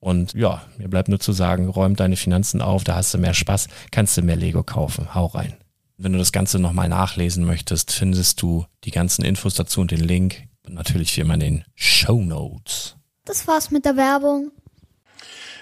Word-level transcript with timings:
Und 0.00 0.34
ja, 0.34 0.62
mir 0.76 0.88
bleibt 0.88 1.08
nur 1.08 1.20
zu 1.20 1.32
sagen, 1.32 1.68
räum 1.68 1.96
deine 1.96 2.16
Finanzen 2.16 2.62
auf, 2.62 2.84
da 2.84 2.94
hast 2.94 3.14
du 3.14 3.18
mehr 3.18 3.34
Spaß, 3.34 3.68
kannst 3.90 4.16
du 4.16 4.22
mehr 4.22 4.36
Lego 4.36 4.62
kaufen. 4.62 5.14
Hau 5.14 5.26
rein. 5.26 5.56
Wenn 5.96 6.12
du 6.12 6.18
das 6.18 6.30
Ganze 6.30 6.60
nochmal 6.60 6.88
nachlesen 6.88 7.44
möchtest, 7.44 7.90
findest 7.90 8.40
du 8.40 8.66
die 8.84 8.92
ganzen 8.92 9.24
Infos 9.24 9.54
dazu 9.54 9.80
und 9.80 9.90
den 9.90 10.00
Link. 10.00 10.44
Und 10.64 10.74
natürlich 10.74 11.16
wie 11.16 11.22
immer 11.22 11.34
in 11.34 11.40
den 11.40 11.64
Show 11.74 12.22
Notes. 12.22 12.96
Das 13.24 13.46
war's 13.48 13.70
mit 13.70 13.84
der 13.84 13.96
Werbung 13.96 14.52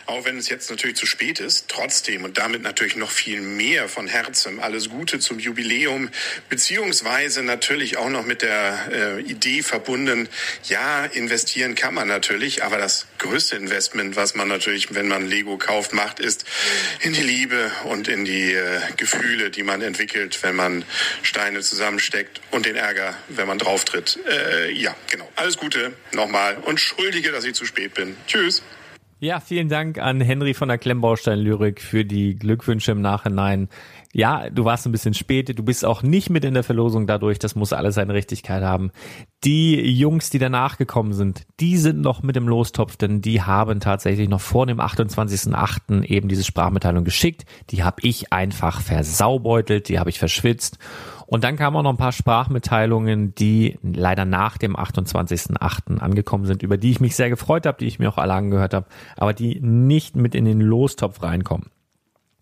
auch 0.06 0.24
wenn 0.24 0.38
es 0.38 0.48
jetzt 0.48 0.70
natürlich 0.70 0.96
zu 0.96 1.06
spät 1.06 1.40
ist, 1.40 1.68
trotzdem 1.68 2.24
und 2.24 2.38
damit 2.38 2.62
natürlich 2.62 2.96
noch 2.96 3.10
viel 3.10 3.40
mehr 3.40 3.88
von 3.88 4.06
Herzen 4.06 4.60
alles 4.60 4.88
Gute 4.88 5.18
zum 5.18 5.38
Jubiläum, 5.38 6.10
beziehungsweise 6.48 7.42
natürlich 7.42 7.96
auch 7.96 8.08
noch 8.08 8.24
mit 8.24 8.42
der 8.42 8.88
äh, 8.92 9.20
Idee 9.22 9.62
verbunden, 9.62 10.28
ja, 10.64 11.04
investieren 11.04 11.74
kann 11.74 11.94
man 11.94 12.08
natürlich, 12.08 12.62
aber 12.62 12.78
das 12.78 13.06
größte 13.18 13.56
Investment, 13.56 14.16
was 14.16 14.34
man 14.34 14.48
natürlich, 14.48 14.94
wenn 14.94 15.08
man 15.08 15.26
Lego 15.28 15.58
kauft, 15.58 15.92
macht, 15.92 16.20
ist 16.20 16.44
in 17.00 17.12
die 17.12 17.22
Liebe 17.22 17.70
und 17.84 18.08
in 18.08 18.24
die 18.24 18.52
äh, 18.52 18.80
Gefühle, 18.96 19.50
die 19.50 19.62
man 19.62 19.82
entwickelt, 19.82 20.42
wenn 20.42 20.56
man 20.56 20.84
Steine 21.22 21.60
zusammensteckt 21.60 22.40
und 22.50 22.66
den 22.66 22.76
Ärger, 22.76 23.16
wenn 23.28 23.46
man 23.46 23.58
drauftritt. 23.58 24.18
Äh, 24.28 24.72
ja, 24.72 24.94
genau. 25.10 25.30
Alles 25.36 25.56
Gute 25.56 25.92
nochmal 26.12 26.56
und 26.56 26.80
schuldige, 26.80 27.32
dass 27.32 27.44
ich 27.44 27.54
zu 27.54 27.64
spät 27.64 27.94
bin. 27.94 28.16
Tschüss. 28.26 28.62
Ja, 29.26 29.40
vielen 29.40 29.68
Dank 29.68 29.98
an 29.98 30.20
Henry 30.20 30.54
von 30.54 30.68
der 30.68 30.78
Klemmbaustein 30.78 31.40
Lyrik 31.40 31.80
für 31.80 32.04
die 32.04 32.36
Glückwünsche 32.36 32.92
im 32.92 33.00
Nachhinein. 33.00 33.68
Ja, 34.12 34.50
du 34.50 34.64
warst 34.64 34.86
ein 34.86 34.92
bisschen 34.92 35.14
spät, 35.14 35.58
du 35.58 35.64
bist 35.64 35.84
auch 35.84 36.04
nicht 36.04 36.30
mit 36.30 36.44
in 36.44 36.54
der 36.54 36.62
Verlosung 36.62 37.08
dadurch, 37.08 37.40
das 37.40 37.56
muss 37.56 37.72
alles 37.72 37.96
seine 37.96 38.14
Richtigkeit 38.14 38.62
haben. 38.62 38.92
Die 39.42 39.80
Jungs, 39.80 40.30
die 40.30 40.38
danach 40.38 40.78
gekommen 40.78 41.12
sind, 41.12 41.44
die 41.58 41.76
sind 41.76 42.02
noch 42.02 42.22
mit 42.22 42.36
im 42.36 42.46
Lostopf, 42.46 42.96
denn 42.96 43.20
die 43.20 43.42
haben 43.42 43.80
tatsächlich 43.80 44.28
noch 44.28 44.40
vor 44.40 44.64
dem 44.64 44.78
28.08. 44.78 46.04
eben 46.04 46.28
diese 46.28 46.44
Sprachmitteilung 46.44 47.02
geschickt. 47.02 47.46
Die 47.70 47.82
habe 47.82 47.96
ich 48.02 48.32
einfach 48.32 48.80
versaubeutelt, 48.80 49.88
die 49.88 49.98
habe 49.98 50.10
ich 50.10 50.20
verschwitzt 50.20 50.78
und 51.26 51.44
dann 51.44 51.56
kamen 51.56 51.76
auch 51.76 51.82
noch 51.82 51.90
ein 51.90 51.96
paar 51.96 52.12
Sprachmitteilungen, 52.12 53.34
die 53.34 53.78
leider 53.82 54.24
nach 54.24 54.58
dem 54.58 54.76
28.08. 54.76 55.98
angekommen 55.98 56.46
sind, 56.46 56.62
über 56.62 56.76
die 56.76 56.90
ich 56.90 57.00
mich 57.00 57.16
sehr 57.16 57.30
gefreut 57.30 57.66
habe, 57.66 57.78
die 57.78 57.86
ich 57.86 57.98
mir 57.98 58.08
auch 58.08 58.18
alle 58.18 58.34
angehört 58.34 58.74
habe, 58.74 58.86
aber 59.16 59.32
die 59.32 59.60
nicht 59.60 60.16
mit 60.16 60.34
in 60.34 60.44
den 60.44 60.60
Lostopf 60.60 61.22
reinkommen. 61.22 61.70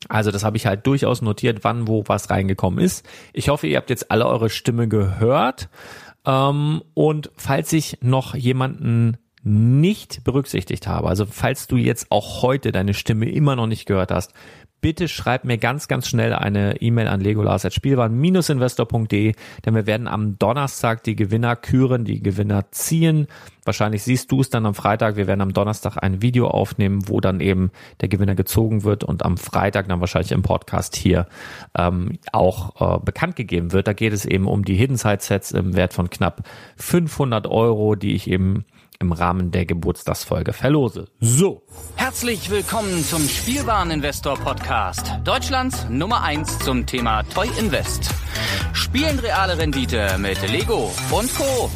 Also 0.08 0.30
das 0.30 0.44
habe 0.44 0.56
ich 0.56 0.66
halt 0.66 0.86
durchaus 0.86 1.22
notiert, 1.22 1.64
wann 1.64 1.88
wo 1.88 2.04
was 2.06 2.28
reingekommen 2.28 2.84
ist. 2.84 3.06
Ich 3.32 3.48
hoffe, 3.48 3.66
ihr 3.66 3.78
habt 3.78 3.90
jetzt 3.90 4.10
alle 4.10 4.26
eure 4.26 4.50
Stimme 4.50 4.86
gehört. 4.86 5.68
Ähm, 6.26 6.82
und 6.94 7.30
falls 7.36 7.72
ich 7.72 7.98
noch 8.02 8.34
jemanden 8.34 9.16
nicht 9.44 10.24
berücksichtigt 10.24 10.86
habe, 10.86 11.08
also 11.08 11.26
falls 11.26 11.66
du 11.66 11.76
jetzt 11.76 12.06
auch 12.10 12.42
heute 12.42 12.72
deine 12.72 12.94
Stimme 12.94 13.30
immer 13.30 13.56
noch 13.56 13.66
nicht 13.66 13.86
gehört 13.86 14.10
hast, 14.10 14.32
bitte 14.84 15.08
schreib 15.08 15.44
mir 15.46 15.56
ganz, 15.56 15.88
ganz 15.88 16.06
schnell 16.08 16.34
eine 16.34 16.82
E-Mail 16.82 17.08
an 17.08 17.22
legolas.spielwaren-investor.de, 17.22 19.32
denn 19.64 19.74
wir 19.74 19.86
werden 19.86 20.06
am 20.06 20.38
Donnerstag 20.38 21.02
die 21.04 21.16
Gewinner 21.16 21.56
küren, 21.56 22.04
die 22.04 22.22
Gewinner 22.22 22.70
ziehen. 22.70 23.26
Wahrscheinlich 23.64 24.02
siehst 24.02 24.30
du 24.30 24.42
es 24.42 24.50
dann 24.50 24.66
am 24.66 24.74
Freitag. 24.74 25.16
Wir 25.16 25.26
werden 25.26 25.40
am 25.40 25.54
Donnerstag 25.54 25.96
ein 26.02 26.20
Video 26.20 26.48
aufnehmen, 26.48 27.08
wo 27.08 27.20
dann 27.20 27.40
eben 27.40 27.70
der 28.02 28.10
Gewinner 28.10 28.34
gezogen 28.34 28.84
wird 28.84 29.04
und 29.04 29.24
am 29.24 29.38
Freitag 29.38 29.88
dann 29.88 30.00
wahrscheinlich 30.00 30.32
im 30.32 30.42
Podcast 30.42 30.96
hier 30.96 31.28
ähm, 31.74 32.18
auch 32.32 32.98
äh, 32.98 33.00
bekannt 33.02 33.36
gegeben 33.36 33.72
wird. 33.72 33.88
Da 33.88 33.94
geht 33.94 34.12
es 34.12 34.26
eben 34.26 34.46
um 34.46 34.66
die 34.66 34.74
Hidden 34.74 34.98
Side 34.98 35.20
Sets 35.20 35.52
im 35.52 35.76
Wert 35.76 35.94
von 35.94 36.10
knapp 36.10 36.46
500 36.76 37.46
Euro, 37.46 37.94
die 37.94 38.14
ich 38.14 38.28
eben 38.28 38.66
im 39.00 39.12
Rahmen 39.12 39.50
der 39.50 39.66
Geburtstagsfolge 39.66 40.52
verlose. 40.52 41.08
So. 41.20 41.62
Herzlich 41.96 42.50
willkommen 42.50 43.04
zum 43.04 43.26
Spielwareninvestor 43.28 44.36
Podcast. 44.38 45.12
Deutschlands 45.24 45.86
Nummer 45.88 46.22
1 46.22 46.60
zum 46.60 46.86
Thema 46.86 47.22
Toy 47.22 47.48
Invest. 47.58 48.10
Spielen 48.72 49.18
reale 49.18 49.58
Rendite 49.58 50.16
mit 50.18 50.40
Lego 50.50 50.92
und 51.10 51.34
Co. 51.34 51.70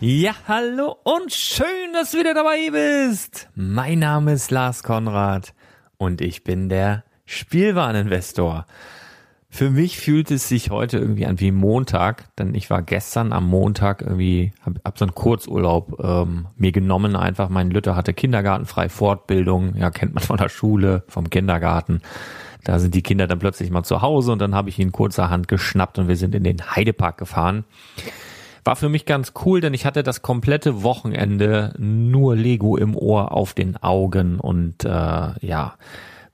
Ja, 0.00 0.34
hallo 0.48 0.96
und 1.04 1.32
schön, 1.32 1.92
dass 1.92 2.10
du 2.10 2.18
wieder 2.18 2.34
dabei 2.34 2.70
bist. 2.70 3.48
Mein 3.54 4.00
Name 4.00 4.32
ist 4.32 4.50
Lars 4.50 4.82
Konrad 4.82 5.54
und 5.96 6.20
ich 6.20 6.42
bin 6.42 6.68
der 6.68 7.04
Spielwareninvestor. 7.24 8.66
Für 9.54 9.68
mich 9.68 9.98
fühlt 9.98 10.30
es 10.30 10.48
sich 10.48 10.70
heute 10.70 10.96
irgendwie 10.96 11.26
an 11.26 11.38
wie 11.38 11.50
Montag, 11.52 12.34
denn 12.36 12.54
ich 12.54 12.70
war 12.70 12.80
gestern 12.80 13.34
am 13.34 13.46
Montag 13.46 14.00
irgendwie, 14.00 14.54
hab, 14.64 14.82
hab 14.82 14.98
so 14.98 15.04
einen 15.04 15.14
Kurzurlaub 15.14 16.02
ähm, 16.02 16.46
mir 16.56 16.72
genommen 16.72 17.16
einfach. 17.16 17.50
Mein 17.50 17.70
Lütter 17.70 17.94
hatte 17.94 18.14
kindergartenfrei 18.14 18.88
Fortbildung, 18.88 19.76
ja 19.76 19.90
kennt 19.90 20.14
man 20.14 20.24
von 20.24 20.38
der 20.38 20.48
Schule, 20.48 21.04
vom 21.06 21.28
Kindergarten. 21.28 22.00
Da 22.64 22.78
sind 22.78 22.94
die 22.94 23.02
Kinder 23.02 23.26
dann 23.26 23.40
plötzlich 23.40 23.70
mal 23.70 23.82
zu 23.82 24.00
Hause 24.00 24.32
und 24.32 24.38
dann 24.38 24.54
habe 24.54 24.70
ich 24.70 24.78
ihn 24.78 24.90
kurzerhand 24.90 25.48
geschnappt 25.48 25.98
und 25.98 26.08
wir 26.08 26.16
sind 26.16 26.34
in 26.34 26.44
den 26.44 26.74
Heidepark 26.74 27.18
gefahren. 27.18 27.64
War 28.64 28.76
für 28.76 28.88
mich 28.88 29.04
ganz 29.04 29.34
cool, 29.44 29.60
denn 29.60 29.74
ich 29.74 29.84
hatte 29.84 30.02
das 30.02 30.22
komplette 30.22 30.82
Wochenende 30.82 31.74
nur 31.76 32.36
Lego 32.36 32.78
im 32.78 32.96
Ohr 32.96 33.32
auf 33.32 33.52
den 33.52 33.76
Augen 33.76 34.40
und 34.40 34.86
äh, 34.86 34.88
ja, 34.88 35.74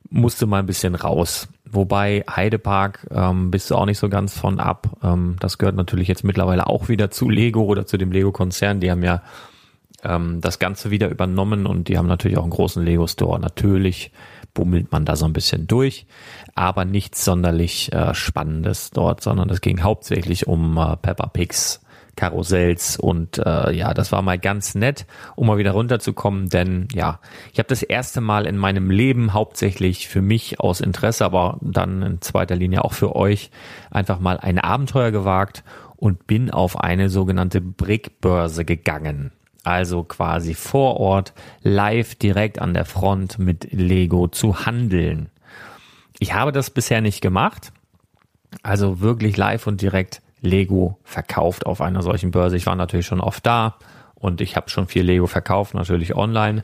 musste 0.09 0.47
mal 0.47 0.61
ein 0.61 0.67
bisschen 0.67 0.95
raus. 0.95 1.49
Wobei 1.71 2.25
Heidepark 2.29 3.07
ähm, 3.11 3.51
bist 3.51 3.71
du 3.71 3.75
auch 3.75 3.87
nicht 3.87 3.99
so 3.99 4.09
ganz 4.09 4.39
von 4.39 4.61
ab. 4.61 4.97
Ähm, 5.03 5.37
das 5.41 5.59
gehört 5.59 5.77
natürlich 5.77 6.09
jetzt 6.09 6.25
mittlerweile 6.25 6.67
auch 6.67 6.89
wieder 6.89 7.11
zu 7.11 7.29
Lego 7.29 7.63
oder 7.63 7.87
zu 7.87 7.99
dem 7.99 8.13
Lego-Konzern. 8.13 8.81
Die 8.81 8.91
haben 8.91 9.03
ja 9.03 9.23
ähm, 10.05 10.41
das 10.41 10.59
Ganze 10.59 10.91
wieder 10.91 11.09
übernommen 11.09 11.67
und 11.67 11.89
die 11.89 11.99
haben 11.99 12.07
natürlich 12.07 12.39
auch 12.39 12.43
einen 12.43 12.51
großen 12.51 12.85
Lego-Store. 12.85 13.41
Natürlich 13.41 14.13
bummelt 14.55 14.91
man 14.93 15.05
da 15.05 15.17
so 15.17 15.25
ein 15.25 15.33
bisschen 15.33 15.67
durch, 15.67 16.07
aber 16.55 16.85
nichts 16.85 17.25
sonderlich 17.25 17.93
äh, 17.93 18.15
Spannendes 18.15 18.91
dort, 18.91 19.23
sondern 19.23 19.51
es 19.51 19.61
ging 19.61 19.83
hauptsächlich 19.83 20.47
um 20.47 20.77
äh, 20.79 20.97
Peppa 20.97 21.27
Pigs 21.29 21.81
Karussells 22.19 22.97
und 22.99 23.39
äh, 23.39 23.71
ja, 23.73 23.95
das 23.95 24.11
war 24.11 24.23
mal 24.23 24.41
ganz 24.41 24.75
nett, 24.75 25.07
um 25.37 25.47
mal 25.47 25.57
wieder 25.57 25.71
runterzukommen, 25.71 26.49
denn 26.49 26.89
ja, 26.93 27.21
ich 27.53 27.61
habe 27.61 27.69
das 27.69 27.85
erste 27.85 28.21
Mal 28.21 28.45
in 28.45 28.57
meinem 28.57 28.91
Leben 28.91 29.35
hauptsächlich 29.35 30.09
für 30.09 30.21
mich 30.21 30.59
aus 30.59 30.81
Interesse, 30.81 31.25
aber 31.25 31.59
dann 31.61 32.03
in 32.03 32.21
zweiter 32.21 32.57
Linie 32.57 32.85
auch 32.85 32.93
für 32.93 33.15
euch 33.15 33.53
einfach 33.93 34.19
mal 34.19 34.37
ein 34.37 34.59
Abenteuer 34.59 35.13
gewagt 35.13 35.63
und 35.95 36.27
bin 36.27 36.51
auf 36.51 36.81
eine 36.81 37.09
sogenannte 37.09 37.61
Brickbörse 37.61 38.65
gegangen. 38.65 39.31
Also 39.63 40.03
quasi 40.03 40.55
vor 40.55 40.99
Ort 40.99 41.35
live 41.63 42.17
direkt 42.17 42.59
an 42.59 42.75
der 42.75 42.85
Front 42.85 43.39
mit 43.39 43.73
Lego 43.73 44.27
zu 44.27 44.67
handeln. 44.67 45.31
Ich 46.19 46.35
habe 46.35 46.51
das 46.51 46.71
bisher 46.71 47.01
nicht 47.01 47.21
gemacht. 47.21 47.73
Also 48.65 49.01
wirklich 49.01 49.37
live 49.37 49.69
und 49.69 49.83
direkt 49.83 50.21
Lego 50.41 50.99
verkauft 51.05 51.67
auf 51.67 51.81
einer 51.81 52.03
solchen 52.03 52.31
Börse. 52.31 52.57
Ich 52.57 52.67
war 52.67 52.77
natürlich 52.77 53.07
schon 53.07 53.21
oft 53.21 53.45
da 53.47 53.77
und 54.15 54.41
ich 54.41 54.57
habe 54.57 54.71
schon 54.71 54.87
viel 54.87 55.03
Lego 55.03 55.27
verkauft, 55.27 55.75
natürlich 55.75 56.15
online, 56.17 56.63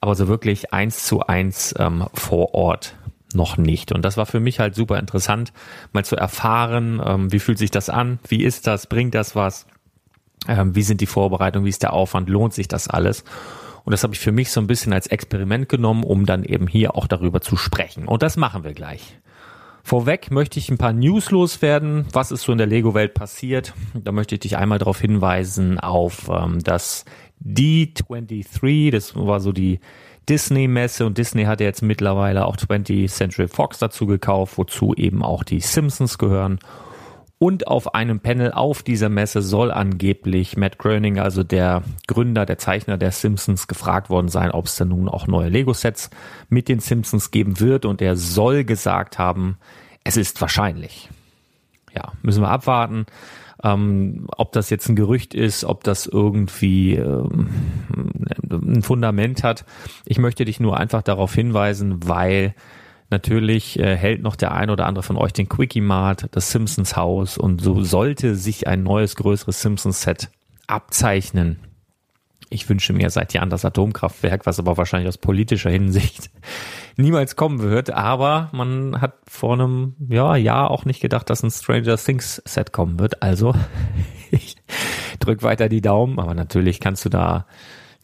aber 0.00 0.14
so 0.14 0.28
wirklich 0.28 0.72
eins 0.72 1.04
zu 1.04 1.26
eins 1.26 1.74
ähm, 1.78 2.06
vor 2.14 2.54
Ort 2.54 2.96
noch 3.34 3.56
nicht. 3.56 3.92
Und 3.92 4.04
das 4.04 4.16
war 4.16 4.26
für 4.26 4.40
mich 4.40 4.60
halt 4.60 4.74
super 4.74 4.98
interessant, 4.98 5.52
mal 5.92 6.04
zu 6.04 6.16
erfahren, 6.16 7.02
ähm, 7.04 7.32
wie 7.32 7.38
fühlt 7.38 7.58
sich 7.58 7.70
das 7.70 7.88
an, 7.88 8.18
wie 8.28 8.44
ist 8.44 8.66
das, 8.66 8.86
bringt 8.86 9.14
das 9.14 9.34
was, 9.36 9.66
ähm, 10.48 10.74
wie 10.74 10.82
sind 10.82 11.00
die 11.00 11.06
Vorbereitungen, 11.06 11.66
wie 11.66 11.70
ist 11.70 11.82
der 11.82 11.92
Aufwand, 11.92 12.28
lohnt 12.28 12.54
sich 12.54 12.68
das 12.68 12.88
alles. 12.88 13.24
Und 13.84 13.92
das 13.92 14.02
habe 14.02 14.14
ich 14.14 14.20
für 14.20 14.32
mich 14.32 14.50
so 14.50 14.60
ein 14.60 14.66
bisschen 14.66 14.92
als 14.92 15.06
Experiment 15.06 15.68
genommen, 15.68 16.02
um 16.02 16.26
dann 16.26 16.42
eben 16.42 16.66
hier 16.66 16.96
auch 16.96 17.06
darüber 17.06 17.40
zu 17.40 17.56
sprechen. 17.56 18.08
Und 18.08 18.22
das 18.22 18.36
machen 18.36 18.64
wir 18.64 18.74
gleich. 18.74 19.18
Vorweg 19.86 20.32
möchte 20.32 20.58
ich 20.58 20.68
ein 20.68 20.78
paar 20.78 20.92
News 20.92 21.30
loswerden, 21.30 22.06
was 22.12 22.32
ist 22.32 22.42
so 22.42 22.50
in 22.50 22.58
der 22.58 22.66
Lego-Welt 22.66 23.14
passiert. 23.14 23.72
Da 23.94 24.10
möchte 24.10 24.34
ich 24.34 24.40
dich 24.40 24.56
einmal 24.56 24.80
darauf 24.80 25.00
hinweisen 25.00 25.78
auf 25.78 26.28
ähm, 26.28 26.58
das 26.58 27.04
D23, 27.44 28.90
das 28.90 29.14
war 29.14 29.38
so 29.38 29.52
die 29.52 29.78
Disney-Messe 30.28 31.06
und 31.06 31.18
Disney 31.18 31.44
hat 31.44 31.60
jetzt 31.60 31.82
mittlerweile 31.82 32.46
auch 32.46 32.56
20th 32.56 33.08
Century 33.08 33.46
Fox 33.46 33.78
dazu 33.78 34.06
gekauft, 34.06 34.58
wozu 34.58 34.92
eben 34.92 35.22
auch 35.22 35.44
die 35.44 35.60
Simpsons 35.60 36.18
gehören. 36.18 36.58
Und 37.38 37.66
auf 37.66 37.94
einem 37.94 38.20
Panel 38.20 38.52
auf 38.52 38.82
dieser 38.82 39.10
Messe 39.10 39.42
soll 39.42 39.70
angeblich 39.70 40.56
Matt 40.56 40.78
Groening, 40.78 41.18
also 41.18 41.42
der 41.42 41.82
Gründer, 42.06 42.46
der 42.46 42.56
Zeichner 42.56 42.96
der 42.96 43.12
Simpsons, 43.12 43.68
gefragt 43.68 44.08
worden 44.08 44.28
sein, 44.28 44.50
ob 44.50 44.66
es 44.66 44.76
denn 44.76 44.88
nun 44.88 45.08
auch 45.08 45.26
neue 45.26 45.50
Lego-Sets 45.50 46.08
mit 46.48 46.68
den 46.68 46.80
Simpsons 46.80 47.30
geben 47.30 47.60
wird. 47.60 47.84
Und 47.84 48.00
er 48.00 48.16
soll 48.16 48.64
gesagt 48.64 49.18
haben, 49.18 49.58
es 50.02 50.16
ist 50.16 50.40
wahrscheinlich. 50.40 51.10
Ja, 51.94 52.12
müssen 52.22 52.42
wir 52.42 52.48
abwarten. 52.48 53.04
Ähm, 53.62 54.26
ob 54.36 54.52
das 54.52 54.70
jetzt 54.70 54.88
ein 54.88 54.96
Gerücht 54.96 55.34
ist, 55.34 55.64
ob 55.64 55.84
das 55.84 56.06
irgendwie 56.06 56.94
ähm, 56.94 57.48
ein 58.50 58.82
Fundament 58.82 59.42
hat. 59.44 59.66
Ich 60.06 60.18
möchte 60.18 60.46
dich 60.46 60.58
nur 60.58 60.78
einfach 60.78 61.02
darauf 61.02 61.34
hinweisen, 61.34 62.08
weil 62.08 62.54
Natürlich 63.10 63.78
äh, 63.78 63.96
hält 63.96 64.22
noch 64.22 64.36
der 64.36 64.52
ein 64.52 64.70
oder 64.70 64.86
andere 64.86 65.02
von 65.02 65.16
euch 65.16 65.32
den 65.32 65.48
Quickie 65.48 65.80
Mart, 65.80 66.26
das 66.32 66.50
Simpsons 66.50 66.96
Haus 66.96 67.38
und 67.38 67.60
so 67.60 67.82
sollte 67.82 68.34
sich 68.34 68.66
ein 68.66 68.82
neues, 68.82 69.14
größeres 69.16 69.60
Simpsons 69.60 70.02
Set 70.02 70.30
abzeichnen. 70.66 71.60
Ich 72.48 72.68
wünsche 72.68 72.92
mir 72.92 73.10
seit 73.10 73.32
Jahren 73.32 73.50
das 73.50 73.64
Atomkraftwerk, 73.64 74.46
was 74.46 74.58
aber 74.58 74.76
wahrscheinlich 74.76 75.08
aus 75.08 75.18
politischer 75.18 75.70
Hinsicht 75.70 76.30
niemals 76.96 77.36
kommen 77.36 77.60
wird. 77.60 77.90
Aber 77.90 78.50
man 78.52 79.00
hat 79.00 79.14
vor 79.26 79.54
einem 79.54 79.94
ja, 80.08 80.36
Jahr 80.36 80.70
auch 80.70 80.84
nicht 80.84 81.00
gedacht, 81.00 81.28
dass 81.30 81.42
ein 81.42 81.50
Stranger 81.50 81.96
Things 81.96 82.42
Set 82.44 82.72
kommen 82.72 82.98
wird. 83.00 83.22
Also 83.22 83.54
ich 84.30 84.56
drück 85.18 85.42
weiter 85.42 85.68
die 85.68 85.80
Daumen. 85.80 86.18
Aber 86.20 86.34
natürlich 86.34 86.78
kannst 86.78 87.04
du 87.04 87.08
da 87.08 87.46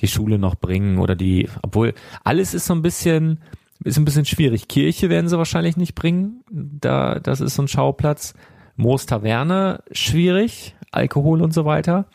die 0.00 0.08
Schule 0.08 0.38
noch 0.38 0.56
bringen 0.56 0.98
oder 0.98 1.14
die, 1.14 1.48
obwohl 1.62 1.94
alles 2.24 2.54
ist 2.54 2.66
so 2.66 2.74
ein 2.74 2.82
bisschen, 2.82 3.40
ist 3.84 3.98
ein 3.98 4.04
bisschen 4.04 4.24
schwierig. 4.24 4.68
Kirche 4.68 5.08
werden 5.10 5.28
sie 5.28 5.38
wahrscheinlich 5.38 5.76
nicht 5.76 5.94
bringen. 5.94 6.42
Da, 6.50 7.18
das 7.18 7.40
ist 7.40 7.54
so 7.54 7.62
ein 7.62 7.68
Schauplatz. 7.68 8.34
Moos 8.76 9.06
Taverne, 9.06 9.82
schwierig. 9.92 10.74
Alkohol 10.90 11.42
und 11.42 11.54
so 11.54 11.64
weiter. 11.64 12.06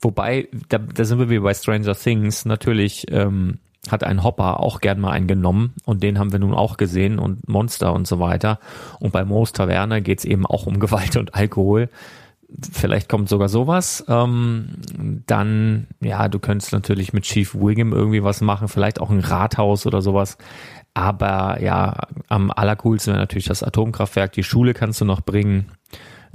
Wobei, 0.00 0.48
da, 0.68 0.78
da 0.78 1.04
sind 1.04 1.18
wir 1.18 1.30
wie 1.30 1.38
bei 1.38 1.54
Stranger 1.54 1.94
Things. 1.94 2.44
Natürlich 2.44 3.06
ähm, 3.10 3.58
hat 3.90 4.04
ein 4.04 4.22
Hopper 4.22 4.60
auch 4.60 4.80
gern 4.80 5.00
mal 5.00 5.12
einen 5.12 5.26
genommen 5.26 5.74
und 5.84 6.02
den 6.02 6.18
haben 6.18 6.32
wir 6.32 6.38
nun 6.38 6.54
auch 6.54 6.76
gesehen 6.76 7.18
und 7.18 7.48
Monster 7.48 7.92
und 7.92 8.06
so 8.06 8.20
weiter. 8.20 8.58
Und 9.00 9.12
bei 9.12 9.24
Moos 9.24 9.52
Taverne 9.52 10.02
geht's 10.02 10.24
eben 10.24 10.46
auch 10.46 10.66
um 10.66 10.80
Gewalt 10.80 11.16
und 11.16 11.34
Alkohol. 11.34 11.88
Vielleicht 12.72 13.10
kommt 13.10 13.28
sogar 13.28 13.50
sowas. 13.50 14.04
Ähm, 14.08 14.70
dann, 15.26 15.86
ja, 16.00 16.28
du 16.28 16.38
könntest 16.38 16.72
natürlich 16.72 17.12
mit 17.12 17.24
Chief 17.24 17.54
Wiggum 17.54 17.92
irgendwie 17.92 18.22
was 18.22 18.40
machen, 18.40 18.68
vielleicht 18.68 19.00
auch 19.00 19.10
ein 19.10 19.20
Rathaus 19.20 19.86
oder 19.86 20.00
sowas. 20.00 20.38
Aber 20.98 21.62
ja, 21.62 22.08
am 22.26 22.50
allercoolsten 22.50 23.12
wäre 23.12 23.22
natürlich 23.22 23.46
das 23.46 23.62
Atomkraftwerk. 23.62 24.32
Die 24.32 24.42
Schule 24.42 24.74
kannst 24.74 25.00
du 25.00 25.04
noch 25.04 25.20
bringen 25.20 25.66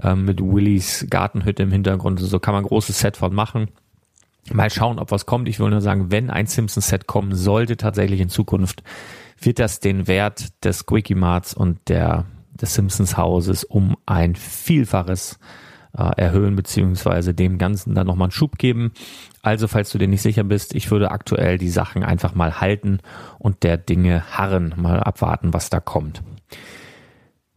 ähm, 0.01 0.23
mit 0.23 0.39
Willys 0.39 1.05
Gartenhütte 1.09 1.63
im 1.63 1.71
Hintergrund. 1.73 2.21
So 2.21 2.39
kann 2.39 2.53
man 2.53 2.63
ein 2.63 2.67
großes 2.67 2.97
Set 2.97 3.17
von 3.17 3.35
machen. 3.35 3.67
Mal 4.53 4.69
schauen, 4.69 4.99
ob 4.99 5.11
was 5.11 5.25
kommt. 5.25 5.49
Ich 5.49 5.59
will 5.59 5.69
nur 5.69 5.81
sagen, 5.81 6.11
wenn 6.11 6.29
ein 6.29 6.47
Simpsons-Set 6.47 7.07
kommen 7.07 7.35
sollte, 7.35 7.75
tatsächlich 7.75 8.21
in 8.21 8.29
Zukunft, 8.29 8.83
wird 9.37 9.59
das 9.59 9.81
den 9.81 10.07
Wert 10.07 10.63
des 10.63 10.85
Quickie 10.85 11.15
Marts 11.15 11.53
und 11.53 11.89
der, 11.89 12.25
des 12.53 12.73
Simpsons-Hauses 12.73 13.65
um 13.65 13.97
ein 14.05 14.35
Vielfaches 14.37 15.39
äh, 15.97 16.09
erhöhen, 16.15 16.55
beziehungsweise 16.55 17.33
dem 17.33 17.57
Ganzen 17.57 17.95
dann 17.95 18.07
nochmal 18.07 18.27
einen 18.27 18.31
Schub 18.31 18.57
geben. 18.57 18.93
Also, 19.43 19.67
falls 19.67 19.91
du 19.91 19.97
dir 19.97 20.07
nicht 20.07 20.21
sicher 20.21 20.45
bist, 20.45 20.73
ich 20.73 20.89
würde 20.89 21.11
aktuell 21.11 21.57
die 21.57 21.69
Sachen 21.69 22.01
einfach 22.01 22.33
mal 22.33 22.61
halten 22.61 22.99
und 23.37 23.63
der 23.63 23.77
Dinge 23.77 24.23
harren, 24.31 24.73
mal 24.77 25.01
abwarten, 25.01 25.53
was 25.53 25.69
da 25.69 25.81
kommt. 25.81 26.23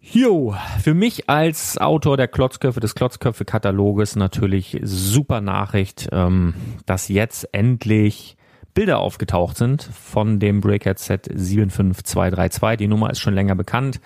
Jo, 0.01 0.57
für 0.83 0.95
mich 0.95 1.29
als 1.31 1.79
Autor 1.79 2.17
der 2.17 2.27
Klotzköpfe 2.27 2.81
des 2.81 2.97
Klotzköpfe-Kataloges 2.97 4.17
natürlich 4.17 4.79
super 4.83 5.41
Nachricht, 5.41 6.09
ähm, 6.11 6.55
dass 6.87 7.09
jetzt 7.09 7.49
endlich 7.53 8.37
Bilder 8.75 8.99
aufgetaucht 8.99 9.57
sind 9.57 9.83
von 9.83 10.41
dem 10.41 10.61
Breakout 10.61 10.99
Set 10.99 11.29
75232. 11.33 12.79
Die 12.79 12.89
Nummer 12.89 13.11
ist 13.11 13.21
schon 13.21 13.35
länger 13.35 13.55
bekannt. 13.55 14.01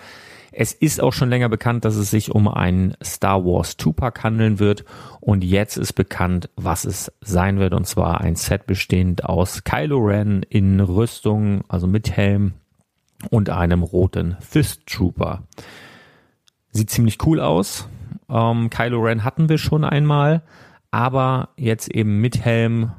Es 0.52 0.72
ist 0.72 1.00
auch 1.00 1.12
schon 1.12 1.30
länger 1.30 1.48
bekannt, 1.48 1.84
dass 1.84 1.96
es 1.96 2.10
sich 2.10 2.30
um 2.30 2.48
ein 2.48 2.94
Star 3.02 3.44
Wars 3.44 3.76
Tupac 3.76 4.22
handeln 4.22 4.58
wird. 4.58 4.84
Und 5.20 5.44
jetzt 5.44 5.76
ist 5.76 5.92
bekannt, 5.92 6.50
was 6.56 6.84
es 6.84 7.12
sein 7.20 7.58
wird. 7.58 7.74
Und 7.74 7.86
zwar 7.86 8.20
ein 8.20 8.36
Set 8.36 8.66
bestehend 8.66 9.24
aus 9.24 9.64
Kylo 9.64 9.98
Ren 9.98 10.42
in 10.42 10.80
Rüstung, 10.80 11.62
also 11.68 11.86
mit 11.86 12.10
Helm 12.10 12.54
und 13.30 13.50
einem 13.50 13.82
roten 13.82 14.36
Fist 14.40 14.86
Trooper. 14.86 15.42
Sieht 16.72 16.90
ziemlich 16.90 17.18
cool 17.26 17.40
aus. 17.40 17.88
Ähm, 18.28 18.70
Kylo 18.70 19.00
Ren 19.00 19.24
hatten 19.24 19.48
wir 19.48 19.58
schon 19.58 19.84
einmal. 19.84 20.42
aber 20.90 21.50
jetzt 21.56 21.88
eben 21.90 22.20
mit 22.20 22.44
Helm 22.44 22.92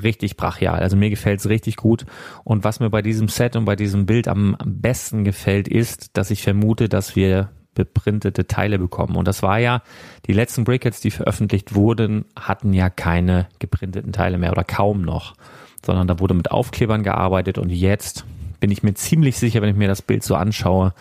richtig 0.00 0.36
brachial. 0.36 0.80
Also 0.80 0.96
mir 0.96 1.10
gefällt's 1.10 1.48
richtig 1.48 1.76
gut. 1.76 2.06
Und 2.44 2.64
was 2.64 2.80
mir 2.80 2.90
bei 2.90 3.02
diesem 3.02 3.28
Set 3.28 3.56
und 3.56 3.64
bei 3.64 3.76
diesem 3.76 4.06
Bild 4.06 4.28
am 4.28 4.56
besten 4.64 5.24
gefällt, 5.24 5.68
ist, 5.68 6.16
dass 6.16 6.30
ich 6.30 6.42
vermute, 6.42 6.88
dass 6.88 7.16
wir 7.16 7.50
beprintete 7.74 8.46
Teile 8.46 8.78
bekommen. 8.78 9.16
Und 9.16 9.26
das 9.28 9.42
war 9.42 9.58
ja, 9.58 9.82
die 10.26 10.32
letzten 10.32 10.64
Brickets, 10.64 11.00
die 11.00 11.10
veröffentlicht 11.10 11.74
wurden, 11.74 12.24
hatten 12.38 12.72
ja 12.72 12.90
keine 12.90 13.48
geprinteten 13.58 14.12
Teile 14.12 14.38
mehr 14.38 14.52
oder 14.52 14.64
kaum 14.64 15.02
noch, 15.02 15.34
sondern 15.84 16.08
da 16.08 16.18
wurde 16.18 16.34
mit 16.34 16.50
Aufklebern 16.50 17.02
gearbeitet 17.02 17.58
und 17.58 17.70
jetzt 17.70 18.24
bin 18.58 18.70
ich 18.70 18.82
mir 18.82 18.94
ziemlich 18.94 19.38
sicher, 19.38 19.62
wenn 19.62 19.70
ich 19.70 19.76
mir 19.76 19.88
das 19.88 20.02
Bild 20.02 20.22
so 20.22 20.34
anschaue, 20.34 20.92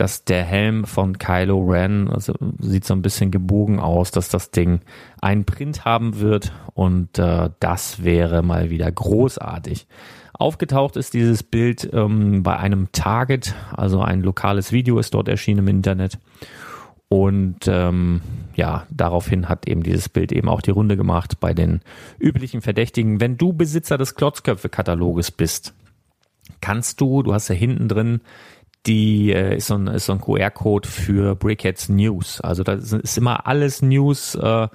dass 0.00 0.24
der 0.24 0.44
Helm 0.44 0.84
von 0.84 1.18
Kylo 1.18 1.60
Ren 1.60 2.08
also 2.08 2.34
sieht 2.58 2.84
so 2.84 2.94
ein 2.94 3.02
bisschen 3.02 3.30
gebogen 3.30 3.80
aus, 3.80 4.10
dass 4.10 4.28
das 4.28 4.50
Ding 4.50 4.80
einen 5.20 5.44
Print 5.44 5.84
haben 5.84 6.20
wird 6.20 6.52
und 6.74 7.18
äh, 7.18 7.50
das 7.60 8.02
wäre 8.02 8.42
mal 8.42 8.70
wieder 8.70 8.90
großartig. 8.90 9.86
Aufgetaucht 10.32 10.96
ist 10.96 11.14
dieses 11.14 11.42
Bild 11.42 11.90
ähm, 11.92 12.44
bei 12.44 12.56
einem 12.56 12.92
Target, 12.92 13.54
also 13.76 14.00
ein 14.00 14.22
lokales 14.22 14.70
Video 14.70 14.98
ist 14.98 15.14
dort 15.14 15.26
erschienen 15.26 15.60
im 15.60 15.68
Internet. 15.68 16.18
Und 17.08 17.66
ähm, 17.66 18.20
ja, 18.54 18.86
daraufhin 18.90 19.48
hat 19.48 19.66
eben 19.66 19.82
dieses 19.82 20.08
Bild 20.08 20.30
eben 20.30 20.48
auch 20.48 20.60
die 20.60 20.70
Runde 20.70 20.96
gemacht 20.96 21.40
bei 21.40 21.54
den 21.54 21.80
üblichen 22.18 22.60
Verdächtigen. 22.60 23.20
Wenn 23.20 23.36
du 23.36 23.52
Besitzer 23.52 23.98
des 23.98 24.14
Klotzköpfe-Kataloges 24.14 25.30
bist, 25.30 25.74
kannst 26.60 27.00
du, 27.00 27.22
du 27.22 27.32
hast 27.32 27.48
ja 27.48 27.54
hinten 27.54 27.88
drin 27.88 28.20
die 28.86 29.32
äh, 29.32 29.56
ist 29.56 29.66
so 29.66 29.74
ein, 29.74 29.86
ist 29.88 30.06
so 30.06 30.12
ein 30.12 30.20
QR-Code 30.20 30.88
für 30.88 31.34
Brickheads 31.34 31.88
News. 31.88 32.40
Also 32.40 32.62
da 32.62 32.74
ist 32.74 33.18
immer 33.18 33.46
alles 33.46 33.82
News 33.82 34.34
äh, 34.34 34.68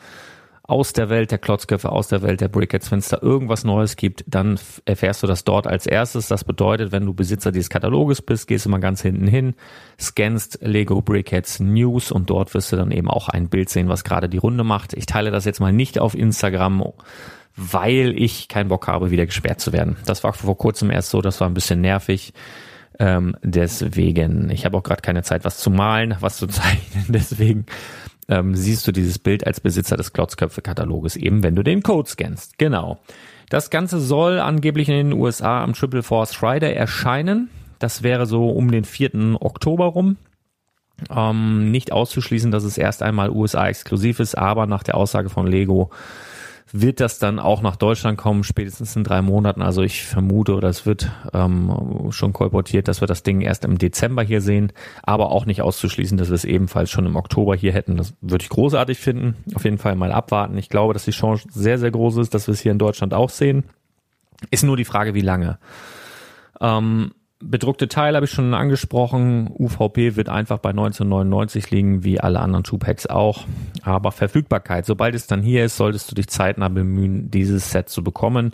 aus 0.65 0.93
der 0.93 1.09
Welt 1.09 1.29
der 1.29 1.39
Klotzköpfe, 1.39 1.91
aus 1.91 2.07
der 2.07 2.21
Welt 2.21 2.39
der 2.39 2.47
Brickheads. 2.47 2.89
Wenn 2.89 2.99
es 2.99 3.09
da 3.09 3.19
irgendwas 3.21 3.65
Neues 3.65 3.97
gibt, 3.97 4.23
dann 4.27 4.57
erfährst 4.85 5.21
du 5.21 5.27
das 5.27 5.43
dort 5.43 5.67
als 5.67 5.85
erstes. 5.85 6.27
Das 6.29 6.45
bedeutet, 6.45 6.91
wenn 6.91 7.05
du 7.05 7.13
Besitzer 7.13 7.51
dieses 7.51 7.69
Kataloges 7.69 8.21
bist, 8.21 8.47
gehst 8.47 8.65
du 8.65 8.69
mal 8.69 8.79
ganz 8.79 9.01
hinten 9.01 9.27
hin, 9.27 9.55
scannst 9.99 10.59
Lego 10.61 11.01
Brickheads 11.01 11.59
News 11.59 12.11
und 12.11 12.29
dort 12.29 12.53
wirst 12.53 12.71
du 12.71 12.77
dann 12.77 12.91
eben 12.91 13.09
auch 13.09 13.27
ein 13.27 13.49
Bild 13.49 13.69
sehen, 13.69 13.89
was 13.89 14.05
gerade 14.05 14.29
die 14.29 14.37
Runde 14.37 14.63
macht. 14.63 14.93
Ich 14.93 15.05
teile 15.05 15.31
das 15.31 15.43
jetzt 15.43 15.59
mal 15.59 15.73
nicht 15.73 15.99
auf 15.99 16.15
Instagram, 16.15 16.83
weil 17.57 18.13
ich 18.17 18.47
keinen 18.47 18.69
Bock 18.69 18.87
habe, 18.87 19.11
wieder 19.11 19.25
gesperrt 19.25 19.59
zu 19.59 19.73
werden. 19.73 19.97
Das 20.05 20.23
war 20.23 20.31
vor 20.31 20.57
kurzem 20.57 20.91
erst 20.91 21.09
so, 21.09 21.21
das 21.21 21.41
war 21.41 21.49
ein 21.49 21.53
bisschen 21.53 21.81
nervig. 21.81 22.33
Ähm, 22.99 23.35
deswegen, 23.43 24.49
ich 24.49 24.65
habe 24.65 24.77
auch 24.77 24.83
gerade 24.83 25.01
keine 25.01 25.23
Zeit, 25.23 25.45
was 25.45 25.57
zu 25.57 25.69
malen, 25.69 26.15
was 26.19 26.37
zu 26.37 26.47
zeichnen. 26.47 27.05
Deswegen 27.09 27.65
ähm, 28.29 28.55
siehst 28.55 28.87
du 28.87 28.91
dieses 28.91 29.19
Bild 29.19 29.45
als 29.45 29.59
Besitzer 29.59 29.97
des 29.97 30.13
Klotzköpfe-Kataloges 30.13 31.15
eben, 31.15 31.43
wenn 31.43 31.55
du 31.55 31.63
den 31.63 31.83
Code 31.83 32.09
scannst. 32.09 32.57
Genau. 32.57 32.99
Das 33.49 33.69
Ganze 33.69 33.99
soll 33.99 34.39
angeblich 34.39 34.89
in 34.89 34.95
den 34.95 35.13
USA 35.13 35.63
am 35.63 35.73
Triple 35.73 36.03
Force 36.03 36.33
Friday 36.33 36.73
erscheinen. 36.73 37.49
Das 37.79 38.01
wäre 38.03 38.25
so 38.25 38.49
um 38.49 38.71
den 38.71 38.85
4. 38.85 39.37
Oktober 39.41 39.85
rum. 39.85 40.17
Ähm, 41.09 41.71
nicht 41.71 41.91
auszuschließen, 41.91 42.51
dass 42.51 42.63
es 42.63 42.77
erst 42.77 43.03
einmal 43.03 43.29
USA 43.29 43.67
exklusiv 43.67 44.19
ist, 44.19 44.37
aber 44.37 44.67
nach 44.67 44.83
der 44.83 44.95
Aussage 44.95 45.29
von 45.29 45.47
Lego 45.47 45.89
wird 46.75 46.99
das 46.99 47.19
dann 47.19 47.37
auch 47.37 47.61
nach 47.61 47.75
Deutschland 47.75 48.17
kommen, 48.17 48.43
spätestens 48.43 48.95
in 48.95 49.03
drei 49.03 49.21
Monaten. 49.21 49.61
Also 49.61 49.83
ich 49.83 50.03
vermute, 50.03 50.55
oder 50.55 50.69
es 50.69 50.87
wird 50.87 51.11
ähm, 51.31 52.09
schon 52.09 52.33
kolportiert, 52.33 52.87
dass 52.87 52.99
wir 52.99 53.07
das 53.07 53.21
Ding 53.21 53.41
erst 53.41 53.63
im 53.63 53.77
Dezember 53.77 54.23
hier 54.23 54.41
sehen, 54.41 54.73
aber 55.03 55.29
auch 55.29 55.45
nicht 55.45 55.61
auszuschließen, 55.61 56.17
dass 56.17 56.29
wir 56.29 56.35
es 56.35 56.45
ebenfalls 56.45 56.89
schon 56.89 57.05
im 57.05 57.15
Oktober 57.15 57.55
hier 57.55 57.73
hätten. 57.73 57.95
Das 57.95 58.15
würde 58.21 58.43
ich 58.43 58.49
großartig 58.49 58.97
finden. 58.97 59.35
Auf 59.53 59.65
jeden 59.65 59.77
Fall 59.77 59.95
mal 59.95 60.11
abwarten. 60.11 60.57
Ich 60.57 60.67
glaube, 60.67 60.93
dass 60.93 61.05
die 61.05 61.11
Chance 61.11 61.47
sehr, 61.51 61.77
sehr 61.77 61.91
groß 61.91 62.17
ist, 62.17 62.33
dass 62.33 62.47
wir 62.47 62.53
es 62.53 62.61
hier 62.61 62.71
in 62.71 62.79
Deutschland 62.79 63.13
auch 63.13 63.29
sehen. 63.29 63.65
Ist 64.49 64.63
nur 64.63 64.75
die 64.75 64.83
Frage, 64.83 65.13
wie 65.13 65.21
lange. 65.21 65.59
Ähm, 66.59 67.11
bedruckte 67.43 67.87
Teil 67.87 68.15
habe 68.15 68.25
ich 68.25 68.31
schon 68.31 68.53
angesprochen. 68.53 69.49
UVP 69.57 70.15
wird 70.15 70.29
einfach 70.29 70.59
bei 70.59 70.69
1999 70.69 71.71
liegen, 71.71 72.03
wie 72.03 72.19
alle 72.19 72.39
anderen 72.39 72.63
Two-Packs 72.63 73.07
auch. 73.07 73.45
Aber 73.83 74.11
Verfügbarkeit, 74.11 74.85
sobald 74.85 75.15
es 75.15 75.27
dann 75.27 75.41
hier 75.41 75.65
ist, 75.65 75.77
solltest 75.77 76.09
du 76.09 76.15
dich 76.15 76.27
zeitnah 76.27 76.69
bemühen, 76.69 77.29
dieses 77.29 77.71
Set 77.71 77.89
zu 77.89 78.03
bekommen. 78.03 78.51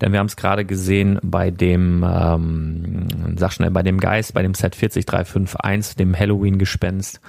Denn 0.00 0.12
wir 0.12 0.18
haben 0.18 0.26
es 0.26 0.36
gerade 0.36 0.64
gesehen 0.64 1.18
bei 1.22 1.50
dem, 1.50 2.04
ähm, 2.08 3.08
sag 3.36 3.52
schnell, 3.52 3.70
bei 3.70 3.82
dem 3.82 3.98
Geist, 3.98 4.34
bei 4.34 4.42
dem 4.42 4.54
Set 4.54 4.74
40351, 4.74 5.96
dem 5.96 6.18
Halloween-Gespenst 6.18 7.20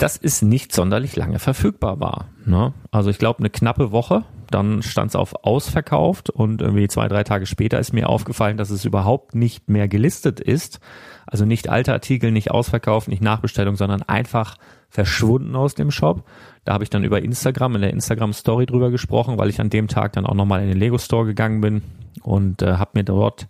das 0.00 0.16
ist 0.16 0.42
nicht 0.42 0.72
sonderlich 0.72 1.14
lange 1.16 1.38
verfügbar 1.38 2.00
war. 2.00 2.30
Ne? 2.46 2.72
Also 2.90 3.10
ich 3.10 3.18
glaube 3.18 3.40
eine 3.40 3.50
knappe 3.50 3.92
Woche, 3.92 4.24
dann 4.50 4.82
stand 4.82 5.10
es 5.10 5.16
auf 5.16 5.44
ausverkauft 5.44 6.30
und 6.30 6.60
irgendwie 6.60 6.88
zwei, 6.88 7.08
drei 7.08 7.24
Tage 7.24 7.46
später 7.46 7.78
ist 7.78 7.92
mir 7.92 8.08
aufgefallen, 8.08 8.56
dass 8.56 8.70
es 8.70 8.84
überhaupt 8.84 9.34
nicht 9.34 9.68
mehr 9.68 9.88
gelistet 9.88 10.40
ist. 10.40 10.80
Also 11.26 11.44
nicht 11.44 11.68
alte 11.68 11.92
Artikel, 11.92 12.32
nicht 12.32 12.50
ausverkauft, 12.50 13.08
nicht 13.08 13.22
Nachbestellung, 13.22 13.76
sondern 13.76 14.02
einfach 14.02 14.56
verschwunden 14.88 15.54
aus 15.54 15.74
dem 15.74 15.90
Shop. 15.90 16.24
Da 16.64 16.74
habe 16.74 16.84
ich 16.84 16.90
dann 16.90 17.04
über 17.04 17.22
Instagram 17.22 17.76
in 17.76 17.82
der 17.82 17.92
Instagram 17.92 18.32
Story 18.32 18.66
drüber 18.66 18.90
gesprochen, 18.90 19.38
weil 19.38 19.48
ich 19.48 19.60
an 19.60 19.70
dem 19.70 19.88
Tag 19.88 20.12
dann 20.12 20.26
auch 20.26 20.34
nochmal 20.34 20.62
in 20.62 20.68
den 20.68 20.78
Lego 20.78 20.98
Store 20.98 21.24
gegangen 21.24 21.60
bin 21.60 21.82
und 22.22 22.62
äh, 22.62 22.74
habe 22.74 22.90
mir 22.94 23.04
dort 23.04 23.46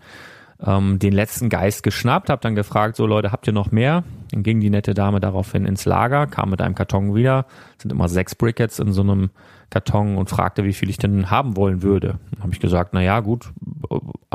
ähm, 0.65 0.99
den 0.99 1.13
letzten 1.13 1.49
Geist 1.49 1.83
geschnappt, 1.83 2.29
habe 2.29 2.43
dann 2.43 2.55
gefragt, 2.55 2.97
so 2.97 3.07
Leute, 3.07 3.33
habt 3.33 3.47
ihr 3.47 3.53
noch 3.53 3.71
mehr? 3.73 4.05
Dann 4.31 4.43
ging 4.43 4.61
die 4.61 4.71
nette 4.71 4.95
Dame 4.95 5.21
daraufhin 5.21 5.65
ins 5.65 5.87
Lager, 5.87 6.27
kam 6.27 6.51
mit 6.51 6.61
einem 6.61 6.75
Karton 6.75 7.15
wieder, 7.15 7.47
sind 7.79 7.91
immer 7.91 8.09
sechs 8.09 8.35
Brickets 8.35 8.79
in 8.79 8.93
so 8.93 9.03
einem 9.03 9.31
Karton 9.71 10.17
und 10.17 10.29
fragte, 10.29 10.65
wie 10.65 10.73
viel 10.73 10.91
ich 10.91 10.99
denn 10.99 11.31
haben 11.31 11.57
wollen 11.57 11.83
würde. 11.83 12.19
Habe 12.41 12.53
ich 12.53 12.61
gesagt, 12.61 12.93
na 12.93 13.03
ja, 13.03 13.21
gut, 13.21 13.53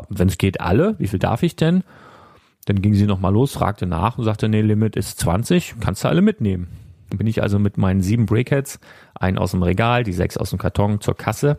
wenn 0.10 0.28
es 0.28 0.38
geht 0.38 0.62
alle, 0.62 0.96
wie 0.98 1.08
viel 1.08 1.20
darf 1.20 1.44
ich 1.44 1.56
denn? 1.56 1.84
Dann 2.66 2.82
ging 2.82 2.94
sie 2.96 3.06
nochmal 3.06 3.34
los, 3.34 3.54
fragte 3.54 3.86
nach 3.86 4.18
und 4.18 4.24
sagte, 4.24 4.50
nee, 4.50 4.62
Limit 4.62 4.96
ist 4.96 5.20
20, 5.20 5.76
kannst 5.80 6.04
du 6.04 6.08
alle 6.08 6.22
mitnehmen. 6.22 6.68
Dann 7.10 7.20
bin 7.20 7.28
ich 7.28 7.44
also 7.44 7.60
mit 7.60 7.78
meinen 7.78 8.02
sieben 8.02 8.26
Brickheads, 8.26 8.80
einen 9.14 9.38
aus 9.38 9.52
dem 9.52 9.62
Regal, 9.62 10.04
die 10.04 10.14
sechs 10.14 10.38
aus 10.38 10.50
dem 10.50 10.58
Karton 10.58 11.02
zur 11.02 11.16
Kasse 11.16 11.58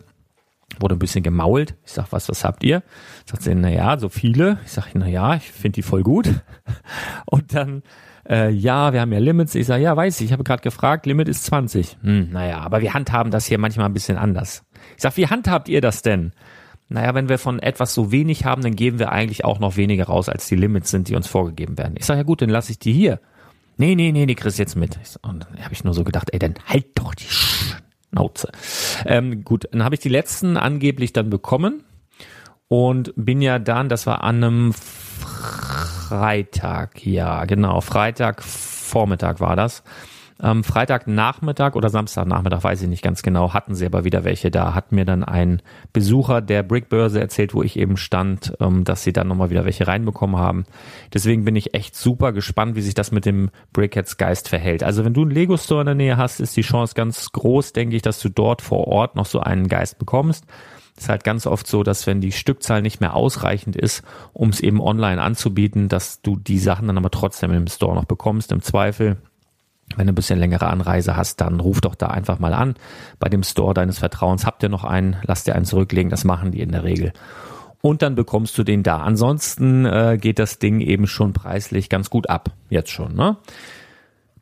wurde 0.78 0.96
ein 0.96 0.98
bisschen 0.98 1.22
gemault. 1.22 1.74
Ich 1.84 1.92
sag, 1.92 2.12
was, 2.12 2.28
was 2.28 2.44
habt 2.44 2.64
ihr? 2.64 2.82
Sagt 3.24 3.42
sie, 3.42 3.54
na 3.54 3.70
ja, 3.70 3.98
so 3.98 4.08
viele. 4.08 4.58
Ich 4.64 4.72
sag, 4.72 4.94
na 4.94 5.06
ja, 5.06 5.34
ich 5.34 5.50
finde 5.50 5.76
die 5.76 5.82
voll 5.82 6.02
gut. 6.02 6.28
Und 7.26 7.54
dann, 7.54 7.82
äh, 8.28 8.50
ja, 8.50 8.92
wir 8.92 9.00
haben 9.00 9.12
ja 9.12 9.18
Limits. 9.18 9.54
Ich 9.54 9.66
sag, 9.66 9.80
ja, 9.80 9.96
weiß 9.96 10.20
ich. 10.20 10.26
Ich 10.26 10.32
habe 10.32 10.44
gerade 10.44 10.62
gefragt, 10.62 11.06
Limit 11.06 11.28
ist 11.28 11.44
20. 11.44 11.98
Hm, 12.02 12.30
naja, 12.32 12.58
aber 12.58 12.80
wir 12.80 12.94
handhaben 12.94 13.30
das 13.30 13.46
hier 13.46 13.58
manchmal 13.58 13.86
ein 13.86 13.94
bisschen 13.94 14.16
anders. 14.16 14.64
Ich 14.96 15.02
sag, 15.02 15.16
wie 15.16 15.26
handhabt 15.26 15.68
ihr 15.68 15.80
das 15.80 16.02
denn? 16.02 16.32
Naja, 16.88 17.14
wenn 17.14 17.28
wir 17.28 17.38
von 17.38 17.58
etwas 17.58 17.94
so 17.94 18.12
wenig 18.12 18.44
haben, 18.44 18.62
dann 18.62 18.76
geben 18.76 18.98
wir 18.98 19.10
eigentlich 19.10 19.44
auch 19.44 19.58
noch 19.58 19.76
weniger 19.76 20.04
raus, 20.04 20.28
als 20.28 20.46
die 20.46 20.54
Limits 20.54 20.90
sind, 20.90 21.08
die 21.08 21.16
uns 21.16 21.26
vorgegeben 21.26 21.76
werden. 21.76 21.94
Ich 21.98 22.04
sag, 22.06 22.16
ja 22.16 22.22
gut, 22.22 22.42
dann 22.42 22.50
lasse 22.50 22.70
ich 22.70 22.78
die 22.78 22.92
hier. 22.92 23.20
Nee, 23.76 23.94
nee, 23.96 24.12
nee, 24.12 24.24
die 24.24 24.36
kriegst 24.36 24.58
jetzt 24.58 24.76
mit. 24.76 24.98
Und 25.22 25.44
dann 25.44 25.64
habe 25.64 25.74
ich 25.74 25.84
nur 25.84 25.94
so 25.94 26.04
gedacht, 26.04 26.28
ey, 26.32 26.38
dann 26.38 26.54
halt 26.66 26.86
doch 26.94 27.14
die 27.14 27.24
Sch 27.24 27.76
Schnauze. 28.16 28.50
Ähm, 29.04 29.44
gut, 29.44 29.68
dann 29.70 29.84
habe 29.84 29.94
ich 29.94 30.00
die 30.00 30.08
letzten 30.08 30.56
angeblich 30.56 31.12
dann 31.12 31.28
bekommen 31.28 31.82
und 32.68 33.12
bin 33.16 33.42
ja 33.42 33.58
dann, 33.58 33.88
das 33.88 34.06
war 34.06 34.22
an 34.24 34.42
einem 34.42 34.72
Freitag, 36.08 37.04
ja, 37.04 37.44
genau, 37.44 37.80
Freitag 37.80 38.42
Vormittag 38.42 39.40
war 39.40 39.56
das 39.56 39.82
ähm, 40.42 40.64
Freitagnachmittag 40.64 41.74
oder 41.74 41.88
Samstagnachmittag, 41.88 42.62
weiß 42.62 42.82
ich 42.82 42.88
nicht 42.88 43.02
ganz 43.02 43.22
genau, 43.22 43.54
hatten 43.54 43.74
sie 43.74 43.86
aber 43.86 44.04
wieder 44.04 44.24
welche 44.24 44.50
da. 44.50 44.74
Hat 44.74 44.92
mir 44.92 45.04
dann 45.04 45.24
ein 45.24 45.62
Besucher 45.92 46.40
der 46.42 46.62
Brickbörse 46.62 47.20
erzählt, 47.20 47.54
wo 47.54 47.62
ich 47.62 47.78
eben 47.78 47.96
stand, 47.96 48.52
ähm, 48.60 48.84
dass 48.84 49.02
sie 49.02 49.12
dann 49.12 49.28
nochmal 49.28 49.50
wieder 49.50 49.64
welche 49.64 49.86
reinbekommen 49.86 50.36
haben. 50.36 50.64
Deswegen 51.14 51.44
bin 51.44 51.56
ich 51.56 51.74
echt 51.74 51.96
super 51.96 52.32
gespannt, 52.32 52.76
wie 52.76 52.82
sich 52.82 52.94
das 52.94 53.12
mit 53.12 53.24
dem 53.24 53.50
Brickheads 53.72 54.18
Geist 54.18 54.48
verhält. 54.48 54.82
Also 54.82 55.04
wenn 55.04 55.14
du 55.14 55.22
einen 55.22 55.30
Lego 55.30 55.56
Store 55.56 55.80
in 55.80 55.86
der 55.86 55.94
Nähe 55.94 56.16
hast, 56.16 56.40
ist 56.40 56.56
die 56.56 56.62
Chance 56.62 56.94
ganz 56.94 57.32
groß, 57.32 57.72
denke 57.72 57.96
ich, 57.96 58.02
dass 58.02 58.20
du 58.20 58.28
dort 58.28 58.60
vor 58.60 58.86
Ort 58.88 59.16
noch 59.16 59.26
so 59.26 59.40
einen 59.40 59.68
Geist 59.68 59.98
bekommst. 59.98 60.44
Ist 60.96 61.08
halt 61.08 61.24
ganz 61.24 61.46
oft 61.46 61.66
so, 61.66 61.82
dass 61.82 62.06
wenn 62.06 62.20
die 62.20 62.32
Stückzahl 62.32 62.82
nicht 62.82 63.00
mehr 63.00 63.14
ausreichend 63.14 63.76
ist, 63.76 64.02
um 64.32 64.48
es 64.48 64.60
eben 64.60 64.80
online 64.80 65.20
anzubieten, 65.20 65.88
dass 65.88 66.22
du 66.22 66.36
die 66.36 66.58
Sachen 66.58 66.86
dann 66.86 66.98
aber 66.98 67.10
trotzdem 67.10 67.52
im 67.52 67.66
Store 67.66 67.94
noch 67.94 68.06
bekommst. 68.06 68.52
Im 68.52 68.62
Zweifel 68.62 69.18
wenn 69.94 70.06
du 70.06 70.12
ein 70.12 70.16
bisschen 70.16 70.38
längere 70.38 70.66
Anreise 70.66 71.16
hast, 71.16 71.40
dann 71.40 71.60
ruf 71.60 71.80
doch 71.80 71.94
da 71.94 72.08
einfach 72.08 72.38
mal 72.38 72.52
an. 72.52 72.74
Bei 73.18 73.28
dem 73.28 73.42
Store 73.42 73.72
deines 73.72 73.98
Vertrauens 73.98 74.44
habt 74.44 74.62
ihr 74.62 74.68
noch 74.68 74.84
einen, 74.84 75.16
lass 75.22 75.44
dir 75.44 75.54
einen 75.54 75.64
zurücklegen, 75.64 76.10
das 76.10 76.24
machen 76.24 76.50
die 76.50 76.60
in 76.60 76.72
der 76.72 76.82
Regel. 76.82 77.12
Und 77.82 78.02
dann 78.02 78.16
bekommst 78.16 78.58
du 78.58 78.64
den 78.64 78.82
da. 78.82 78.98
Ansonsten 78.98 79.84
äh, 79.84 80.18
geht 80.20 80.40
das 80.40 80.58
Ding 80.58 80.80
eben 80.80 81.06
schon 81.06 81.32
preislich 81.32 81.88
ganz 81.88 82.10
gut 82.10 82.28
ab. 82.28 82.50
Jetzt 82.68 82.90
schon, 82.90 83.14
ne? 83.14 83.36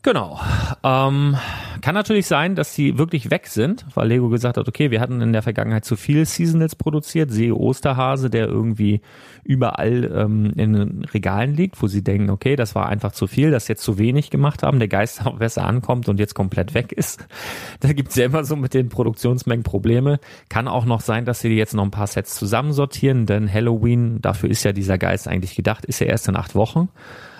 Genau. 0.03 0.41
Ähm, 0.83 1.37
kann 1.85 1.95
natürlich 1.95 2.27
sein, 2.27 2.55
dass 2.55 2.75
die 2.75 2.97
wirklich 2.97 3.31
weg 3.31 3.47
sind, 3.47 3.85
weil 3.95 4.09
Lego 4.09 4.31
gesagt 4.31 4.57
hat, 4.57 4.67
okay, 4.67 4.91
wir 4.91 5.03
hatten 5.03 5.21
in 5.21 5.35
der 5.35 5.43
Vergangenheit 5.43 5.85
zu 5.85 5.97
viel 5.97 6.25
Seasonals 6.25 6.77
produziert, 6.77 7.31
sehe 7.31 7.55
Osterhase, 7.55 8.31
der 8.31 8.49
irgendwie 8.49 9.03
überall 9.43 10.11
ähm, 10.17 10.55
in 10.57 10.73
den 10.73 11.05
Regalen 11.05 11.55
liegt, 11.55 11.83
wo 11.83 11.87
sie 11.87 12.03
denken, 12.03 12.31
okay, 12.31 12.57
das 12.57 12.75
war 12.75 12.89
einfach 12.89 13.13
zu 13.13 13.27
viel, 13.27 13.51
dass 13.51 13.69
jetzt 13.69 13.83
zu 13.83 13.99
wenig 13.99 14.31
gemacht 14.31 14.63
haben, 14.63 14.79
der 14.79 14.89
Geist 14.89 15.25
besser 15.39 15.67
ankommt 15.67 16.09
und 16.09 16.19
jetzt 16.19 16.33
komplett 16.33 16.73
weg 16.73 16.91
ist. 16.91 17.29
Da 17.81 17.93
gibt's 17.93 18.17
ja 18.17 18.25
immer 18.25 18.45
so 18.45 18.57
mit 18.57 18.73
den 18.73 18.89
Produktionsmengen 18.89 19.63
Probleme. 19.63 20.21
Kann 20.49 20.69
auch 20.69 20.87
noch 20.87 21.03
sein, 21.03 21.27
dass 21.27 21.41
sie 21.41 21.51
jetzt 21.51 21.75
noch 21.75 21.85
ein 21.85 21.91
paar 21.91 22.07
Sets 22.07 22.35
zusammensortieren, 22.35 23.27
denn 23.27 23.53
Halloween, 23.53 24.23
dafür 24.23 24.49
ist 24.49 24.65
ja 24.65 24.73
dieser 24.73 24.97
Geist 24.97 25.29
eigentlich 25.29 25.55
gedacht, 25.55 25.85
ist 25.85 25.99
ja 25.99 26.07
erst 26.07 26.29
in 26.29 26.37
acht 26.37 26.55
Wochen. 26.55 26.89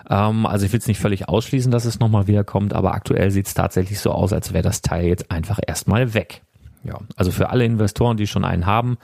Ähm, 0.09 0.47
also 0.47 0.67
ich 0.67 0.73
will 0.73 0.79
es 0.81 0.87
nicht 0.87 1.01
völlig 1.01 1.29
ausschließen, 1.29 1.71
dass 1.71 1.85
es 1.85 2.01
nochmal 2.01 2.27
wiederkommt, 2.27 2.73
aber 2.73 2.95
aktuell 2.95 3.31
sieht 3.31 3.47
es 3.47 3.55
tatsächlich 3.55 4.01
so 4.01 4.11
aus, 4.11 4.33
als 4.33 4.53
wäre 4.53 4.63
das 4.63 4.83
Teil 4.83 5.07
jetzt 5.07 5.31
einfach 5.31 5.59
erstmal 5.67 6.15
weg. 6.15 6.43
Ja, 6.83 6.99
also 7.17 7.31
für 7.31 7.49
alle 7.51 7.65
Investoren, 7.65 8.17
die 8.17 8.27
schon 8.27 8.45
einen 8.45 8.67
haben, 8.67 8.99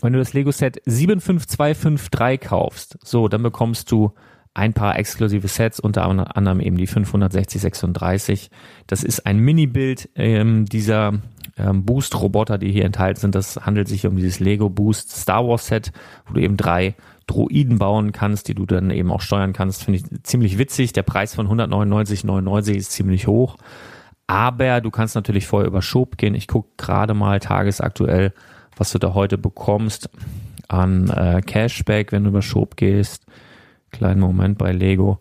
wenn 0.00 0.14
du 0.14 0.18
das 0.18 0.32
Lego 0.32 0.52
Set 0.52 0.80
75253 0.86 2.40
kaufst, 2.40 2.96
so, 3.04 3.28
dann 3.28 3.42
bekommst 3.42 3.92
du 3.92 4.14
ein 4.54 4.72
paar 4.72 4.96
exklusive 4.98 5.48
Sets, 5.48 5.80
unter 5.80 6.06
anderem 6.36 6.60
eben 6.60 6.76
die 6.76 6.86
56036. 6.86 8.50
Das 8.86 9.02
ist 9.02 9.26
ein 9.26 9.38
Mini-Bild 9.38 10.08
ähm, 10.14 10.64
dieser 10.66 11.14
ähm, 11.58 11.84
Boost-Roboter, 11.84 12.56
die 12.58 12.70
hier 12.70 12.84
enthalten 12.84 13.20
sind. 13.20 13.34
Das 13.34 13.56
handelt 13.56 13.88
sich 13.88 14.06
um 14.06 14.16
dieses 14.16 14.38
Lego 14.38 14.70
Boost 14.70 15.10
Star 15.10 15.46
Wars 15.46 15.66
Set, 15.66 15.92
wo 16.26 16.34
du 16.34 16.40
eben 16.40 16.56
drei 16.56 16.94
Droiden 17.26 17.78
bauen 17.78 18.12
kannst, 18.12 18.48
die 18.48 18.54
du 18.54 18.64
dann 18.64 18.90
eben 18.90 19.10
auch 19.10 19.22
steuern 19.22 19.52
kannst. 19.52 19.82
Finde 19.82 20.00
ich 20.00 20.22
ziemlich 20.22 20.56
witzig. 20.56 20.92
Der 20.92 21.02
Preis 21.02 21.34
von 21.34 21.48
199,99 21.48 22.74
ist 22.74 22.92
ziemlich 22.92 23.26
hoch. 23.26 23.56
Aber 24.26 24.80
du 24.80 24.90
kannst 24.90 25.16
natürlich 25.16 25.46
vorher 25.46 25.66
über 25.66 25.82
Shop 25.82 26.16
gehen. 26.16 26.34
Ich 26.34 26.46
gucke 26.46 26.68
gerade 26.76 27.14
mal 27.14 27.40
tagesaktuell, 27.40 28.32
was 28.76 28.92
du 28.92 28.98
da 28.98 29.14
heute 29.14 29.36
bekommst 29.36 30.08
an 30.68 31.10
äh, 31.10 31.42
Cashback, 31.44 32.12
wenn 32.12 32.24
du 32.24 32.30
über 32.30 32.42
Shop 32.42 32.76
gehst. 32.76 33.24
Kleinen 33.94 34.18
Moment 34.18 34.58
bei 34.58 34.72
Lego. 34.72 35.20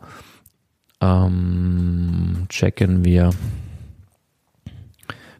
Ähm, 1.00 2.48
checken 2.50 3.06
wir. 3.06 3.30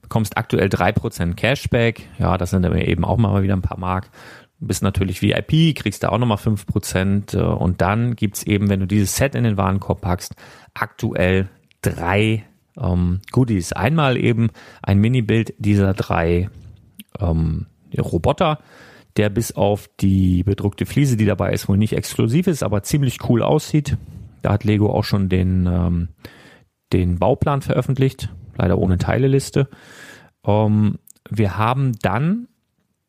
Bekommst 0.04 0.38
aktuell 0.38 0.68
3% 0.68 1.34
Cashback. 1.34 2.08
Ja, 2.20 2.38
das 2.38 2.52
sind 2.52 2.64
eben 2.64 3.04
auch 3.04 3.18
mal 3.18 3.42
wieder 3.42 3.56
ein 3.56 3.64
paar 3.64 3.80
Mark. 3.80 4.12
Bist 4.60 4.84
natürlich 4.84 5.24
VIP, 5.24 5.76
kriegst 5.76 6.04
da 6.04 6.10
auch 6.10 6.20
nochmal 6.20 6.38
5%. 6.38 7.36
Äh, 7.36 7.42
und 7.42 7.82
dann 7.82 8.16
gibt's 8.16 8.44
eben, 8.44 8.70
wenn 8.70 8.82
du 8.82 8.86
dieses 8.86 9.16
Set 9.16 9.34
in 9.34 9.46
den 9.46 9.58
Warenkorb 9.58 10.02
packst, 10.02 10.36
aktuell 10.76 11.50
drei 11.82 12.46
ähm, 12.80 13.22
Goodies. 13.32 13.74
Einmal 13.74 14.16
eben 14.18 14.52
ein 14.84 15.00
Mini-Bild 15.00 15.56
dieser 15.58 15.96
drei 15.96 16.52
ähm, 17.20 17.66
Roboter 17.98 18.60
der 19.18 19.30
bis 19.30 19.52
auf 19.52 19.90
die 20.00 20.44
bedruckte 20.44 20.86
Fliese, 20.86 21.18
die 21.18 21.26
dabei 21.26 21.54
ist, 21.54 21.70
wohl 21.70 21.78
nicht 21.78 21.94
exklusiv 21.94 22.48
ist, 22.48 22.64
aber 22.64 22.84
ziemlich 22.84 23.30
cool 23.30 23.44
aussieht. 23.44 23.98
Da 24.42 24.54
hat 24.54 24.64
Lego 24.64 24.92
auch 24.92 25.04
schon 25.04 25.30
den, 25.30 25.68
ähm, 25.68 26.10
den 26.92 27.20
Bauplan 27.20 27.62
veröffentlicht, 27.62 28.30
leider 28.58 28.78
ohne 28.78 28.98
Teileliste. 28.98 29.70
Ähm, 30.46 31.00
wir 31.30 31.58
haben 31.58 31.94
dann 32.02 32.48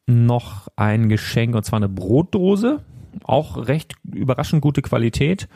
noch 0.07 0.69
ein 0.77 1.09
Geschenk, 1.09 1.55
und 1.55 1.65
zwar 1.65 1.79
eine 1.79 1.89
Brotdose, 1.89 2.85
auch 3.23 3.69
recht 3.69 3.95
überraschend 4.13 4.61
gute 4.61 4.83
Qualität 4.83 5.49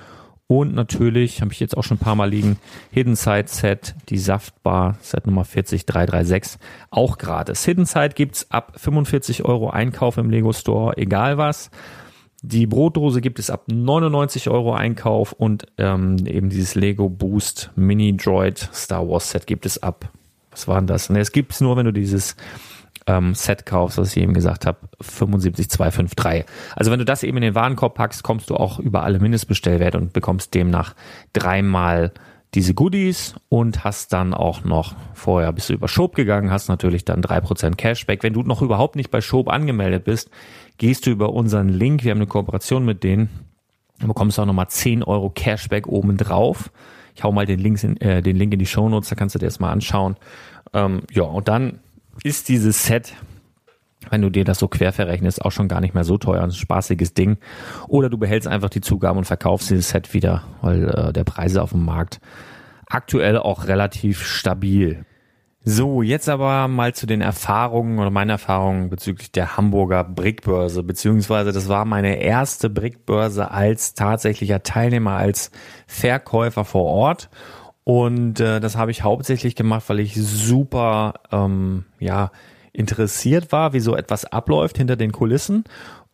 und 0.49 0.75
natürlich, 0.75 1.43
habe 1.43 1.53
ich 1.53 1.61
jetzt 1.61 1.77
auch 1.77 1.85
schon 1.85 1.99
ein 1.99 2.01
paar 2.01 2.15
Mal 2.15 2.31
liegen, 2.31 2.57
Hidden 2.91 3.17
Side 3.17 3.49
Set, 3.49 3.95
die 4.09 4.17
Saftbar, 4.17 4.97
Set 5.03 5.27
Nummer 5.27 5.45
40336, 5.45 6.59
auch 6.91 7.19
gratis. 7.19 7.65
Hidden 7.67 7.85
Side 7.85 8.15
gibt's 8.15 8.51
ab 8.51 8.73
45 8.77 9.45
Euro 9.45 9.69
Einkauf 9.69 10.17
im 10.17 10.31
Lego 10.31 10.55
Store, 10.55 10.97
egal 10.97 11.37
was. 11.37 11.71
Die 12.43 12.67
Brotdose 12.67 13.21
gibt 13.21 13.39
es 13.39 13.51
ab 13.51 13.65
99 13.67 14.49
Euro 14.49 14.73
Einkauf 14.73 15.33
und 15.33 15.67
ähm, 15.77 16.17
eben 16.27 16.49
dieses 16.49 16.75
Lego 16.75 17.11
Boost 17.11 17.71
Mini 17.77 18.17
Droid 18.17 18.71
Star 18.73 19.07
Wars 19.07 19.31
Set 19.31 19.47
gibt 19.47 19.67
es 19.67 19.83
ab. 19.83 20.11
Was 20.51 20.67
war 20.67 20.77
denn 20.81 20.87
das? 20.87 21.11
Ne, 21.11 21.21
es 21.21 21.33
gibt's 21.33 21.61
nur, 21.61 21.77
wenn 21.77 21.85
du 21.85 21.93
dieses 21.93 22.37
ähm, 23.09 23.35
Set 23.35 23.67
kaufst, 23.67 23.99
was 23.99 24.15
ich 24.15 24.23
eben 24.23 24.35
gesagt 24.35 24.67
habe, 24.67 24.79
75253. 25.01 26.45
Also 26.77 26.91
wenn 26.93 26.99
du 26.99 27.05
das 27.05 27.23
eben 27.23 27.39
in 27.39 27.43
den 27.43 27.55
Warenkorb 27.55 27.95
packst, 27.95 28.23
kommst 28.23 28.51
du 28.51 28.57
auch 28.57 28.79
über 28.79 29.03
alle 29.03 29.19
Mindestbestellwerte 29.19 29.99
und 29.99 30.13
bekommst 30.13 30.55
demnach 30.55 30.95
dreimal 31.33 32.13
diese 32.55 32.75
Goodies 32.75 33.35
und 33.49 33.85
hast 33.85 34.13
dann 34.13 34.33
auch 34.33 34.65
noch, 34.65 34.95
vorher 35.15 35.53
bist 35.53 35.69
du 35.69 35.75
über 35.75 35.89
Shop 35.89 36.15
gegangen, 36.15 36.51
hast 36.51 36.69
natürlich 36.69 37.05
dann 37.05 37.21
drei 37.21 37.41
Prozent 37.41 37.77
Cashback. 37.77 38.23
Wenn 38.23 38.33
du 38.33 38.43
noch 38.43 38.63
überhaupt 38.63 38.97
nicht 38.97 39.11
bei 39.11 39.21
Shop 39.21 39.49
angemeldet 39.49 40.05
bist, 40.05 40.31
gehst 40.79 41.07
du 41.07 41.11
über 41.11 41.33
unseren 41.33 41.69
Link, 41.69 42.05
wir 42.05 42.11
haben 42.11 42.19
eine 42.19 42.27
Kooperation 42.27 42.85
mit 42.85 43.05
denen, 43.05 43.29
dann 43.99 44.09
bekommst 44.09 44.39
du 44.39 44.43
auch 44.43 44.47
nochmal 44.47 44.69
10 44.69 45.03
Euro 45.03 45.31
Cashback 45.31 45.89
obendrauf. 45.89 46.71
Ich 47.15 47.25
hau 47.25 47.33
mal 47.33 47.47
den, 47.47 47.59
Links 47.59 47.85
in, 47.85 48.01
äh, 48.01 48.23
den 48.23 48.37
Link 48.37 48.53
in 48.53 48.59
die 48.59 48.67
Show 48.67 48.89
Notes, 48.89 49.09
da 49.09 49.17
kannst 49.17 49.35
du 49.35 49.39
dir 49.39 49.47
das 49.47 49.61
mal 49.61 49.73
anschauen. 49.73 50.17
Ähm, 50.73 51.03
ja, 51.11 51.25
und 51.25 51.49
dann 51.49 51.81
ist 52.23 52.49
dieses 52.49 52.85
Set, 52.85 53.15
wenn 54.11 54.23
du 54.23 54.31
dir 54.31 54.45
das 54.45 54.59
so 54.59 54.69
quer 54.69 54.93
verrechnest, 54.93 55.45
auch 55.45 55.53
schon 55.53 55.69
gar 55.69 55.81
nicht 55.81 55.95
mehr 55.95 56.05
so 56.05 56.19
teuer. 56.19 56.43
Ein 56.43 56.53
spaßiges 56.53 57.15
Ding. 57.15 57.39
Oder 57.89 58.09
du 58.09 58.19
behältst 58.19 58.49
einfach 58.49 58.71
die 58.71 58.81
Zugaben 58.81 59.19
und 59.19 59.25
verkaufst 59.25 59.71
dieses 59.71 59.91
Set 59.91 60.15
wieder, 60.15 60.45
weil 60.63 60.89
äh, 60.89 61.13
der 61.13 61.25
Preise 61.25 61.63
auf 61.63 61.71
dem 61.71 61.85
Markt 61.85 62.21
aktuell 62.87 63.39
auch 63.39 63.67
relativ 63.67 64.25
stabil. 64.25 65.05
So, 65.65 66.01
jetzt 66.01 66.31
aber 66.31 66.67
mal 66.69 66.95
zu 66.95 67.07
den 67.07 67.21
Erfahrungen 67.21 67.99
oder 67.99 68.11
meinen 68.11 68.31
Erfahrungen 68.31 68.89
bezüglich 68.89 69.33
der 69.33 69.59
Hamburger 69.59 70.03
Brickbörse, 70.03 70.83
beziehungsweise 70.83 71.53
das 71.53 71.69
war 71.69 71.85
meine 71.85 72.23
erste 72.23 72.71
Brickbörse 72.71 73.51
als 73.51 73.93
tatsächlicher 73.93 74.63
Teilnehmer, 74.63 75.17
als 75.17 75.51
Verkäufer 75.87 76.65
vor 76.65 76.85
Ort. 76.85 77.29
Und 77.89 78.39
äh, 78.39 78.61
das 78.61 78.77
habe 78.77 78.91
ich 78.91 79.03
hauptsächlich 79.03 79.57
gemacht, 79.57 79.85
weil 79.87 80.01
ich 80.01 80.15
super 80.15 81.15
ähm, 81.33 81.87
ja 81.99 82.33
interessiert 82.71 83.51
war, 83.51 83.73
wie 83.73 83.81
so 83.81 83.97
etwas 83.97 84.27
abläuft 84.27 84.77
hinter 84.77 84.95
den 84.95 85.11
Kulissen 85.11 85.65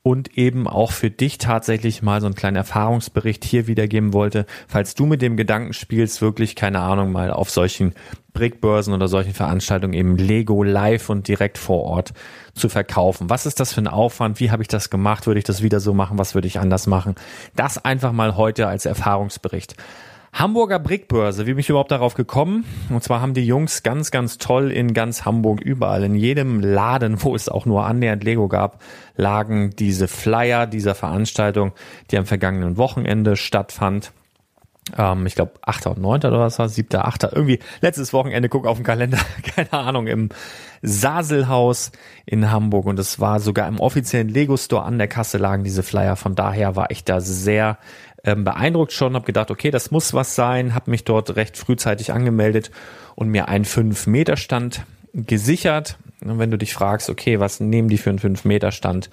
und 0.05 0.39
eben 0.39 0.69
auch 0.69 0.93
für 0.93 1.11
dich 1.11 1.39
tatsächlich 1.39 2.01
mal 2.01 2.21
so 2.21 2.29
einen 2.29 2.37
kleinen 2.37 2.59
Erfahrungsbericht 2.59 3.45
hier 3.45 3.67
wiedergeben 3.67 4.13
wollte, 4.13 4.47
falls 4.69 4.95
du 4.95 5.05
mit 5.05 5.21
dem 5.21 5.37
Gedanken 5.37 5.73
spielst, 5.73 6.23
wirklich 6.23 6.55
keine 6.55 6.79
Ahnung 6.79 7.11
mal 7.11 7.33
auf 7.33 7.51
solchen 7.51 7.95
Brickbörsen 8.35 8.95
oder 8.95 9.09
solchen 9.09 9.35
Veranstaltungen 9.35 9.95
eben 9.95 10.17
Lego 10.17 10.63
live 10.63 11.11
und 11.11 11.27
direkt 11.27 11.59
vor 11.59 11.83
Ort 11.83 12.13
zu 12.55 12.69
verkaufen. 12.69 13.31
Was 13.31 13.47
ist 13.47 13.59
das 13.59 13.73
für 13.73 13.81
ein 13.81 13.89
Aufwand? 13.89 14.39
Wie 14.39 14.53
habe 14.53 14.63
ich 14.63 14.69
das 14.69 14.91
gemacht? 14.91 15.27
Würde 15.27 15.39
ich 15.39 15.45
das 15.45 15.61
wieder 15.61 15.81
so 15.81 15.93
machen? 15.93 16.19
Was 16.19 16.37
würde 16.37 16.47
ich 16.47 16.61
anders 16.61 16.87
machen? 16.87 17.17
Das 17.57 17.85
einfach 17.85 18.13
mal 18.13 18.37
heute 18.37 18.69
als 18.69 18.87
Erfahrungsbericht. 18.87 19.75
Hamburger 20.35 20.81
Brickbörse, 20.81 21.47
wie 21.47 21.53
bin 21.53 21.61
ich 21.61 21.69
überhaupt 21.69 21.93
darauf 21.93 22.15
gekommen? 22.15 22.65
Und 22.91 23.05
zwar 23.05 23.21
haben 23.21 23.35
die 23.35 23.47
Jungs 23.47 23.85
ganz, 23.85 24.11
ganz 24.11 24.37
toll 24.37 24.73
in 24.73 24.93
ganz 24.93 25.25
Hamburg 25.25 25.61
überall, 25.61 26.03
in 26.03 26.17
jedem 26.17 26.59
Laden, 26.59 27.23
wo 27.23 27.37
es 27.37 27.49
auch 27.49 27.67
nur 27.67 27.87
annähernd 27.87 28.25
Lego 28.25 28.49
gab, 28.49 28.83
lagen 29.17 29.71
diese 29.79 30.09
Flyer 30.09 30.67
dieser 30.67 30.97
Veranstaltung, 30.97 31.71
die 32.11 32.19
am 32.19 32.27
vergangenen 32.27 32.77
Wochenende 32.77 33.37
stattfand. 33.37 34.11
Ähm, 34.99 35.25
ich 35.27 35.37
glaube, 35.37 35.53
8. 35.63 35.87
und 35.87 35.99
9. 35.99 36.25
oder 36.25 36.41
was 36.41 36.59
war 36.59 36.69
7., 36.69 37.01
8. 37.01 37.23
Irgendwie 37.33 37.61
letztes 37.81 38.13
Wochenende, 38.13 38.49
guck 38.49 38.67
auf 38.67 38.77
den 38.77 38.85
Kalender, 38.85 39.19
keine 39.55 39.73
Ahnung, 39.73 40.09
im 40.09 40.31
Saselhaus 40.83 41.93
in 42.27 42.51
Hamburg. 42.51 42.87
Und 42.87 42.99
es 42.99 43.21
war 43.21 43.39
sogar 43.39 43.69
im 43.69 43.79
offiziellen 43.79 44.29
Lego 44.29 44.57
Store 44.57 44.83
an 44.83 44.99
der 44.99 45.09
Kasse 45.09 45.39
lagen 45.39 45.63
diese 45.63 45.85
Flyer. 45.85 46.17
Von 46.17 46.35
daher 46.35 46.75
war 46.75 46.91
ich 46.91 47.05
da 47.05 47.21
sehr 47.21 47.79
ähm, 48.25 48.45
beeindruckt 48.45 48.93
schon, 48.93 49.15
habe 49.15 49.27
gedacht, 49.27 49.51
okay, 49.51 49.71
das 49.71 49.91
muss 49.91 50.15
was 50.15 50.35
sein, 50.35 50.75
habe 50.75 50.91
mich 50.91 51.05
dort 51.05 51.37
recht 51.37 51.57
frühzeitig 51.57 52.13
angemeldet 52.13 52.71
und 53.15 53.29
mir 53.29 53.49
einen 53.49 53.65
5-Meter-Stand 53.65 54.85
gesichert. 55.13 55.99
ne, 56.21 56.39
wenn 56.39 56.51
du 56.51 56.59
dich 56.59 56.75
fragst, 56.75 57.11
okay, 57.11 57.39
was 57.41 57.61
nehmen 57.61 57.89
die 57.89 57.99
für 57.99 58.11
einen 58.11 58.19
5-Meter-Stand? 58.19 59.11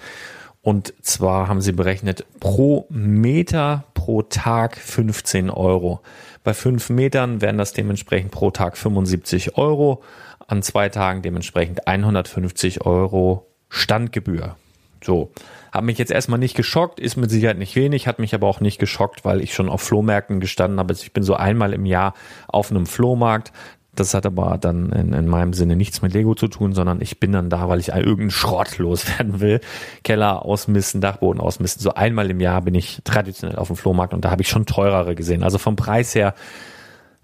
Und 0.62 0.94
zwar 1.02 1.48
haben 1.48 1.60
sie 1.60 1.72
berechnet 1.72 2.24
pro 2.38 2.86
Meter 2.88 3.84
pro 3.94 4.22
Tag 4.22 4.76
15 4.76 5.50
Euro. 5.50 6.00
Bei 6.44 6.54
5 6.54 6.90
Metern 6.90 7.40
wären 7.40 7.58
das 7.58 7.72
dementsprechend 7.72 8.30
pro 8.30 8.50
Tag 8.50 8.76
75 8.76 9.56
Euro. 9.58 10.02
An 10.46 10.62
zwei 10.62 10.88
Tagen 10.88 11.22
dementsprechend 11.22 11.86
150 11.86 12.86
Euro 12.86 13.46
Standgebühr. 13.68 14.56
So. 15.02 15.32
Hat 15.72 15.84
mich 15.84 15.96
jetzt 15.96 16.12
erstmal 16.12 16.38
nicht 16.38 16.54
geschockt, 16.54 17.00
ist 17.00 17.16
mit 17.16 17.30
Sicherheit 17.30 17.56
nicht 17.56 17.74
wenig, 17.76 18.06
hat 18.06 18.18
mich 18.18 18.34
aber 18.34 18.46
auch 18.46 18.60
nicht 18.60 18.78
geschockt, 18.78 19.24
weil 19.24 19.40
ich 19.40 19.54
schon 19.54 19.70
auf 19.70 19.80
Flohmärkten 19.80 20.38
gestanden 20.38 20.78
habe. 20.78 20.90
Also 20.90 21.02
ich 21.02 21.14
bin 21.14 21.24
so 21.24 21.34
einmal 21.34 21.72
im 21.72 21.86
Jahr 21.86 22.12
auf 22.46 22.70
einem 22.70 22.84
Flohmarkt. 22.84 23.52
Das 23.94 24.12
hat 24.12 24.24
aber 24.24 24.58
dann 24.58 24.90
in, 24.92 25.12
in 25.12 25.26
meinem 25.26 25.54
Sinne 25.54 25.76
nichts 25.76 26.00
mit 26.02 26.12
Lego 26.12 26.34
zu 26.34 26.48
tun, 26.48 26.72
sondern 26.74 27.00
ich 27.00 27.20
bin 27.20 27.32
dann 27.32 27.50
da, 27.50 27.68
weil 27.68 27.80
ich 27.80 27.88
irgendeinen 27.88 28.30
Schrott 28.30 28.78
loswerden 28.78 29.40
will. 29.40 29.60
Keller 30.04 30.44
ausmisten, 30.44 31.00
Dachboden 31.00 31.40
ausmisten. 31.40 31.82
So 31.82 31.94
einmal 31.94 32.30
im 32.30 32.40
Jahr 32.40 32.60
bin 32.60 32.74
ich 32.74 33.00
traditionell 33.04 33.56
auf 33.56 33.68
dem 33.68 33.76
Flohmarkt 33.76 34.12
und 34.12 34.24
da 34.24 34.30
habe 34.30 34.42
ich 34.42 34.48
schon 34.48 34.66
teurere 34.66 35.14
gesehen. 35.14 35.42
Also 35.42 35.56
vom 35.56 35.76
Preis 35.76 36.14
her 36.14 36.34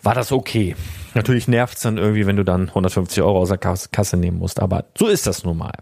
war 0.03 0.15
das 0.15 0.33
okay. 0.33 0.75
Natürlich 1.15 1.49
nervt's 1.49 1.83
dann 1.83 1.99
irgendwie, 1.99 2.27
wenn 2.27 2.37
du 2.37 2.45
dann 2.45 2.69
150 2.69 3.23
Euro 3.23 3.41
aus 3.41 3.49
der 3.49 3.59
Kasse 3.59 4.17
nehmen 4.17 4.39
musst, 4.39 4.61
aber 4.61 4.85
so 4.97 5.07
ist 5.07 5.27
das 5.27 5.45
nun 5.45 5.59
mal. 5.59 5.73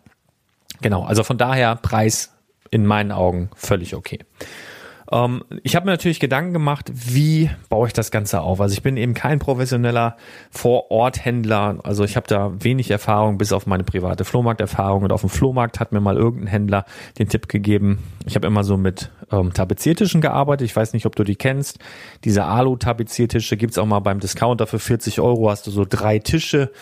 Genau, 0.83 1.05
also 1.05 1.23
von 1.23 1.39
daher 1.39 1.77
Preis 1.77 2.36
in 2.71 2.87
meinen 2.87 3.13
Augen 3.13 3.51
völlig 3.55 3.95
okay. 3.95 4.21
Ähm, 5.11 5.45
ich 5.63 5.77
habe 5.77 5.87
mir 5.87 5.93
natürlich 5.93 6.21
Gedanken 6.21 6.53
gemacht, 6.53 6.91
wie 6.93 7.51
baue 7.69 7.87
ich 7.87 7.93
das 7.93 8.11
Ganze 8.11 8.41
auf. 8.41 8.61
Also 8.61 8.73
ich 8.73 8.83
bin 8.83 8.97
eben 8.97 9.15
kein 9.15 9.39
professioneller 9.39 10.17
Vor-Ort-Händler. 10.51 11.79
Also 11.85 12.05
ich 12.05 12.17
habe 12.17 12.27
da 12.27 12.53
wenig 12.59 12.91
Erfahrung, 12.91 13.39
bis 13.39 13.53
auf 13.53 13.67
meine 13.67 13.85
private 13.85 14.25
Flohmarkterfahrung. 14.25 15.05
Und 15.05 15.13
auf 15.13 15.21
dem 15.21 15.31
Flohmarkt 15.31 15.81
hat 15.81 15.93
mir 15.93 16.01
mal 16.01 16.17
irgendein 16.17 16.49
Händler 16.49 16.85
den 17.19 17.29
Tipp 17.29 17.49
gegeben. 17.49 18.03
Ich 18.27 18.35
habe 18.35 18.47
immer 18.47 18.65
so 18.65 18.77
mit 18.77 19.11
ähm, 19.31 19.53
Tapeziertischen 19.53 20.21
gearbeitet. 20.21 20.67
Ich 20.67 20.77
weiß 20.77 20.93
nicht, 20.93 21.07
ob 21.07 21.15
du 21.17 21.25
die 21.25 21.37
kennst. 21.37 21.79
Diese 22.25 22.45
Alu-Tapeziertische 22.45 23.57
gibt's 23.57 23.79
auch 23.79 23.87
mal 23.87 24.01
beim 24.01 24.21
Discounter 24.21 24.67
für 24.67 24.79
40 24.79 25.21
Euro. 25.21 25.51
Hast 25.51 25.67
du 25.67 25.71
so 25.71 25.85
drei 25.89 26.19
Tische, 26.19 26.73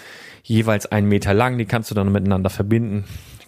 jeweils 0.43 0.87
einen 0.87 1.09
Meter 1.09 1.35
lang. 1.35 1.59
Die 1.59 1.67
kannst 1.67 1.91
du 1.91 1.95
dann 1.95 2.11
miteinander 2.11 2.51
verbinden. 2.51 3.05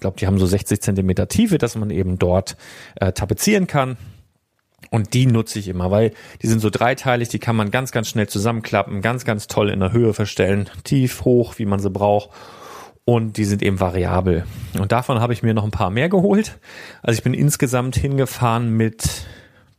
Glaube, 0.07 0.21
die 0.21 0.29
haben 0.29 0.39
so 0.39 0.47
60 0.47 0.81
Zentimeter 0.81 1.27
Tiefe, 1.27 1.59
dass 1.59 1.75
man 1.75 1.91
eben 1.91 2.17
dort 2.17 2.57
äh, 2.95 3.11
tapezieren 3.11 3.67
kann. 3.67 3.97
Und 4.93 5.15
die 5.15 5.27
nutze 5.27 5.59
ich 5.59 5.67
immer, 5.67 5.91
weil 5.91 6.13
die 6.43 6.47
sind 6.47 6.61
so 6.61 6.71
dreiteilig, 6.71 7.29
die 7.29 7.41
kann 7.41 7.57
man 7.57 7.73
ganz, 7.73 7.91
ganz 7.91 8.09
schnell 8.09 8.29
zusammenklappen, 8.29 9.03
ganz, 9.03 9.25
ganz 9.25 9.49
toll 9.49 9.69
in 9.69 9.81
der 9.81 9.91
Höhe 9.91 10.15
verstellen, 10.15 10.71
tief, 10.85 11.25
hoch, 11.25 11.59
wie 11.59 11.67
man 11.67 11.81
sie 11.81 11.91
braucht. 11.91 12.31
Und 13.05 13.37
die 13.37 13.45
sind 13.45 13.65
eben 13.65 13.81
variabel. 13.81 14.45
Und 14.79 14.93
davon 14.93 15.19
habe 15.19 15.33
ich 15.33 15.43
mir 15.43 15.55
noch 15.55 15.65
ein 15.65 15.73
paar 15.73 15.91
mehr 15.91 16.09
geholt. 16.09 16.57
Also 17.03 17.19
ich 17.19 17.25
bin 17.25 17.35
insgesamt 17.35 17.97
hingefahren 17.97 18.71
mit 18.77 19.27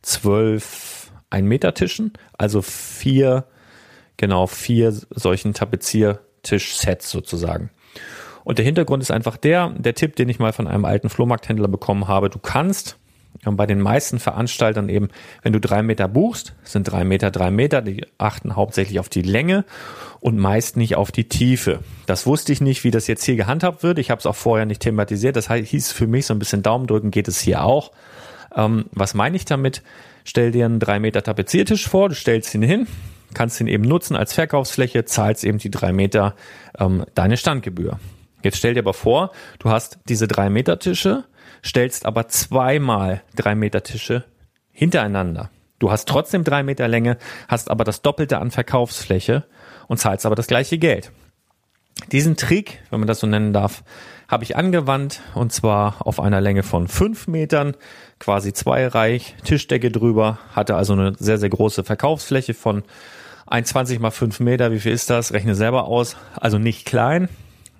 zwölf 0.02 1.10
Ein-Meter-Tischen, 1.30 2.12
also 2.36 2.60
vier, 2.60 3.46
genau, 4.18 4.46
vier 4.46 4.92
solchen 4.92 5.54
Tapeziertisch-Sets 5.54 7.08
sozusagen. 7.08 7.70
Und 8.48 8.56
der 8.56 8.64
Hintergrund 8.64 9.02
ist 9.02 9.10
einfach 9.10 9.36
der, 9.36 9.74
der 9.76 9.94
Tipp, 9.94 10.16
den 10.16 10.30
ich 10.30 10.38
mal 10.38 10.54
von 10.54 10.66
einem 10.66 10.86
alten 10.86 11.10
Flohmarkthändler 11.10 11.68
bekommen 11.68 12.08
habe. 12.08 12.30
Du 12.30 12.38
kannst 12.38 12.96
bei 13.44 13.66
den 13.66 13.78
meisten 13.78 14.18
Veranstaltern 14.18 14.88
eben, 14.88 15.10
wenn 15.42 15.52
du 15.52 15.60
drei 15.60 15.82
Meter 15.82 16.08
buchst, 16.08 16.54
sind 16.64 16.84
drei 16.84 17.04
Meter 17.04 17.30
drei 17.30 17.50
Meter, 17.50 17.82
die 17.82 18.06
achten 18.16 18.56
hauptsächlich 18.56 19.00
auf 19.00 19.10
die 19.10 19.20
Länge 19.20 19.66
und 20.20 20.38
meist 20.38 20.78
nicht 20.78 20.96
auf 20.96 21.12
die 21.12 21.28
Tiefe. 21.28 21.80
Das 22.06 22.26
wusste 22.26 22.50
ich 22.54 22.62
nicht, 22.62 22.84
wie 22.84 22.90
das 22.90 23.06
jetzt 23.06 23.22
hier 23.22 23.36
gehandhabt 23.36 23.82
wird. 23.82 23.98
Ich 23.98 24.10
habe 24.10 24.18
es 24.18 24.24
auch 24.24 24.34
vorher 24.34 24.64
nicht 24.64 24.80
thematisiert. 24.80 25.36
Das 25.36 25.52
hieß 25.52 25.92
für 25.92 26.06
mich 26.06 26.24
so 26.24 26.32
ein 26.32 26.38
bisschen 26.38 26.62
Daumen 26.62 26.86
drücken, 26.86 27.10
geht 27.10 27.28
es 27.28 27.38
hier 27.40 27.62
auch. 27.62 27.92
Ähm, 28.56 28.86
was 28.92 29.12
meine 29.12 29.36
ich 29.36 29.44
damit? 29.44 29.82
Stell 30.24 30.52
dir 30.52 30.64
einen 30.64 30.80
drei 30.80 31.00
Meter 31.00 31.22
Tapeziertisch 31.22 31.86
vor, 31.86 32.08
du 32.08 32.14
stellst 32.14 32.54
ihn 32.54 32.62
hin, 32.62 32.86
kannst 33.34 33.60
ihn 33.60 33.66
eben 33.66 33.84
nutzen 33.84 34.16
als 34.16 34.32
Verkaufsfläche, 34.32 35.04
zahlst 35.04 35.44
eben 35.44 35.58
die 35.58 35.70
drei 35.70 35.92
Meter 35.92 36.34
ähm, 36.78 37.04
deine 37.14 37.36
Standgebühr. 37.36 37.98
Jetzt 38.42 38.58
stell 38.58 38.74
dir 38.74 38.80
aber 38.80 38.94
vor, 38.94 39.32
du 39.58 39.70
hast 39.70 39.98
diese 40.08 40.28
drei 40.28 40.50
Meter 40.50 40.78
Tische, 40.78 41.24
stellst 41.64 42.06
aber 42.06 42.28
zweimal 42.28 43.22
drei 43.34 43.54
Meter 43.54 43.82
Tische 43.82 44.24
hintereinander. 44.72 45.50
Du 45.78 45.90
hast 45.90 46.08
trotzdem 46.08 46.44
drei 46.44 46.62
Meter 46.62 46.88
Länge, 46.88 47.18
hast 47.48 47.70
aber 47.70 47.84
das 47.84 48.02
Doppelte 48.02 48.38
an 48.38 48.50
Verkaufsfläche 48.50 49.44
und 49.86 49.98
zahlst 49.98 50.26
aber 50.26 50.34
das 50.34 50.46
gleiche 50.46 50.78
Geld. 50.78 51.12
Diesen 52.12 52.36
Trick, 52.36 52.80
wenn 52.90 53.00
man 53.00 53.08
das 53.08 53.20
so 53.20 53.26
nennen 53.26 53.52
darf, 53.52 53.82
habe 54.28 54.44
ich 54.44 54.56
angewandt 54.56 55.20
und 55.34 55.52
zwar 55.52 56.06
auf 56.06 56.20
einer 56.20 56.40
Länge 56.40 56.62
von 56.62 56.86
fünf 56.86 57.26
Metern, 57.26 57.76
quasi 58.18 58.52
zweireich, 58.52 59.34
Tischdecke 59.44 59.90
drüber, 59.90 60.38
hatte 60.54 60.76
also 60.76 60.92
eine 60.92 61.14
sehr, 61.18 61.38
sehr 61.38 61.48
große 61.48 61.82
Verkaufsfläche 61.84 62.54
von 62.54 62.84
1,20 63.50 64.00
mal 64.00 64.10
fünf 64.10 64.40
Meter. 64.40 64.72
Wie 64.72 64.80
viel 64.80 64.92
ist 64.92 65.10
das? 65.10 65.32
Rechne 65.32 65.54
selber 65.54 65.86
aus. 65.86 66.16
Also 66.36 66.58
nicht 66.58 66.86
klein. 66.86 67.28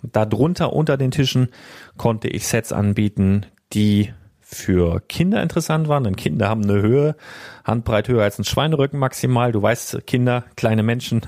Darunter 0.03 0.73
unter 0.73 0.97
den 0.97 1.11
Tischen 1.11 1.49
konnte 1.97 2.29
ich 2.29 2.47
Sets 2.47 2.73
anbieten, 2.73 3.47
die 3.73 4.13
für 4.51 5.01
Kinder 5.01 5.43
interessant 5.43 5.89
waren, 5.89 6.05
denn 6.05 6.17
Kinder 6.17 6.49
haben 6.49 6.65
eine 6.65 6.81
Höhe, 6.81 7.17
Handbreit 7.65 8.09
höher 8.09 8.23
als 8.23 8.39
ein 8.39 8.45
Schweinerücken 8.45 8.99
maximal. 8.99 9.53
Du 9.53 9.61
weißt, 9.61 10.07
Kinder, 10.07 10.45
kleine 10.57 10.83
Menschen. 10.83 11.21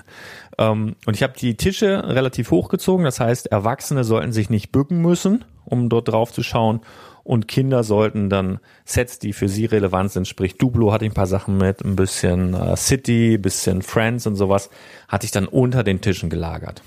Ähm, 0.56 0.96
und 1.04 1.16
ich 1.16 1.22
habe 1.22 1.35
die 1.38 1.59
Tische 1.59 2.02
relativ 2.06 2.50
hochgezogen, 2.50 3.04
das 3.04 3.20
heißt, 3.20 3.48
Erwachsene 3.48 4.04
sollten 4.04 4.33
sich 4.33 4.48
nicht 4.48 4.72
bücken 4.72 5.02
müssen, 5.02 5.44
um 5.66 5.90
dort 5.90 6.09
drauf 6.09 6.33
zu 6.33 6.42
schauen. 6.42 6.80
Und 7.22 7.46
Kinder 7.46 7.85
sollten 7.85 8.30
dann 8.30 8.59
Sets, 8.87 9.18
die 9.18 9.35
für 9.35 9.50
sie 9.50 9.66
relevant 9.66 10.12
sind, 10.12 10.26
sprich 10.26 10.56
Duplo 10.56 10.90
hatte 10.90 11.04
ich 11.04 11.11
ein 11.11 11.14
paar 11.14 11.26
Sachen 11.26 11.59
mit, 11.59 11.85
ein 11.85 11.96
bisschen 11.96 12.54
äh, 12.54 12.74
City, 12.74 13.37
bisschen 13.37 13.83
Friends 13.83 14.26
und 14.26 14.37
sowas, 14.37 14.70
hatte 15.09 15.26
ich 15.26 15.30
dann 15.30 15.46
unter 15.46 15.85
den 15.85 16.00
Tischen 16.00 16.30
gelagert. 16.30 16.83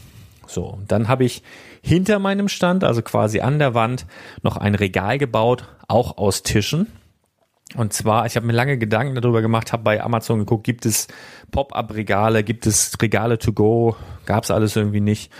So, 0.53 0.77
dann 0.87 1.07
habe 1.07 1.23
ich 1.23 1.41
hinter 1.81 2.19
meinem 2.19 2.47
Stand, 2.47 2.83
also 2.83 3.01
quasi 3.01 3.39
an 3.39 3.57
der 3.57 3.73
Wand, 3.73 4.05
noch 4.43 4.55
ein 4.55 4.75
Regal 4.75 5.17
gebaut, 5.17 5.67
auch 5.87 6.17
aus 6.17 6.43
Tischen. 6.43 6.87
Und 7.75 7.91
zwar, 7.91 8.27
ich 8.27 8.35
habe 8.35 8.45
mir 8.45 8.53
lange 8.53 8.77
Gedanken 8.77 9.15
darüber 9.15 9.41
gemacht, 9.41 9.73
habe 9.73 9.81
bei 9.81 10.03
Amazon 10.03 10.37
geguckt, 10.37 10.63
gibt 10.63 10.85
es 10.85 11.07
Pop-up-Regale, 11.51 12.43
gibt 12.43 12.67
es 12.67 12.93
Regale 13.01 13.39
to 13.39 13.51
go, 13.51 13.95
gab 14.27 14.43
es 14.43 14.51
alles 14.51 14.75
irgendwie 14.75 15.01
nicht. 15.01 15.31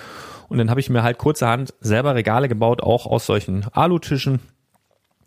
Und 0.50 0.58
dann 0.58 0.72
habe 0.72 0.80
ich 0.80 0.90
mir 0.90 1.04
halt 1.04 1.20
kurzerhand 1.20 1.76
selber 1.80 2.16
Regale 2.16 2.48
gebaut, 2.48 2.82
auch 2.82 3.06
aus 3.06 3.28
solchen 3.28 3.68
Alutischen. 3.72 4.40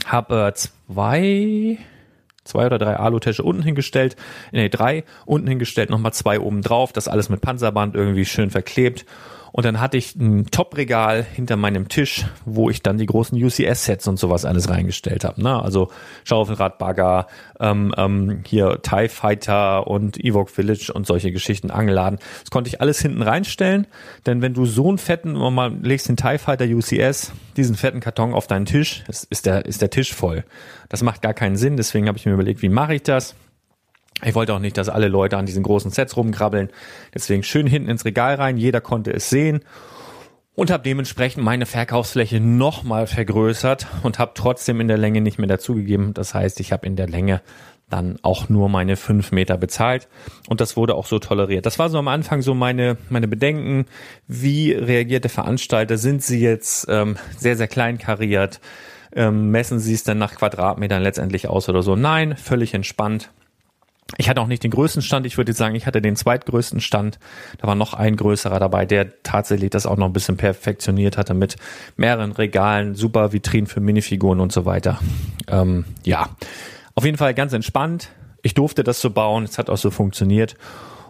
Habe 0.04 0.48
äh, 0.48 0.54
zwei, 0.54 1.78
zwei 2.42 2.66
oder 2.66 2.78
drei 2.78 2.96
Alutische 2.96 3.44
unten 3.44 3.62
hingestellt, 3.62 4.16
nee, 4.50 4.68
drei 4.68 5.04
unten 5.26 5.46
hingestellt, 5.46 5.90
nochmal 5.90 6.12
zwei 6.12 6.40
oben 6.40 6.62
drauf, 6.62 6.92
das 6.92 7.06
alles 7.06 7.28
mit 7.28 7.40
Panzerband 7.40 7.94
irgendwie 7.94 8.24
schön 8.24 8.50
verklebt 8.50 9.06
und 9.56 9.64
dann 9.64 9.80
hatte 9.80 9.96
ich 9.96 10.14
ein 10.16 10.50
Top-Regal 10.50 11.24
hinter 11.24 11.56
meinem 11.56 11.88
Tisch, 11.88 12.26
wo 12.44 12.68
ich 12.68 12.82
dann 12.82 12.98
die 12.98 13.06
großen 13.06 13.42
UCS-Sets 13.42 14.06
und 14.06 14.18
sowas 14.18 14.44
alles 14.44 14.68
reingestellt 14.68 15.24
habe. 15.24 15.42
Ne? 15.42 15.62
Also 15.62 15.88
Schaufelrad, 16.24 16.76
Bagger, 16.76 17.26
ähm, 17.58 17.94
ähm, 17.96 18.42
hier 18.46 18.82
TIE 18.82 19.08
Fighter 19.08 19.86
und 19.86 20.22
Evoque 20.22 20.50
Village 20.50 20.92
und 20.92 21.06
solche 21.06 21.32
Geschichten, 21.32 21.70
Angelladen. 21.70 22.18
Das 22.42 22.50
konnte 22.50 22.68
ich 22.68 22.82
alles 22.82 23.00
hinten 23.00 23.22
reinstellen, 23.22 23.86
denn 24.26 24.42
wenn 24.42 24.52
du 24.52 24.66
so 24.66 24.90
einen 24.90 24.98
fetten, 24.98 25.32
mal 25.32 25.72
legst 25.80 26.10
den 26.10 26.18
TIE 26.18 26.36
Fighter 26.36 26.66
UCS, 26.66 27.32
diesen 27.56 27.76
fetten 27.76 28.00
Karton 28.00 28.34
auf 28.34 28.46
deinen 28.46 28.66
Tisch, 28.66 29.04
ist, 29.08 29.24
ist, 29.30 29.46
der, 29.46 29.64
ist 29.64 29.80
der 29.80 29.88
Tisch 29.88 30.12
voll. 30.12 30.44
Das 30.90 31.02
macht 31.02 31.22
gar 31.22 31.32
keinen 31.32 31.56
Sinn, 31.56 31.78
deswegen 31.78 32.08
habe 32.08 32.18
ich 32.18 32.26
mir 32.26 32.34
überlegt, 32.34 32.60
wie 32.60 32.68
mache 32.68 32.94
ich 32.94 33.04
das? 33.04 33.34
Ich 34.24 34.34
wollte 34.34 34.54
auch 34.54 34.58
nicht, 34.58 34.78
dass 34.78 34.88
alle 34.88 35.08
Leute 35.08 35.36
an 35.36 35.46
diesen 35.46 35.62
großen 35.62 35.90
Sets 35.90 36.16
rumkrabbeln. 36.16 36.70
Deswegen 37.14 37.42
schön 37.42 37.66
hinten 37.66 37.90
ins 37.90 38.04
Regal 38.04 38.36
rein. 38.36 38.56
Jeder 38.56 38.80
konnte 38.80 39.12
es 39.12 39.28
sehen. 39.28 39.60
Und 40.54 40.70
habe 40.70 40.82
dementsprechend 40.82 41.44
meine 41.44 41.66
Verkaufsfläche 41.66 42.40
nochmal 42.40 43.06
vergrößert 43.06 43.86
und 44.02 44.18
habe 44.18 44.32
trotzdem 44.34 44.80
in 44.80 44.88
der 44.88 44.96
Länge 44.96 45.20
nicht 45.20 45.38
mehr 45.38 45.48
dazugegeben. 45.48 46.14
Das 46.14 46.32
heißt, 46.32 46.60
ich 46.60 46.72
habe 46.72 46.86
in 46.86 46.96
der 46.96 47.08
Länge 47.08 47.42
dann 47.90 48.18
auch 48.22 48.48
nur 48.48 48.70
meine 48.70 48.96
fünf 48.96 49.32
Meter 49.32 49.58
bezahlt. 49.58 50.08
Und 50.48 50.62
das 50.62 50.76
wurde 50.76 50.94
auch 50.94 51.06
so 51.06 51.18
toleriert. 51.18 51.66
Das 51.66 51.78
war 51.78 51.90
so 51.90 51.98
am 51.98 52.08
Anfang 52.08 52.42
so 52.42 52.54
meine, 52.54 52.96
meine 53.10 53.28
Bedenken. 53.28 53.84
Wie 54.26 54.72
reagiert 54.72 55.24
der 55.24 55.30
Veranstalter? 55.30 55.98
Sind 55.98 56.22
sie 56.22 56.40
jetzt 56.40 56.86
ähm, 56.88 57.16
sehr, 57.36 57.56
sehr 57.56 57.68
klein 57.68 57.98
kariert? 57.98 58.60
Ähm, 59.14 59.50
messen 59.50 59.78
sie 59.78 59.94
es 59.94 60.04
dann 60.04 60.18
nach 60.18 60.34
Quadratmetern 60.34 61.02
letztendlich 61.02 61.48
aus 61.48 61.68
oder 61.68 61.82
so? 61.82 61.96
Nein, 61.96 62.36
völlig 62.36 62.74
entspannt. 62.74 63.30
Ich 64.18 64.28
hatte 64.28 64.40
auch 64.40 64.46
nicht 64.46 64.62
den 64.62 64.70
größten 64.70 65.02
Stand, 65.02 65.26
ich 65.26 65.36
würde 65.36 65.52
sagen, 65.52 65.74
ich 65.74 65.86
hatte 65.86 66.00
den 66.00 66.14
zweitgrößten 66.14 66.80
Stand. 66.80 67.18
Da 67.58 67.66
war 67.66 67.74
noch 67.74 67.92
ein 67.92 68.14
größerer 68.14 68.60
dabei, 68.60 68.86
der 68.86 69.22
tatsächlich 69.24 69.70
das 69.70 69.84
auch 69.84 69.96
noch 69.96 70.06
ein 70.06 70.12
bisschen 70.12 70.36
perfektioniert 70.36 71.18
hatte 71.18 71.34
mit 71.34 71.56
mehreren 71.96 72.30
Regalen, 72.30 72.94
super 72.94 73.32
Vitrinen 73.32 73.66
für 73.66 73.80
Minifiguren 73.80 74.38
und 74.38 74.52
so 74.52 74.64
weiter. 74.64 75.00
Ähm, 75.48 75.84
ja, 76.04 76.28
auf 76.94 77.04
jeden 77.04 77.18
Fall 77.18 77.34
ganz 77.34 77.52
entspannt. 77.52 78.10
Ich 78.42 78.54
durfte 78.54 78.84
das 78.84 79.00
so 79.00 79.10
bauen, 79.10 79.42
es 79.42 79.58
hat 79.58 79.68
auch 79.68 79.76
so 79.76 79.90
funktioniert. 79.90 80.54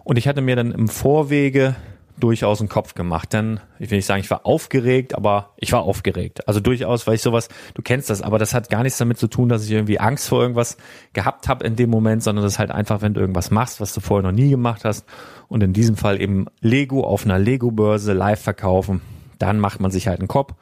Und 0.03 0.17
ich 0.17 0.27
hatte 0.27 0.41
mir 0.41 0.55
dann 0.55 0.71
im 0.71 0.87
Vorwege 0.87 1.75
durchaus 2.19 2.59
einen 2.59 2.69
Kopf 2.69 2.95
gemacht. 2.95 3.33
Denn 3.33 3.59
ich 3.79 3.89
will 3.91 3.97
nicht 3.97 4.05
sagen, 4.05 4.21
ich 4.21 4.29
war 4.31 4.45
aufgeregt, 4.45 5.15
aber 5.15 5.53
ich 5.57 5.71
war 5.71 5.83
aufgeregt. 5.83 6.47
Also 6.47 6.59
durchaus, 6.59 7.07
weil 7.07 7.15
ich 7.15 7.21
sowas, 7.21 7.49
du 7.73 7.81
kennst 7.81 8.09
das, 8.09 8.21
aber 8.21 8.39
das 8.39 8.53
hat 8.53 8.69
gar 8.69 8.83
nichts 8.83 8.97
damit 8.97 9.17
zu 9.17 9.27
tun, 9.27 9.49
dass 9.49 9.65
ich 9.65 9.71
irgendwie 9.71 9.99
Angst 9.99 10.27
vor 10.27 10.41
irgendwas 10.41 10.77
gehabt 11.13 11.47
habe 11.47 11.65
in 11.65 11.75
dem 11.75 11.89
Moment, 11.89 12.23
sondern 12.23 12.43
das 12.43 12.53
ist 12.53 12.59
halt 12.59 12.71
einfach, 12.71 13.01
wenn 13.01 13.13
du 13.13 13.21
irgendwas 13.21 13.51
machst, 13.51 13.79
was 13.79 13.93
du 13.93 14.01
vorher 14.01 14.29
noch 14.29 14.35
nie 14.35 14.49
gemacht 14.49 14.83
hast 14.83 15.05
und 15.47 15.61
in 15.63 15.73
diesem 15.73 15.95
Fall 15.95 16.21
eben 16.21 16.47
Lego 16.59 17.03
auf 17.03 17.25
einer 17.25 17.39
Lego-Börse 17.39 18.13
live 18.13 18.41
verkaufen, 18.41 19.01
dann 19.39 19.59
macht 19.59 19.79
man 19.79 19.91
sich 19.91 20.07
halt 20.07 20.19
einen 20.19 20.27
Kopf. 20.27 20.53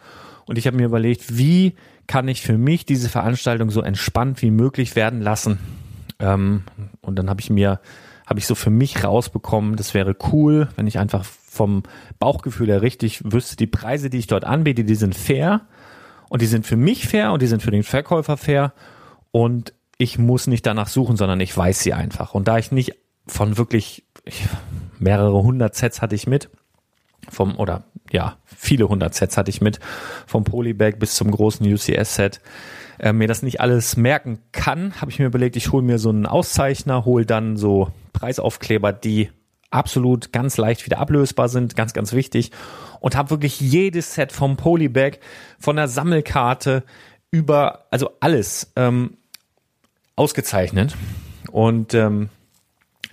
Und 0.46 0.58
ich 0.58 0.68
habe 0.68 0.78
mir 0.78 0.86
überlegt, 0.86 1.38
wie 1.38 1.76
kann 2.08 2.28
ich 2.28 2.42
für 2.42 2.58
mich 2.58 2.86
diese 2.86 3.10
Veranstaltung 3.10 3.72
so 3.72 3.82
entspannt 3.82 4.42
wie 4.42 4.52
möglich 4.52 4.96
werden 4.96 5.22
lassen. 5.22 5.58
Ähm, 6.20 6.64
und 7.02 7.18
dann 7.18 7.30
habe 7.30 7.42
ich 7.42 7.50
mir 7.50 7.80
habe 8.26 8.40
ich 8.40 8.48
so 8.48 8.56
für 8.56 8.70
mich 8.70 9.04
rausbekommen, 9.04 9.76
das 9.76 9.94
wäre 9.94 10.16
cool, 10.32 10.70
wenn 10.76 10.88
ich 10.88 11.00
einfach 11.00 11.24
vom 11.24 11.84
Bauchgefühl 12.20 12.68
her 12.68 12.82
richtig 12.82 13.22
wüsste, 13.24 13.56
die 13.56 13.68
Preise, 13.68 14.10
die 14.10 14.18
ich 14.18 14.28
dort 14.28 14.46
anbiete, 14.46 14.84
die 14.84 14.96
sind 14.96 15.16
fair 15.16 15.62
und 16.30 16.42
die 16.42 16.48
sind 16.48 16.66
für 16.66 16.76
mich 16.76 17.08
fair 17.08 17.32
und 17.32 17.42
die 17.42 17.48
sind 17.48 17.62
für 17.62 17.72
den 17.72 17.84
Verkäufer 17.84 18.38
fair 18.38 18.74
und 19.32 19.74
ich 19.98 20.18
muss 20.18 20.48
nicht 20.48 20.66
danach 20.66 20.88
suchen, 20.88 21.16
sondern 21.16 21.40
ich 21.40 21.56
weiß 21.56 21.80
sie 21.80 21.94
einfach. 21.94 22.34
Und 22.34 22.48
da 22.48 22.58
ich 22.58 22.72
nicht 22.72 22.96
von 23.28 23.58
wirklich 23.58 24.04
ich, 24.26 24.46
mehrere 25.00 25.44
hundert 25.44 25.76
Sets 25.76 26.02
hatte 26.02 26.16
ich 26.16 26.28
mit, 26.28 26.50
vom, 27.30 27.58
oder 27.58 27.84
ja, 28.12 28.38
viele 28.46 28.90
hundert 28.90 29.14
Sets 29.14 29.38
hatte 29.38 29.50
ich 29.50 29.62
mit, 29.62 29.80
vom 30.26 30.44
Polybag 30.44 31.00
bis 31.00 31.16
zum 31.16 31.32
großen 31.32 31.66
UCS-Set, 31.66 32.42
äh, 33.00 33.14
mir 33.14 33.28
das 33.28 33.44
nicht 33.44 33.62
alles 33.62 33.98
merken 33.98 34.40
kann, 34.52 35.00
habe 35.00 35.12
ich 35.12 35.20
mir 35.20 35.26
überlegt, 35.26 35.56
ich 35.56 35.72
hole 35.72 35.84
mir 35.84 36.00
so 36.00 36.10
einen 36.10 36.26
Auszeichner, 36.26 37.06
hole 37.06 37.26
dann 37.26 37.58
so 37.58 37.92
Preisaufkleber, 38.16 38.94
die 38.94 39.30
absolut 39.70 40.32
ganz 40.32 40.58
leicht 40.58 40.86
wieder 40.86 41.00
ablösbar 41.00 41.50
sind, 41.50 41.76
ganz, 41.76 41.94
ganz 41.94 42.14
wichtig. 42.14 42.52
Und 43.00 43.16
habe 43.16 43.30
wirklich 43.30 43.60
jedes 43.60 44.16
Set 44.16 44.32
vom 44.32 44.58
Polybag, 44.58 45.20
von 45.60 45.76
der 45.76 45.88
Sammelkarte 45.88 46.84
über, 47.30 47.86
also 47.92 48.12
alles 48.22 48.72
ähm, 48.76 49.18
ausgezeichnet. 50.16 50.96
Und 51.52 51.94
ähm, 51.94 52.30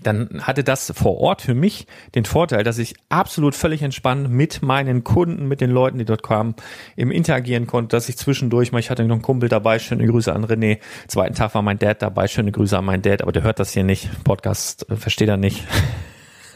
dann 0.02 0.42
hatte 0.42 0.64
das 0.64 0.92
vor 0.94 1.18
Ort 1.18 1.42
für 1.42 1.54
mich 1.54 1.86
den 2.14 2.24
Vorteil, 2.24 2.64
dass 2.64 2.78
ich 2.78 2.94
absolut 3.08 3.54
völlig 3.54 3.82
entspannt 3.82 4.30
mit 4.30 4.62
meinen 4.62 5.04
Kunden, 5.04 5.48
mit 5.48 5.60
den 5.60 5.70
Leuten, 5.70 5.98
die 5.98 6.04
dort 6.04 6.22
kamen, 6.22 6.54
im 6.96 7.10
Interagieren 7.10 7.66
konnte, 7.66 7.96
dass 7.96 8.08
ich 8.08 8.16
zwischendurch 8.16 8.72
mal, 8.72 8.78
ich 8.78 8.90
hatte 8.90 9.04
noch 9.04 9.14
einen 9.14 9.22
Kumpel 9.22 9.48
dabei, 9.48 9.78
schöne 9.78 10.06
Grüße 10.06 10.32
an 10.32 10.44
René. 10.44 10.78
Zweiten 11.08 11.34
Tag 11.34 11.54
war 11.54 11.62
mein 11.62 11.78
Dad 11.78 12.02
dabei, 12.02 12.28
schöne 12.28 12.52
Grüße 12.52 12.76
an 12.76 12.84
meinen 12.84 13.02
Dad, 13.02 13.22
aber 13.22 13.32
der 13.32 13.42
hört 13.42 13.58
das 13.58 13.72
hier 13.72 13.84
nicht. 13.84 14.10
Podcast 14.24 14.88
äh, 14.90 14.96
versteht 14.96 15.28
er 15.28 15.36
nicht. 15.36 15.64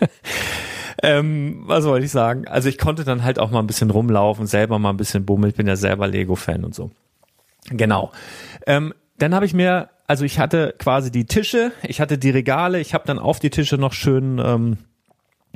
ähm, 1.03 1.63
was 1.67 1.85
wollte 1.85 2.07
ich 2.07 2.13
sagen? 2.13 2.47
Also 2.49 2.69
ich 2.69 2.79
konnte 2.79 3.05
dann 3.05 3.25
halt 3.25 3.39
auch 3.39 3.51
mal 3.51 3.61
ein 3.61 3.67
bisschen 3.67 3.91
rumlaufen, 3.91 4.47
selber 4.47 4.79
mal 4.79 4.91
ein 4.91 4.97
bisschen 4.97 5.25
bummeln. 5.25 5.51
Ich 5.51 5.57
bin 5.57 5.67
ja 5.67 5.77
selber 5.77 6.07
Lego-Fan 6.09 6.65
und 6.65 6.75
so. 6.75 6.91
Genau. 7.71 8.13
Ähm, 8.67 8.95
dann 9.19 9.35
habe 9.35 9.47
ich 9.47 9.55
mir 9.55 9.89
also 10.07 10.25
ich 10.25 10.39
hatte 10.39 10.75
quasi 10.79 11.11
die 11.11 11.27
Tische, 11.27 11.73
ich 11.83 12.01
hatte 12.01 12.19
die 12.19 12.31
Regale, 12.31 12.81
ich 12.81 12.95
habe 12.95 13.05
dann 13.07 13.19
auf 13.19 13.41
die 13.41 13.51
Tische 13.51 13.77
noch 13.77 13.93
schön, 13.93 14.39
ähm, 14.39 14.79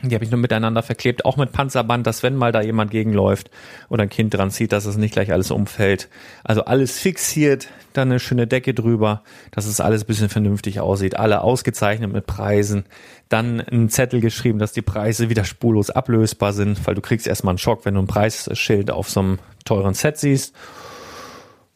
die 0.02 0.14
habe 0.14 0.24
ich 0.24 0.30
nur 0.30 0.40
miteinander 0.40 0.82
verklebt, 0.82 1.26
auch 1.26 1.36
mit 1.36 1.52
Panzerband, 1.52 2.06
dass 2.06 2.22
wenn 2.22 2.34
mal 2.34 2.52
da 2.52 2.62
jemand 2.62 2.90
gegenläuft 2.90 3.50
oder 3.90 4.04
ein 4.04 4.08
Kind 4.08 4.32
dran 4.32 4.50
zieht, 4.50 4.72
dass 4.72 4.86
es 4.86 4.96
nicht 4.96 5.12
gleich 5.12 5.30
alles 5.30 5.50
umfällt. 5.50 6.08
Also 6.42 6.64
alles 6.64 6.98
fixiert, 6.98 7.68
dann 7.92 8.10
eine 8.10 8.18
schöne 8.18 8.46
Decke 8.46 8.72
drüber, 8.72 9.22
dass 9.50 9.66
es 9.66 9.80
alles 9.80 10.04
bisschen 10.04 10.30
vernünftig 10.30 10.80
aussieht. 10.80 11.16
Alle 11.16 11.42
ausgezeichnet 11.42 12.10
mit 12.10 12.26
Preisen. 12.26 12.84
Dann 13.28 13.60
ein 13.60 13.90
Zettel 13.90 14.20
geschrieben, 14.20 14.58
dass 14.58 14.72
die 14.72 14.82
Preise 14.82 15.28
wieder 15.28 15.44
spurlos 15.44 15.90
ablösbar 15.90 16.54
sind, 16.54 16.86
weil 16.86 16.94
du 16.94 17.02
kriegst 17.02 17.26
erstmal 17.26 17.52
einen 17.52 17.58
Schock, 17.58 17.84
wenn 17.84 17.94
du 17.94 18.00
ein 18.00 18.06
Preisschild 18.06 18.90
auf 18.90 19.10
so 19.10 19.20
einem 19.20 19.38
teuren 19.66 19.92
Set 19.92 20.16
siehst. 20.16 20.54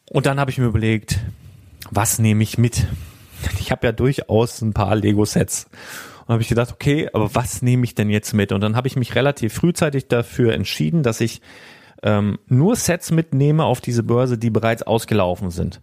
Und 0.09 0.25
dann 0.25 0.41
habe 0.41 0.51
ich 0.51 0.57
mir 0.57 0.67
überlegt, 0.67 1.19
was 1.91 2.19
nehme 2.19 2.43
ich 2.43 2.59
mit? 2.59 2.87
Ich 3.61 3.71
habe 3.71 3.87
ja 3.87 3.93
durchaus 3.93 4.63
ein 4.63 4.73
paar 4.73 4.97
Lego-Sets. 4.97 5.67
Und 6.27 6.33
habe 6.33 6.41
ich 6.41 6.49
gedacht, 6.49 6.73
okay, 6.73 7.11
aber 7.13 7.35
was 7.35 7.61
nehme 7.61 7.85
ich 7.85 7.95
denn 7.95 8.09
jetzt 8.09 8.33
mit? 8.33 8.53
Und 8.53 8.63
dann 8.63 8.75
habe 8.75 8.89
ich 8.89 8.97
mich 8.97 9.15
relativ 9.15 9.53
frühzeitig 9.53 10.09
dafür 10.09 10.55
entschieden, 10.55 11.03
dass 11.03 11.21
ich 11.21 11.43
ähm, 12.03 12.39
nur 12.47 12.77
Sets 12.77 13.11
mitnehme 13.11 13.65
auf 13.65 13.83
diese 13.83 14.03
Börse, 14.03 14.39
die 14.39 14.49
bereits 14.49 14.83
ausgelaufen 14.83 15.51
sind. 15.51 15.83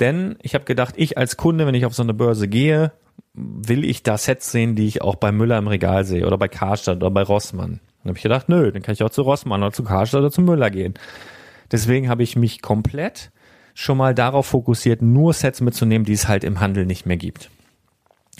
Denn 0.00 0.36
ich 0.42 0.54
habe 0.54 0.64
gedacht, 0.64 0.94
ich 0.98 1.16
als 1.16 1.38
Kunde, 1.38 1.66
wenn 1.66 1.74
ich 1.74 1.86
auf 1.86 1.94
so 1.94 2.02
eine 2.02 2.14
Börse 2.14 2.46
gehe, 2.46 2.92
will 3.34 3.84
ich 3.84 4.02
da 4.02 4.18
Sets 4.18 4.52
sehen, 4.52 4.74
die 4.74 4.86
ich 4.86 5.02
auch 5.02 5.16
bei 5.16 5.32
Müller 5.32 5.58
im 5.58 5.68
Regal 5.68 6.04
sehe 6.04 6.26
oder 6.26 6.38
bei 6.38 6.48
Karstadt 6.48 6.96
oder 6.96 7.10
bei 7.10 7.22
Rossmann. 7.22 7.80
Dann 8.02 8.10
habe 8.10 8.18
ich 8.18 8.22
gedacht, 8.22 8.48
nö, 8.48 8.70
dann 8.72 8.82
kann 8.82 8.92
ich 8.92 9.02
auch 9.02 9.10
zu 9.10 9.22
Rossmann 9.22 9.62
oder 9.62 9.72
zu 9.72 9.84
Karstadt 9.84 10.20
oder 10.20 10.30
zu 10.30 10.42
Müller 10.42 10.70
gehen. 10.70 10.94
Deswegen 11.70 12.08
habe 12.08 12.22
ich 12.22 12.36
mich 12.36 12.62
komplett 12.62 13.30
schon 13.78 13.96
mal 13.96 14.12
darauf 14.12 14.46
fokussiert, 14.46 15.02
nur 15.02 15.32
Sets 15.32 15.60
mitzunehmen, 15.60 16.04
die 16.04 16.12
es 16.12 16.26
halt 16.26 16.42
im 16.42 16.58
Handel 16.58 16.84
nicht 16.84 17.06
mehr 17.06 17.16
gibt. 17.16 17.48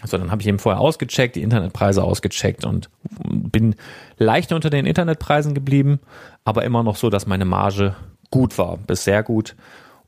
So, 0.05 0.19
dann 0.19 0.33
habe 0.33 0.43
ich 0.43 0.49
eben 0.49 0.59
vorher 0.59 0.81
ausgecheckt, 0.81 1.37
die 1.37 1.43
Internetpreise 1.43 2.03
ausgecheckt 2.03 2.65
und 2.65 2.91
bin 3.29 3.77
leicht 4.17 4.53
unter 4.53 4.69
den 4.69 4.85
Internetpreisen 4.85 5.55
geblieben, 5.55 6.01
aber 6.45 6.65
immer 6.65 6.83
noch 6.83 6.97
so, 6.97 7.09
dass 7.09 7.29
meine 7.29 7.45
Marge 7.45 7.95
gut 8.33 8.59
war, 8.59 8.79
bis 8.79 9.05
sehr 9.05 9.23
gut. 9.23 9.55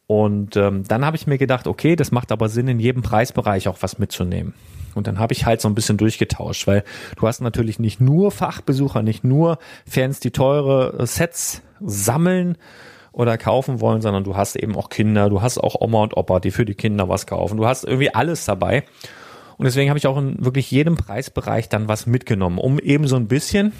Und 0.08 0.56
ähm, 0.56 0.82
dann 0.88 1.04
habe 1.04 1.16
ich 1.16 1.28
mir 1.28 1.38
gedacht, 1.38 1.68
okay, 1.68 1.94
das 1.94 2.10
macht 2.10 2.32
aber 2.32 2.48
Sinn, 2.48 2.66
in 2.66 2.80
jedem 2.80 3.02
Preisbereich 3.02 3.68
auch 3.68 3.78
was 3.82 4.00
mitzunehmen. 4.00 4.54
Und 4.96 5.06
dann 5.06 5.20
habe 5.20 5.32
ich 5.32 5.46
halt 5.46 5.60
so 5.60 5.68
ein 5.68 5.76
bisschen 5.76 5.96
durchgetauscht, 5.96 6.66
weil 6.66 6.82
du 7.14 7.28
hast 7.28 7.40
natürlich 7.40 7.78
nicht 7.78 8.00
nur 8.00 8.32
Fachbesucher, 8.32 9.02
nicht 9.02 9.22
nur 9.22 9.58
Fans, 9.88 10.18
die 10.18 10.32
teure 10.32 11.06
Sets 11.06 11.62
sammeln, 11.80 12.58
oder 13.12 13.38
kaufen 13.38 13.80
wollen, 13.80 14.02
sondern 14.02 14.24
du 14.24 14.36
hast 14.36 14.56
eben 14.56 14.76
auch 14.76 14.88
Kinder, 14.88 15.28
du 15.28 15.42
hast 15.42 15.58
auch 15.58 15.80
Oma 15.80 16.02
und 16.02 16.16
Opa, 16.16 16.40
die 16.40 16.50
für 16.50 16.64
die 16.64 16.74
Kinder 16.74 17.08
was 17.08 17.26
kaufen. 17.26 17.56
Du 17.56 17.66
hast 17.66 17.84
irgendwie 17.84 18.14
alles 18.14 18.44
dabei. 18.44 18.84
Und 19.56 19.64
deswegen 19.64 19.90
habe 19.90 19.98
ich 19.98 20.06
auch 20.06 20.16
in 20.16 20.42
wirklich 20.44 20.70
jedem 20.70 20.96
Preisbereich 20.96 21.68
dann 21.68 21.88
was 21.88 22.06
mitgenommen, 22.06 22.58
um 22.58 22.78
eben 22.78 23.06
so 23.06 23.16
ein 23.16 23.28
bisschen 23.28 23.72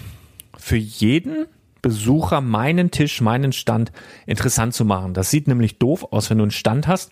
für 0.57 0.77
jeden 0.77 1.47
Besucher 1.81 2.41
meinen 2.41 2.91
Tisch, 2.91 3.21
meinen 3.21 3.53
Stand 3.53 3.93
interessant 4.27 4.75
zu 4.75 4.85
machen. 4.85 5.15
Das 5.15 5.31
sieht 5.31 5.49
nämlich 5.49 5.79
doof 5.79 6.09
aus, 6.11 6.29
wenn 6.29 6.39
du 6.39 6.45
einen 6.45 6.51
Stand 6.51 6.87
hast 6.87 7.11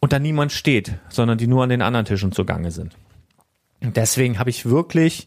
und 0.00 0.12
da 0.12 0.18
niemand 0.18 0.52
steht, 0.52 0.98
sondern 1.08 1.38
die 1.38 1.46
nur 1.46 1.62
an 1.62 1.70
den 1.70 1.80
anderen 1.80 2.04
Tischen 2.04 2.32
zugange 2.32 2.70
sind. 2.70 2.96
Und 3.80 3.96
deswegen 3.96 4.38
habe 4.38 4.50
ich 4.50 4.66
wirklich 4.66 5.26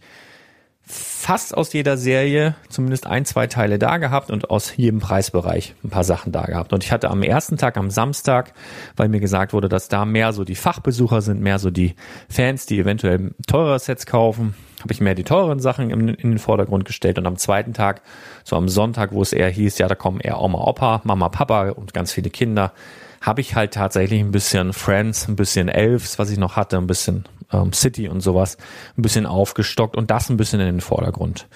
fast 0.88 1.58
aus 1.58 1.74
jeder 1.74 1.98
Serie 1.98 2.56
zumindest 2.69 3.08
ein, 3.08 3.26
zwei 3.26 3.48
Teile 3.48 3.80
da 3.80 3.98
gehabt 3.98 4.30
und 4.30 4.52
aus 4.52 4.78
jedem 4.78 5.00
Preisbereich 5.00 5.74
ein 5.84 5.89
paar 5.89 6.04
Sachen 6.04 6.32
da 6.32 6.43
gehabt. 6.43 6.74
Und 6.74 6.84
ich 6.84 6.91
hatte 6.91 7.10
am 7.10 7.24
ersten 7.24 7.58
Tag, 7.58 7.78
am 7.78 7.89
Samstag, 7.89 8.54
weil 8.95 9.10
mir 9.10 9.19
gesagt 9.19 9.52
wurde, 9.54 9.67
dass 9.67 9.88
da 9.88 10.06
mehr 10.06 10.32
so 10.34 10.43
die 10.43 10.56
Fachbesucher 10.56 11.21
sind, 11.21 11.41
mehr 11.41 11.58
so 11.58 11.71
die 11.71 11.95
Fans, 12.30 12.67
die 12.67 12.80
eventuell 12.80 13.34
teurere 13.48 13.80
Sets 13.80 14.06
kaufen, 14.06 14.54
habe 14.82 14.93
ich 14.93 15.02
mehr 15.02 15.15
die 15.15 15.24
teuren 15.24 15.60
Sachen 15.60 15.89
in, 15.89 16.10
in 16.10 16.32
den 16.32 16.39
Vordergrund 16.39 16.86
gestellt. 16.86 17.17
Und 17.17 17.26
am 17.26 17.38
zweiten 17.38 17.74
Tag, 17.74 18.02
so 18.43 18.56
am 18.56 18.69
Sonntag, 18.69 19.12
wo 19.12 19.24
es 19.24 19.34
eher 19.34 19.50
hieß, 19.50 19.80
ja, 19.80 19.88
da 19.88 19.95
kommen 19.95 20.19
eher 20.19 20.39
Oma, 20.39 20.60
Opa, 20.60 21.02
Mama, 21.04 21.30
Papa 21.30 21.69
und 21.69 21.95
ganz 21.95 22.12
viele 22.12 22.30
Kinder, 22.30 22.71
habe 23.21 23.41
ich 23.41 23.56
halt 23.56 23.74
tatsächlich 23.74 24.19
ein 24.19 24.30
bisschen 24.30 24.74
Friends, 24.74 25.28
ein 25.28 25.36
bisschen 25.36 25.67
Elves, 25.67 26.19
was 26.19 26.30
ich 26.30 26.38
noch 26.38 26.56
hatte, 26.56 26.78
ein 26.78 26.86
bisschen 26.86 27.26
ähm, 27.51 27.73
City 27.73 28.08
und 28.08 28.21
sowas 28.21 28.58
ein 28.97 29.01
bisschen 29.01 29.25
aufgestockt 29.25 29.95
und 29.95 30.12
das 30.12 30.29
ein 30.29 30.38
bisschen 30.38 30.60
in 30.60 30.67
den 30.67 30.81
Vordergrund 30.81 31.47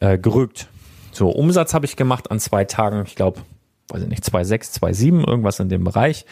äh, 0.00 0.18
gerückt. 0.18 0.68
So, 1.12 1.28
Umsatz 1.30 1.74
habe 1.74 1.86
ich 1.86 1.96
gemacht 1.96 2.30
an 2.30 2.38
zwei 2.40 2.64
Tagen, 2.64 3.02
ich 3.06 3.16
glaube, 3.16 3.40
weiß 3.88 4.02
ich 4.02 4.08
nicht, 4.08 4.24
2,6, 4.24 4.80
2,7, 4.80 5.26
irgendwas 5.26 5.58
in 5.60 5.68
dem 5.68 5.84
Bereich. 5.84 6.24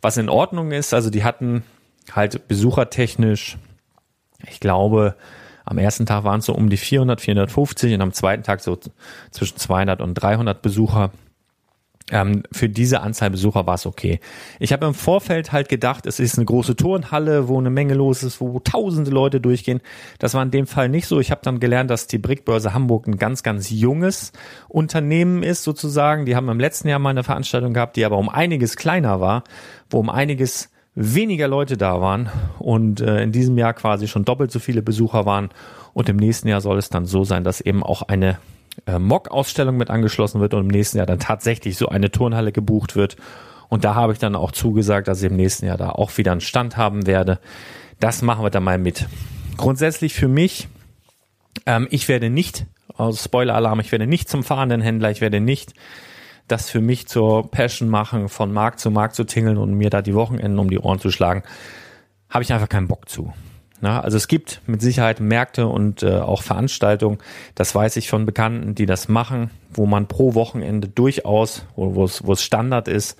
Was 0.00 0.16
in 0.16 0.28
Ordnung 0.28 0.72
ist, 0.72 0.94
also 0.94 1.10
die 1.10 1.24
hatten 1.24 1.62
halt 2.12 2.48
besuchertechnisch, 2.48 3.58
ich 4.46 4.60
glaube, 4.60 5.16
am 5.64 5.78
ersten 5.78 6.04
Tag 6.04 6.24
waren 6.24 6.40
es 6.40 6.46
so 6.46 6.54
um 6.54 6.68
die 6.68 6.76
400, 6.76 7.20
450 7.20 7.94
und 7.94 8.02
am 8.02 8.12
zweiten 8.12 8.42
Tag 8.42 8.60
so 8.60 8.78
zwischen 9.30 9.56
200 9.56 10.00
und 10.02 10.14
300 10.14 10.60
Besucher. 10.60 11.10
Ähm, 12.10 12.42
für 12.52 12.68
diese 12.68 13.00
Anzahl 13.00 13.30
Besucher 13.30 13.66
war 13.66 13.76
es 13.76 13.86
okay. 13.86 14.20
Ich 14.60 14.74
habe 14.74 14.84
im 14.84 14.92
Vorfeld 14.92 15.52
halt 15.52 15.70
gedacht, 15.70 16.04
es 16.04 16.20
ist 16.20 16.36
eine 16.36 16.44
große 16.44 16.76
Turnhalle, 16.76 17.48
wo 17.48 17.58
eine 17.58 17.70
Menge 17.70 17.94
los 17.94 18.22
ist, 18.22 18.42
wo 18.42 18.60
tausende 18.60 19.10
Leute 19.10 19.40
durchgehen. 19.40 19.80
Das 20.18 20.34
war 20.34 20.42
in 20.42 20.50
dem 20.50 20.66
Fall 20.66 20.90
nicht 20.90 21.06
so. 21.06 21.18
Ich 21.18 21.30
habe 21.30 21.40
dann 21.42 21.60
gelernt, 21.60 21.88
dass 21.90 22.06
die 22.06 22.18
Brickbörse 22.18 22.74
Hamburg 22.74 23.06
ein 23.06 23.16
ganz, 23.16 23.42
ganz 23.42 23.70
junges 23.70 24.32
Unternehmen 24.68 25.42
ist 25.42 25.62
sozusagen. 25.62 26.26
Die 26.26 26.36
haben 26.36 26.50
im 26.50 26.60
letzten 26.60 26.88
Jahr 26.88 26.98
mal 26.98 27.10
eine 27.10 27.24
Veranstaltung 27.24 27.72
gehabt, 27.72 27.96
die 27.96 28.04
aber 28.04 28.18
um 28.18 28.28
einiges 28.28 28.76
kleiner 28.76 29.20
war, 29.20 29.42
wo 29.88 29.98
um 29.98 30.10
einiges 30.10 30.70
weniger 30.94 31.48
Leute 31.48 31.76
da 31.78 32.00
waren 32.02 32.28
und 32.58 33.00
äh, 33.00 33.22
in 33.22 33.32
diesem 33.32 33.56
Jahr 33.58 33.72
quasi 33.72 34.08
schon 34.08 34.24
doppelt 34.24 34.52
so 34.52 34.58
viele 34.58 34.82
Besucher 34.82 35.24
waren. 35.24 35.48
Und 35.94 36.08
im 36.10 36.16
nächsten 36.16 36.48
Jahr 36.48 36.60
soll 36.60 36.76
es 36.76 36.90
dann 36.90 37.06
so 37.06 37.24
sein, 37.24 37.44
dass 37.44 37.60
eben 37.62 37.82
auch 37.82 38.02
eine 38.02 38.38
äh, 38.86 38.98
Mock-Ausstellung 38.98 39.76
mit 39.76 39.90
angeschlossen 39.90 40.40
wird 40.40 40.54
und 40.54 40.62
im 40.62 40.68
nächsten 40.68 40.98
Jahr 40.98 41.06
dann 41.06 41.18
tatsächlich 41.18 41.76
so 41.76 41.88
eine 41.88 42.10
Turnhalle 42.10 42.52
gebucht 42.52 42.96
wird. 42.96 43.16
Und 43.68 43.84
da 43.84 43.94
habe 43.94 44.12
ich 44.12 44.18
dann 44.18 44.36
auch 44.36 44.52
zugesagt, 44.52 45.08
dass 45.08 45.22
ich 45.22 45.30
im 45.30 45.36
nächsten 45.36 45.66
Jahr 45.66 45.76
da 45.76 45.90
auch 45.90 46.16
wieder 46.16 46.32
einen 46.32 46.40
Stand 46.40 46.76
haben 46.76 47.06
werde. 47.06 47.40
Das 48.00 48.22
machen 48.22 48.44
wir 48.44 48.50
dann 48.50 48.64
mal 48.64 48.78
mit. 48.78 49.06
Grundsätzlich 49.56 50.14
für 50.14 50.28
mich, 50.28 50.68
ähm, 51.66 51.88
ich 51.90 52.08
werde 52.08 52.30
nicht 52.30 52.66
Also 52.96 53.16
Spoiler-Alarm, 53.16 53.80
ich 53.80 53.90
werde 53.90 54.06
nicht 54.06 54.28
zum 54.28 54.44
fahrenden 54.44 54.80
Händler, 54.80 55.10
ich 55.10 55.20
werde 55.20 55.40
nicht 55.40 55.72
das 56.46 56.68
für 56.68 56.80
mich 56.80 57.06
zur 57.08 57.50
Passion 57.50 57.88
machen, 57.88 58.28
von 58.28 58.52
Markt 58.52 58.78
zu 58.78 58.90
Markt 58.90 59.14
zu 59.14 59.24
tingeln 59.24 59.56
und 59.56 59.74
mir 59.74 59.90
da 59.90 60.02
die 60.02 60.14
Wochenenden 60.14 60.58
um 60.58 60.68
die 60.68 60.78
Ohren 60.78 61.00
zu 61.00 61.10
schlagen. 61.10 61.42
Habe 62.28 62.42
ich 62.44 62.52
einfach 62.52 62.68
keinen 62.68 62.88
Bock 62.88 63.08
zu. 63.08 63.32
Na, 63.84 64.00
also 64.00 64.16
es 64.16 64.28
gibt 64.28 64.62
mit 64.66 64.80
Sicherheit 64.80 65.20
Märkte 65.20 65.66
und 65.66 66.02
äh, 66.02 66.16
auch 66.16 66.40
Veranstaltungen, 66.40 67.18
das 67.54 67.74
weiß 67.74 67.98
ich 67.98 68.08
von 68.08 68.24
Bekannten, 68.24 68.74
die 68.74 68.86
das 68.86 69.08
machen, 69.08 69.50
wo 69.74 69.84
man 69.84 70.08
pro 70.08 70.32
Wochenende 70.32 70.88
durchaus, 70.88 71.66
wo, 71.76 72.02
es, 72.04 72.42
Standard 72.42 72.88
ist, 72.88 73.18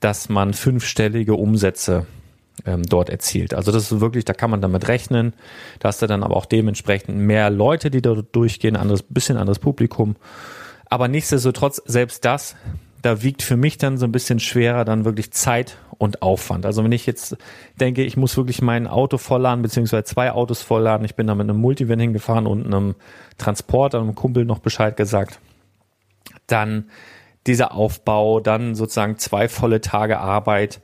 dass 0.00 0.30
man 0.30 0.54
fünfstellige 0.54 1.34
Umsätze 1.34 2.06
ähm, 2.64 2.82
dort 2.84 3.10
erzielt. 3.10 3.52
Also 3.52 3.72
das 3.72 3.92
ist 3.92 4.00
wirklich, 4.00 4.24
da 4.24 4.32
kann 4.32 4.50
man 4.50 4.62
damit 4.62 4.88
rechnen. 4.88 5.34
Da 5.80 5.88
hast 5.88 6.00
du 6.00 6.06
dann 6.06 6.22
aber 6.22 6.34
auch 6.36 6.46
dementsprechend 6.46 7.18
mehr 7.18 7.50
Leute, 7.50 7.90
die 7.90 8.00
dort 8.00 8.34
durchgehen, 8.34 8.74
anderes, 8.74 9.02
bisschen 9.02 9.36
anderes 9.36 9.58
Publikum. 9.58 10.16
Aber 10.88 11.08
nichtsdestotrotz, 11.08 11.82
selbst 11.84 12.24
das, 12.24 12.56
da 13.02 13.22
wiegt 13.22 13.42
für 13.42 13.58
mich 13.58 13.76
dann 13.76 13.98
so 13.98 14.06
ein 14.06 14.12
bisschen 14.12 14.40
schwerer 14.40 14.86
dann 14.86 15.04
wirklich 15.04 15.30
Zeit 15.32 15.76
und 15.98 16.22
Aufwand. 16.22 16.66
Also 16.66 16.84
wenn 16.84 16.92
ich 16.92 17.06
jetzt 17.06 17.36
denke, 17.80 18.02
ich 18.02 18.16
muss 18.16 18.36
wirklich 18.36 18.62
mein 18.62 18.86
Auto 18.86 19.18
vollladen, 19.18 19.62
beziehungsweise 19.62 20.04
zwei 20.04 20.32
Autos 20.32 20.62
vollladen, 20.62 21.04
ich 21.04 21.14
bin 21.14 21.26
da 21.26 21.34
mit 21.34 21.48
einem 21.48 21.60
Multivan 21.60 21.98
hingefahren 21.98 22.46
und 22.46 22.66
einem 22.66 22.94
Transporter, 23.38 24.00
einem 24.00 24.14
Kumpel 24.14 24.44
noch 24.44 24.58
Bescheid 24.58 24.96
gesagt, 24.96 25.40
dann 26.46 26.90
dieser 27.46 27.74
Aufbau, 27.74 28.40
dann 28.40 28.74
sozusagen 28.74 29.18
zwei 29.18 29.48
volle 29.48 29.80
Tage 29.80 30.18
Arbeit, 30.18 30.80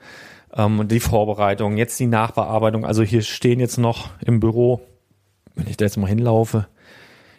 ähm, 0.54 0.88
die 0.88 1.00
Vorbereitung, 1.00 1.76
jetzt 1.76 1.98
die 1.98 2.06
Nachbearbeitung. 2.06 2.84
Also 2.84 3.02
hier 3.02 3.22
stehen 3.22 3.60
jetzt 3.60 3.78
noch 3.78 4.10
im 4.24 4.40
Büro, 4.40 4.80
wenn 5.54 5.66
ich 5.66 5.76
da 5.76 5.84
jetzt 5.84 5.96
mal 5.96 6.06
hinlaufe, 6.06 6.66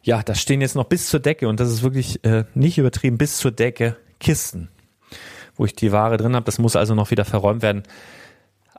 ja, 0.04 0.22
da 0.22 0.36
stehen 0.36 0.62
jetzt 0.62 0.76
noch 0.76 0.84
bis 0.86 1.08
zur 1.08 1.22
Decke 1.22 1.48
und 1.48 1.60
das 1.60 1.70
ist 1.70 1.82
wirklich 1.82 2.24
äh, 2.26 2.44
nicht 2.54 2.78
übertrieben, 2.78 3.18
bis 3.18 3.38
zur 3.38 3.52
Decke 3.52 3.96
Kisten, 4.20 4.70
wo 5.56 5.66
ich 5.66 5.76
die 5.76 5.92
Ware 5.92 6.18
drin 6.18 6.36
habe. 6.36 6.46
Das 6.46 6.60
muss 6.60 6.76
also 6.76 6.96
noch 6.96 7.12
wieder 7.12 7.26
verräumt 7.26 7.62
werden. 7.62 7.84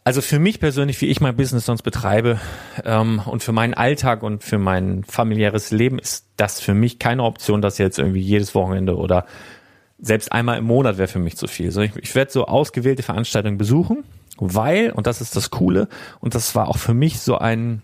Also 0.06 0.20
für 0.20 0.38
mich 0.38 0.60
persönlich, 0.60 1.00
wie 1.00 1.06
ich 1.06 1.22
mein 1.22 1.34
Business 1.34 1.64
sonst 1.64 1.82
betreibe 1.82 2.38
ähm, 2.84 3.22
und 3.24 3.42
für 3.42 3.52
meinen 3.52 3.72
Alltag 3.72 4.22
und 4.22 4.44
für 4.44 4.58
mein 4.58 5.02
familiäres 5.04 5.70
Leben 5.70 5.98
ist 5.98 6.26
das 6.36 6.60
für 6.60 6.74
mich 6.74 6.98
keine 6.98 7.22
Option, 7.22 7.62
dass 7.62 7.78
jetzt 7.78 7.98
irgendwie 7.98 8.20
jedes 8.20 8.54
Wochenende 8.54 8.96
oder 8.96 9.24
selbst 9.98 10.30
einmal 10.30 10.58
im 10.58 10.64
Monat 10.64 10.98
wäre 10.98 11.08
für 11.08 11.18
mich 11.18 11.36
zu 11.36 11.46
viel. 11.46 11.70
So, 11.70 11.80
ich, 11.80 11.96
ich 11.96 12.14
werde 12.14 12.30
so 12.30 12.46
ausgewählte 12.46 13.02
Veranstaltungen 13.02 13.56
besuchen, 13.56 14.04
weil, 14.36 14.90
und 14.90 15.06
das 15.06 15.22
ist 15.22 15.36
das 15.36 15.50
Coole, 15.50 15.88
und 16.20 16.34
das 16.34 16.54
war 16.54 16.68
auch 16.68 16.76
für 16.76 16.92
mich 16.92 17.20
so 17.20 17.38
ein 17.38 17.80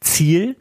Ziel, 0.00 0.56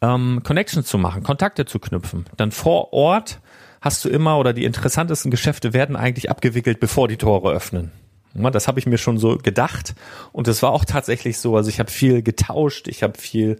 ähm, 0.00 0.40
Connections 0.44 0.86
zu 0.86 0.96
machen, 0.96 1.22
Kontakte 1.22 1.66
zu 1.66 1.78
knüpfen. 1.78 2.24
Dann 2.38 2.52
vor 2.52 2.94
Ort 2.94 3.40
hast 3.82 4.04
du 4.04 4.08
immer 4.08 4.38
oder 4.38 4.54
die 4.54 4.64
interessantesten 4.64 5.30
Geschäfte 5.30 5.74
werden 5.74 5.96
eigentlich 5.96 6.30
abgewickelt, 6.30 6.80
bevor 6.80 7.08
die 7.08 7.18
Tore 7.18 7.52
öffnen. 7.52 7.90
Das 8.34 8.66
habe 8.66 8.78
ich 8.78 8.86
mir 8.86 8.96
schon 8.96 9.18
so 9.18 9.36
gedacht 9.36 9.94
und 10.32 10.48
es 10.48 10.62
war 10.62 10.72
auch 10.72 10.86
tatsächlich 10.86 11.36
so. 11.36 11.54
Also 11.54 11.68
ich 11.68 11.80
habe 11.80 11.90
viel 11.90 12.22
getauscht, 12.22 12.88
ich 12.88 13.02
habe 13.02 13.18
viel 13.18 13.58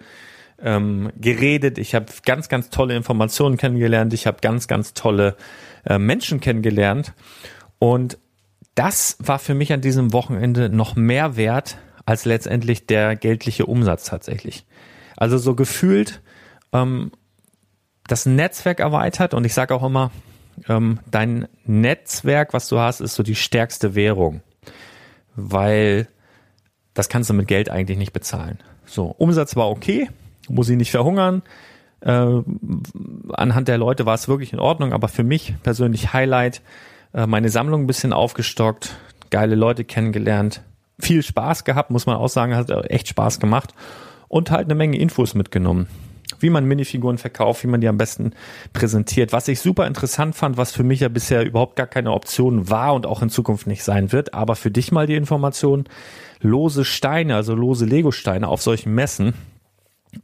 ähm, 0.62 1.12
geredet, 1.20 1.76
ich 1.76 1.94
habe 1.94 2.06
ganz, 2.24 2.48
ganz 2.48 2.70
tolle 2.70 2.96
Informationen 2.96 3.58
kennengelernt, 3.58 4.14
ich 4.14 4.26
habe 4.26 4.38
ganz, 4.40 4.68
ganz 4.68 4.94
tolle 4.94 5.37
äh, 5.85 5.98
Menschen 5.98 6.40
kennengelernt 6.40 7.12
und 7.78 8.16
das 8.74 9.18
war 9.18 9.38
für 9.38 9.54
mich 9.54 9.72
an 9.74 9.82
diesem 9.82 10.14
Wochenende 10.14 10.70
noch 10.70 10.96
mehr 10.96 11.37
wert 11.37 11.76
als 12.06 12.24
letztendlich 12.24 12.87
der 12.87 13.16
geldliche 13.16 13.66
Umsatz 13.66 14.04
tatsächlich. 14.04 14.64
Also 15.16 15.37
so 15.37 15.54
gefühlt 15.54 16.22
ähm, 16.72 17.12
das 18.12 18.27
Netzwerk 18.27 18.79
erweitert 18.79 19.33
und 19.33 19.46
ich 19.46 19.55
sage 19.55 19.75
auch 19.75 19.83
immer, 19.83 20.11
ähm, 20.68 20.98
dein 21.11 21.48
Netzwerk, 21.64 22.53
was 22.53 22.68
du 22.68 22.79
hast, 22.79 23.01
ist 23.01 23.14
so 23.14 23.22
die 23.22 23.35
stärkste 23.35 23.94
Währung, 23.94 24.42
weil 25.35 26.09
das 26.92 27.09
kannst 27.09 27.31
du 27.31 27.35
mit 27.35 27.48
Geld 27.48 27.70
eigentlich 27.70 27.96
nicht 27.96 28.12
bezahlen. 28.12 28.59
So, 28.85 29.07
Umsatz 29.16 29.57
war 29.57 29.70
okay, 29.70 30.11
muss 30.51 30.68
ich 30.68 30.77
nicht 30.77 30.90
verhungern. 30.90 31.40
Äh, 32.01 32.42
anhand 33.33 33.68
der 33.68 33.79
Leute 33.79 34.05
war 34.05 34.12
es 34.12 34.29
wirklich 34.29 34.53
in 34.53 34.59
Ordnung, 34.59 34.92
aber 34.92 35.09
für 35.09 35.25
mich 35.25 35.55
persönlich 35.62 36.12
Highlight, 36.12 36.61
äh, 37.14 37.27
meine 37.27 37.48
Sammlung 37.48 37.85
ein 37.85 37.87
bisschen 37.87 38.12
aufgestockt, 38.12 38.94
geile 39.31 39.55
Leute 39.55 39.85
kennengelernt, 39.85 40.61
viel 40.98 41.22
Spaß 41.22 41.64
gehabt, 41.64 41.90
muss 41.90 42.05
man 42.05 42.16
auch 42.16 42.29
sagen, 42.29 42.55
hat 42.55 42.70
echt 42.90 43.09
Spaß 43.09 43.40
gemacht 43.40 43.72
und 44.29 44.51
halt 44.51 44.66
eine 44.66 44.75
Menge 44.75 44.98
Infos 44.98 45.33
mitgenommen 45.33 45.88
wie 46.42 46.50
man 46.50 46.66
Minifiguren 46.66 47.18
verkauft, 47.18 47.62
wie 47.62 47.68
man 47.68 47.81
die 47.81 47.88
am 47.88 47.98
besten 47.98 48.33
präsentiert. 48.72 49.33
Was 49.33 49.48
ich 49.48 49.61
super 49.61 49.87
interessant 49.87 50.35
fand, 50.35 50.57
was 50.57 50.72
für 50.72 50.83
mich 50.83 51.00
ja 51.00 51.09
bisher 51.09 51.44
überhaupt 51.44 51.76
gar 51.76 51.87
keine 51.87 52.12
Option 52.12 52.68
war 52.68 52.94
und 52.94 53.07
auch 53.07 53.22
in 53.22 53.31
Zukunft 53.31 53.66
nicht 53.66 53.85
sein 53.85 54.12
wird, 54.12 54.35
aber 54.35 54.57
für 54.57 54.70
dich 54.70 54.92
mal 54.92 55.07
die 55.07 55.16
Information, 55.16 55.85
lose 56.40 56.85
Steine, 56.85 57.37
also 57.37 57.55
lose 57.55 57.85
Lego-Steine 57.85 58.48
auf 58.48 58.62
solchen 58.62 58.94
Messen, 58.94 59.35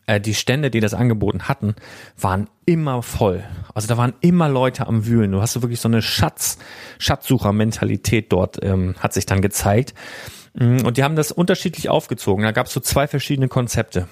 äh, 0.07 0.21
die 0.21 0.35
Stände, 0.35 0.71
die 0.71 0.81
das 0.81 0.95
angeboten 0.95 1.49
hatten, 1.49 1.75
waren 2.19 2.49
immer 2.67 3.03
voll. 3.03 3.45
Also 3.75 3.89
da 3.89 3.97
waren 3.97 4.15
immer 4.21 4.49
Leute 4.49 4.87
am 4.87 5.07
Wühlen. 5.07 5.33
Du 5.33 5.41
hast 5.41 5.55
so 5.55 5.63
wirklich 5.63 5.81
so 5.81 5.89
eine 5.89 6.03
Schatz, 6.03 6.59
Schatzsucher-Mentalität 6.99 8.33
dort, 8.33 8.63
ähm, 8.63 8.95
hat 8.99 9.13
sich 9.13 9.27
dann 9.27 9.41
gezeigt. 9.41 9.95
Mm, 10.55 10.85
und 10.85 10.97
die 10.97 11.05
haben 11.05 11.17
das 11.17 11.33
unterschiedlich 11.33 11.89
aufgezogen. 11.89 12.45
Da 12.45 12.53
gab 12.53 12.67
es 12.67 12.73
so 12.73 12.81
zwei 12.81 13.07
verschiedene 13.07 13.49
Konzepte 13.49 14.09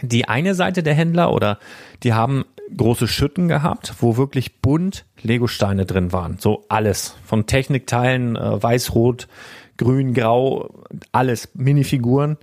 die 0.00 0.28
eine 0.28 0.54
Seite 0.54 0.82
der 0.82 0.94
Händler 0.94 1.32
oder 1.32 1.58
die 2.02 2.14
haben 2.14 2.44
große 2.76 3.06
Schütten 3.06 3.48
gehabt, 3.48 3.94
wo 4.00 4.16
wirklich 4.16 4.60
bunt 4.60 5.04
Legosteine 5.20 5.84
drin 5.84 6.12
waren. 6.12 6.38
So 6.38 6.64
alles. 6.68 7.16
Von 7.24 7.46
Technikteilen, 7.46 8.36
äh, 8.36 8.62
weiß, 8.62 8.94
rot, 8.94 9.28
grün, 9.76 10.14
grau, 10.14 10.72
alles. 11.12 11.50
Minifiguren. 11.54 12.38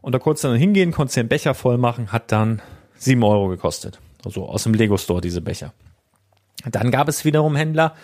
Und 0.00 0.14
da 0.14 0.18
konntest 0.18 0.44
du 0.44 0.48
dann 0.48 0.58
hingehen, 0.58 0.92
konntest 0.92 1.16
dir 1.16 1.20
einen 1.20 1.28
Becher 1.28 1.54
voll 1.54 1.78
machen, 1.78 2.12
hat 2.12 2.32
dann 2.32 2.60
sieben 2.96 3.22
Euro 3.22 3.48
gekostet. 3.48 4.00
Also 4.24 4.46
aus 4.46 4.64
dem 4.64 4.74
Lego 4.74 4.96
Store 4.96 5.20
diese 5.20 5.40
Becher. 5.40 5.72
Dann 6.64 6.90
gab 6.90 7.08
es 7.08 7.24
wiederum 7.24 7.54
Händler, 7.54 7.94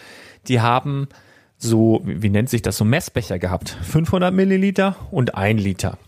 die 0.47 0.61
haben 0.61 1.09
so, 1.57 2.03
wie 2.05 2.29
nennt 2.29 2.51
sich 2.51 2.63
das, 2.63 2.77
so 2.77 2.85
Messbecher 2.85 3.39
gehabt. 3.39 3.77
500 3.83 4.33
Milliliter 4.33 4.97
und 5.11 5.35
ein 5.35 5.59
Liter. 5.59 5.99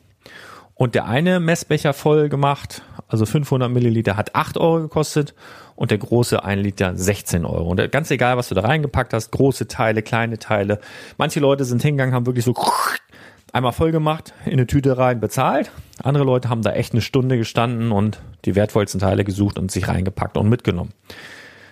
Und 0.78 0.94
der 0.94 1.06
eine 1.06 1.40
Messbecher 1.40 1.94
voll 1.94 2.28
gemacht, 2.28 2.82
also 3.08 3.24
500 3.24 3.70
Milliliter, 3.70 4.16
hat 4.18 4.34
8 4.34 4.58
Euro 4.58 4.82
gekostet 4.82 5.34
und 5.74 5.90
der 5.90 5.96
große 5.96 6.44
1 6.44 6.62
Liter 6.62 6.94
16 6.94 7.46
Euro. 7.46 7.70
Und 7.70 7.90
ganz 7.90 8.10
egal, 8.10 8.36
was 8.36 8.50
du 8.50 8.54
da 8.54 8.60
reingepackt 8.60 9.14
hast, 9.14 9.30
große 9.30 9.68
Teile, 9.68 10.02
kleine 10.02 10.38
Teile. 10.38 10.78
Manche 11.16 11.40
Leute 11.40 11.64
sind 11.64 11.80
hingegangen, 11.80 12.14
haben 12.14 12.26
wirklich 12.26 12.44
so 12.44 12.54
einmal 13.54 13.72
voll 13.72 13.90
gemacht, 13.90 14.34
in 14.44 14.52
eine 14.52 14.66
Tüte 14.66 14.98
rein, 14.98 15.18
bezahlt. 15.18 15.70
Andere 16.02 16.24
Leute 16.24 16.50
haben 16.50 16.60
da 16.60 16.72
echt 16.72 16.92
eine 16.92 17.00
Stunde 17.00 17.38
gestanden 17.38 17.90
und 17.90 18.20
die 18.44 18.54
wertvollsten 18.54 19.00
Teile 19.00 19.24
gesucht 19.24 19.58
und 19.58 19.70
sich 19.70 19.88
reingepackt 19.88 20.36
und 20.36 20.50
mitgenommen. 20.50 20.92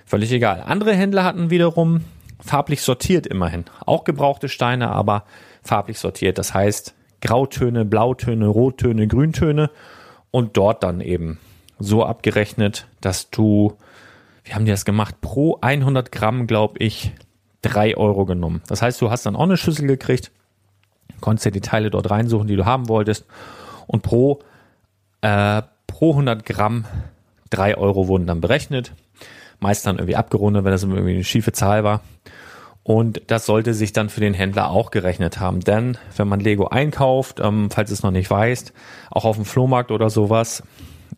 Völlig 0.06 0.32
egal. 0.32 0.62
Andere 0.66 0.94
Händler 0.94 1.24
hatten 1.24 1.50
wiederum 1.50 2.04
farblich 2.40 2.80
sortiert 2.80 3.26
immerhin. 3.26 3.66
Auch 3.84 4.04
gebrauchte 4.04 4.48
Steine, 4.48 4.90
aber 4.92 5.24
farblich 5.62 5.98
sortiert. 5.98 6.38
Das 6.38 6.54
heißt, 6.54 6.94
Grautöne, 7.24 7.86
Blautöne, 7.86 8.46
Rottöne, 8.46 9.08
Grüntöne 9.08 9.70
und 10.30 10.56
dort 10.58 10.82
dann 10.82 11.00
eben 11.00 11.38
so 11.78 12.04
abgerechnet, 12.04 12.86
dass 13.00 13.30
du, 13.30 13.72
wie 14.44 14.52
haben 14.52 14.66
die 14.66 14.70
das 14.70 14.84
gemacht, 14.84 15.20
pro 15.22 15.58
100 15.62 16.12
Gramm, 16.12 16.46
glaube 16.46 16.78
ich, 16.78 17.12
drei 17.62 17.96
Euro 17.96 18.26
genommen. 18.26 18.62
Das 18.66 18.82
heißt, 18.82 19.00
du 19.00 19.10
hast 19.10 19.24
dann 19.24 19.36
auch 19.36 19.44
eine 19.44 19.56
Schüssel 19.56 19.86
gekriegt, 19.86 20.32
konntest 21.20 21.46
dir 21.46 21.50
die 21.50 21.62
Teile 21.62 21.90
dort 21.90 22.10
reinsuchen, 22.10 22.46
die 22.46 22.56
du 22.56 22.66
haben 22.66 22.88
wolltest 22.88 23.24
und 23.86 24.02
pro, 24.02 24.40
äh, 25.22 25.62
pro 25.86 26.10
100 26.10 26.44
Gramm 26.44 26.84
drei 27.48 27.76
Euro 27.78 28.06
wurden 28.06 28.26
dann 28.26 28.42
berechnet. 28.42 28.92
Meist 29.60 29.86
dann 29.86 29.96
irgendwie 29.96 30.16
abgerundet, 30.16 30.64
wenn 30.64 30.72
das 30.72 30.82
irgendwie 30.82 31.14
eine 31.14 31.24
schiefe 31.24 31.52
Zahl 31.52 31.84
war. 31.84 32.02
Und 32.84 33.22
das 33.28 33.46
sollte 33.46 33.72
sich 33.72 33.94
dann 33.94 34.10
für 34.10 34.20
den 34.20 34.34
Händler 34.34 34.70
auch 34.70 34.90
gerechnet 34.90 35.40
haben. 35.40 35.60
Denn 35.60 35.96
wenn 36.16 36.28
man 36.28 36.38
Lego 36.38 36.68
einkauft, 36.68 37.40
ähm, 37.42 37.70
falls 37.70 37.90
es 37.90 38.02
noch 38.02 38.10
nicht 38.10 38.30
weißt, 38.30 38.74
auch 39.10 39.24
auf 39.24 39.36
dem 39.36 39.46
Flohmarkt 39.46 39.90
oder 39.90 40.10
sowas, 40.10 40.62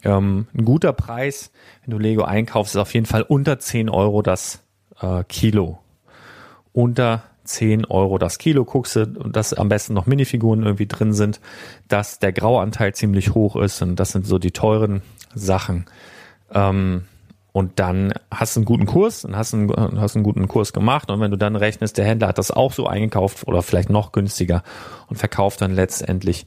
ähm, 0.05 0.46
ein 0.55 0.64
guter 0.64 0.92
Preis, 0.92 1.50
wenn 1.85 1.90
du 1.90 1.98
Lego 1.98 2.22
einkaufst, 2.22 2.76
ist 2.76 2.81
auf 2.81 2.94
jeden 2.94 3.07
Fall 3.07 3.22
unter 3.22 3.59
10 3.59 3.88
Euro 3.90 4.22
das 4.22 4.62
äh, 5.00 5.24
Kilo. 5.24 5.81
Unter 6.72 7.24
10 7.42 7.85
Euro 7.87 8.18
das 8.18 8.38
Kilo 8.38 8.64
guckst 8.64 8.96
du 8.96 9.07
dass 9.07 9.52
am 9.55 9.68
besten 9.68 9.94
noch 9.94 10.07
Minifiguren 10.07 10.62
irgendwie 10.62 10.87
drin 10.87 11.12
sind, 11.12 11.40
dass 11.88 12.18
der 12.18 12.33
Grauanteil 12.33 12.94
ziemlich 12.94 13.35
hoch 13.35 13.57
ist 13.57 13.83
und 13.83 13.96
das 13.96 14.12
sind 14.12 14.26
so 14.26 14.38
die 14.38 14.50
teuren 14.50 15.03
Sachen. 15.34 15.86
Ähm, 16.53 17.05
und 17.57 17.80
dann 17.80 18.12
hast 18.30 18.54
du 18.54 18.61
einen 18.61 18.64
guten 18.66 18.84
Kurs 18.84 19.24
und 19.24 19.34
hast 19.34 19.54
einen, 19.54 19.72
hast 19.98 20.14
einen 20.14 20.24
guten 20.24 20.46
Kurs 20.46 20.74
gemacht 20.74 21.11
und 21.11 21.20
wenn 21.20 21.30
du 21.30 21.38
dann 21.38 21.57
rechnest, 21.57 21.96
der 21.96 22.04
Händler 22.04 22.28
hat 22.28 22.36
das 22.36 22.50
auch 22.50 22.70
so 22.70 22.86
eingekauft 22.86 23.48
oder 23.48 23.62
vielleicht 23.62 23.88
noch 23.88 24.12
günstiger 24.12 24.62
und 25.09 25.16
verkauft 25.16 25.62
dann 25.62 25.74
letztendlich 25.74 26.44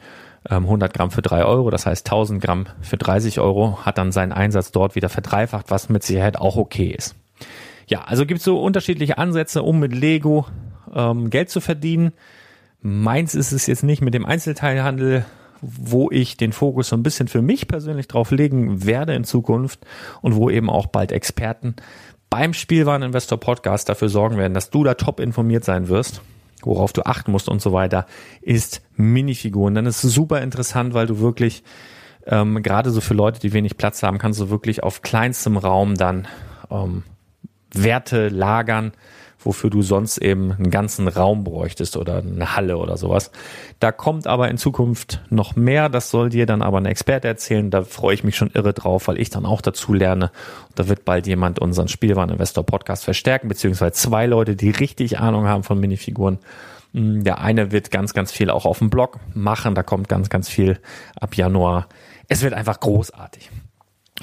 100 0.47 0.88
ähm, 0.88 0.93
Gramm 0.93 1.10
für 1.10 1.24
drei 1.24 1.43
Euro, 1.45 1.72
das 1.72 1.88
heißt 1.88 2.05
1000 2.05 2.43
Gramm 2.43 2.68
für 2.82 2.97
30 2.97 3.39
Euro, 3.39 3.80
hat 3.84 3.97
dann 3.97 4.12
seinen 4.12 4.32
Einsatz 4.32 4.72
dort 4.72 4.93
wieder 4.93 5.10
verdreifacht, 5.10 5.72
was 5.72 5.89
mit 5.89 6.03
Sicherheit 6.03 6.38
auch 6.38 6.57
okay 6.57 6.93
ist. 6.95 7.16
Ja, 7.88 8.03
also 8.03 8.28
gibt 8.28 8.38
es 8.38 8.45
so 8.45 8.62
unterschiedliche 8.62 9.18
Ansätze, 9.18 9.64
um 9.64 9.80
mit 9.80 9.95
Lego 9.95 10.45
ähm, 10.93 11.32
Geld 11.32 11.49
zu 11.49 11.60
verdienen. 11.60 12.12
Meins 12.84 13.34
ist 13.34 13.51
es 13.51 13.66
jetzt 13.66 13.82
nicht 13.82 14.03
mit 14.03 14.14
dem 14.14 14.28
Einzelteilhandel, 14.28 15.26
wo 15.62 16.10
ich 16.12 16.38
den 16.38 16.51
Fokus 16.51 16.89
so 16.89 16.95
ein 16.95 17.03
bisschen 17.03 17.28
für 17.28 17.41
mich 17.41 17.68
persönlich 17.68 18.07
drauf 18.07 18.32
legen 18.32 18.86
werde 18.86 19.14
in 19.14 19.24
Zukunft 19.24 19.80
und 20.22 20.36
wo 20.36 20.49
eben 20.49 20.70
auch 20.70 20.88
bald 20.88 21.12
Experten 21.12 21.76
beim 22.30 22.53
Spielwareninvestor 22.53 23.39
Podcast 23.39 23.89
dafür 23.89 24.10
sorgen 24.10 24.38
werden, 24.38 24.53
dass 24.53 24.70
du 24.70 24.84
da 24.84 24.93
top 24.93 25.20
informiert 25.20 25.66
sein 25.66 25.88
wirst 25.88 26.22
worauf 26.62 26.93
du 26.93 27.05
achten 27.05 27.32
musst 27.32 27.49
und 27.49 27.62
so 27.62 27.74
weiter, 27.74 28.05
ist 28.41 28.82
Minifiguren. 28.95 29.76
Dann 29.76 29.86
ist 29.86 30.03
es 30.03 30.14
super 30.14 30.41
interessant, 30.41 30.93
weil 30.93 31.07
du 31.07 31.20
wirklich, 31.20 31.64
ähm, 32.26 32.62
gerade 32.62 32.91
so 32.91 33.01
für 33.01 33.14
Leute, 33.14 33.39
die 33.39 33.53
wenig 33.53 33.78
Platz 33.78 34.03
haben, 34.03 34.18
kannst 34.18 34.39
du 34.39 34.49
wirklich 34.49 34.84
auf 34.84 35.01
kleinstem 35.01 35.57
Raum 35.57 35.95
dann 35.95 36.28
ähm, 36.70 37.03
Werte 37.74 38.30
lagern, 38.30 38.91
wofür 39.40 39.70
du 39.70 39.82
sonst 39.82 40.18
eben 40.18 40.52
einen 40.52 40.70
ganzen 40.70 41.08
Raum 41.08 41.44
bräuchtest 41.44 41.98
oder 41.98 42.18
eine 42.18 42.56
Halle 42.56 42.78
oder 42.78 42.98
sowas. 42.98 43.32
Da 43.80 43.92
kommt 43.92 44.28
aber 44.28 44.50
in 44.50 44.58
Zukunft 44.58 45.22
noch 45.30 45.56
mehr. 45.56 45.90
Das 45.90 46.10
soll 46.10 46.30
dir 46.30 46.46
dann 46.46 46.62
aber 46.62 46.80
ein 46.80 46.86
Experte 46.86 47.28
erzählen. 47.28 47.72
Da 47.72 47.84
freue 47.84 48.14
ich 48.14 48.24
mich 48.24 48.36
schon 48.36 48.52
irre 48.54 48.74
drauf, 48.74 49.08
weil 49.08 49.20
ich 49.20 49.30
dann 49.30 49.46
auch 49.46 49.62
dazu 49.62 49.94
lerne. 49.94 50.32
Da 50.76 50.90
wird 50.90 51.06
bald 51.06 51.28
jemand 51.28 51.60
unseren 51.60 51.88
Spielwareninvestor 51.88 52.66
Podcast 52.66 53.06
verstärken, 53.06 53.48
beziehungsweise 53.48 53.94
zwei 53.94 54.26
Leute, 54.26 54.56
die 54.56 54.72
richtig 54.72 55.20
Ahnung 55.20 55.48
haben 55.48 55.64
von 55.64 55.80
Minifiguren. 55.80 56.40
Hm, 56.94 57.24
der 57.24 57.40
eine 57.40 57.72
wird 57.72 57.92
ganz, 57.92 58.14
ganz 58.14 58.32
viel 58.32 58.50
auch 58.50 58.66
auf 58.66 58.80
dem 58.80 58.90
Blog 58.90 59.20
machen. 59.34 59.76
Da 59.76 59.84
kommt 59.84 60.10
ganz, 60.10 60.30
ganz 60.30 60.50
viel 60.50 60.80
ab 61.20 61.36
Januar. 61.36 61.88
Es 62.28 62.42
wird 62.42 62.54
einfach 62.54 62.80
großartig. 62.80 63.50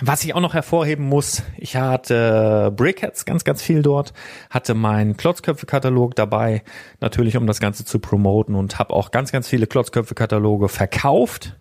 Was 0.03 0.25
ich 0.25 0.35
auch 0.35 0.41
noch 0.41 0.53
hervorheben 0.53 1.07
muss, 1.07 1.43
ich 1.57 1.77
hatte 1.77 2.71
Brickheads 2.77 3.25
ganz, 3.25 3.45
ganz 3.45 3.63
viel 3.63 3.81
dort, 3.81 4.13
hatte 4.51 4.75
meinen 4.75 5.17
Klotzköpfe-Katalog 5.17 6.15
dabei, 6.15 6.63
natürlich 7.01 7.39
um 7.39 7.47
das 7.47 7.61
Ganze 7.61 7.87
zu 7.87 7.99
promoten 7.99 8.55
und 8.55 8.79
habe 8.79 8.93
auch 8.93 9.11
ganz, 9.11 9.33
ganz 9.33 9.49
viele 9.49 9.67
Klotzköpfe-Kataloge 9.67 10.69
verkauft 10.69 11.57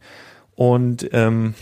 und 0.55 1.07
ähm, 1.13 1.53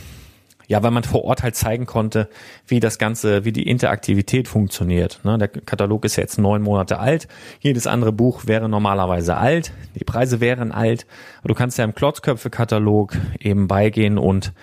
ja, 0.66 0.82
weil 0.82 0.90
man 0.90 1.04
vor 1.04 1.26
Ort 1.26 1.44
halt 1.44 1.56
zeigen 1.56 1.86
konnte, 1.86 2.28
wie 2.66 2.80
das 2.80 2.98
Ganze, 2.98 3.46
wie 3.46 3.52
die 3.52 3.68
Interaktivität 3.70 4.48
funktioniert. 4.48 5.20
Ne, 5.24 5.38
der 5.38 5.50
Katalog 5.50 6.06
ist 6.06 6.16
ja 6.16 6.22
jetzt 6.22 6.40
neun 6.40 6.64
Monate 6.64 6.98
alt. 6.98 7.28
Jedes 7.60 7.86
andere 7.86 8.12
Buch 8.12 8.48
wäre 8.48 8.68
normalerweise 8.68 9.38
alt. 9.38 9.74
Die 10.00 10.06
Preise 10.06 10.40
wären 10.40 10.72
alt. 10.72 11.06
Aber 11.40 11.50
du 11.50 11.54
kannst 11.54 11.78
ja 11.78 11.84
im 11.84 11.94
Klotzköpfe-Katalog 11.94 13.16
eben 13.40 13.68
beigehen 13.68 14.18
und 14.18 14.54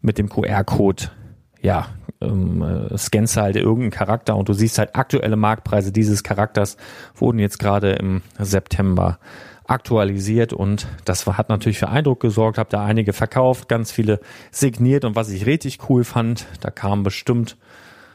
mit 0.00 0.18
dem 0.18 0.28
QR-Code 0.30 1.10
ja, 1.62 1.88
ähm, 2.20 2.62
äh, 2.62 2.96
scannst 2.98 3.36
halt 3.36 3.56
irgendeinen 3.56 3.90
Charakter 3.90 4.36
und 4.36 4.48
du 4.48 4.52
siehst 4.52 4.78
halt 4.78 4.94
aktuelle 4.94 5.36
Marktpreise 5.36 5.92
dieses 5.92 6.22
Charakters 6.22 6.76
wurden 7.14 7.38
jetzt 7.38 7.58
gerade 7.58 7.92
im 7.92 8.22
September 8.38 9.18
aktualisiert 9.66 10.52
und 10.52 10.88
das 11.04 11.26
hat 11.26 11.48
natürlich 11.48 11.78
für 11.78 11.88
Eindruck 11.88 12.20
gesorgt, 12.20 12.58
habe 12.58 12.70
da 12.70 12.84
einige 12.84 13.12
verkauft, 13.12 13.68
ganz 13.68 13.92
viele 13.92 14.20
signiert 14.50 15.04
und 15.04 15.14
was 15.14 15.30
ich 15.30 15.46
richtig 15.46 15.78
cool 15.88 16.02
fand, 16.02 16.46
da 16.60 16.70
kamen 16.70 17.04
bestimmt 17.04 17.56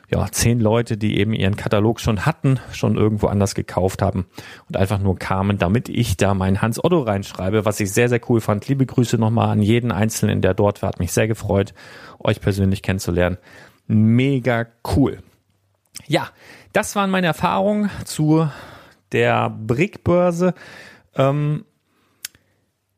ja, 0.10 0.26
zehn 0.32 0.60
Leute, 0.60 0.98
die 0.98 1.18
eben 1.18 1.34
ihren 1.34 1.56
Katalog 1.56 2.00
schon 2.00 2.26
hatten, 2.26 2.60
schon 2.72 2.96
irgendwo 2.96 3.28
anders 3.28 3.56
gekauft 3.56 4.02
haben 4.02 4.28
und 4.68 4.78
einfach 4.78 5.00
nur 5.00 5.18
kamen, 5.18 5.58
damit 5.58 5.90
ich 5.90 6.18
da 6.18 6.34
meinen 6.34 6.62
Hans 6.62 6.84
Otto 6.84 7.02
reinschreibe, 7.02 7.66
was 7.66 7.80
ich 7.80 7.92
sehr, 7.92 8.10
sehr 8.10 8.22
cool 8.30 8.42
fand. 8.42 8.68
Liebe 8.68 8.86
Grüße 8.86 9.18
nochmal 9.18 9.50
an 9.50 9.62
jeden 9.62 9.92
Einzelnen, 9.92 10.42
der 10.42 10.54
dort 10.54 10.82
war. 10.82 10.90
Hat 10.90 11.00
mich 11.00 11.12
sehr 11.12 11.28
gefreut, 11.28 11.74
euch 12.20 12.40
persönlich 12.40 12.82
kennenzulernen. 12.82 13.38
Mega 13.88 14.68
cool. 14.96 15.20
Ja, 16.08 16.30
das 16.74 16.96
waren 16.96 17.10
meine 17.10 17.28
Erfahrungen 17.28 17.90
zu 18.04 18.48
der 19.12 19.50
Brickbörse. 19.50 20.54
Ähm, 21.16 21.66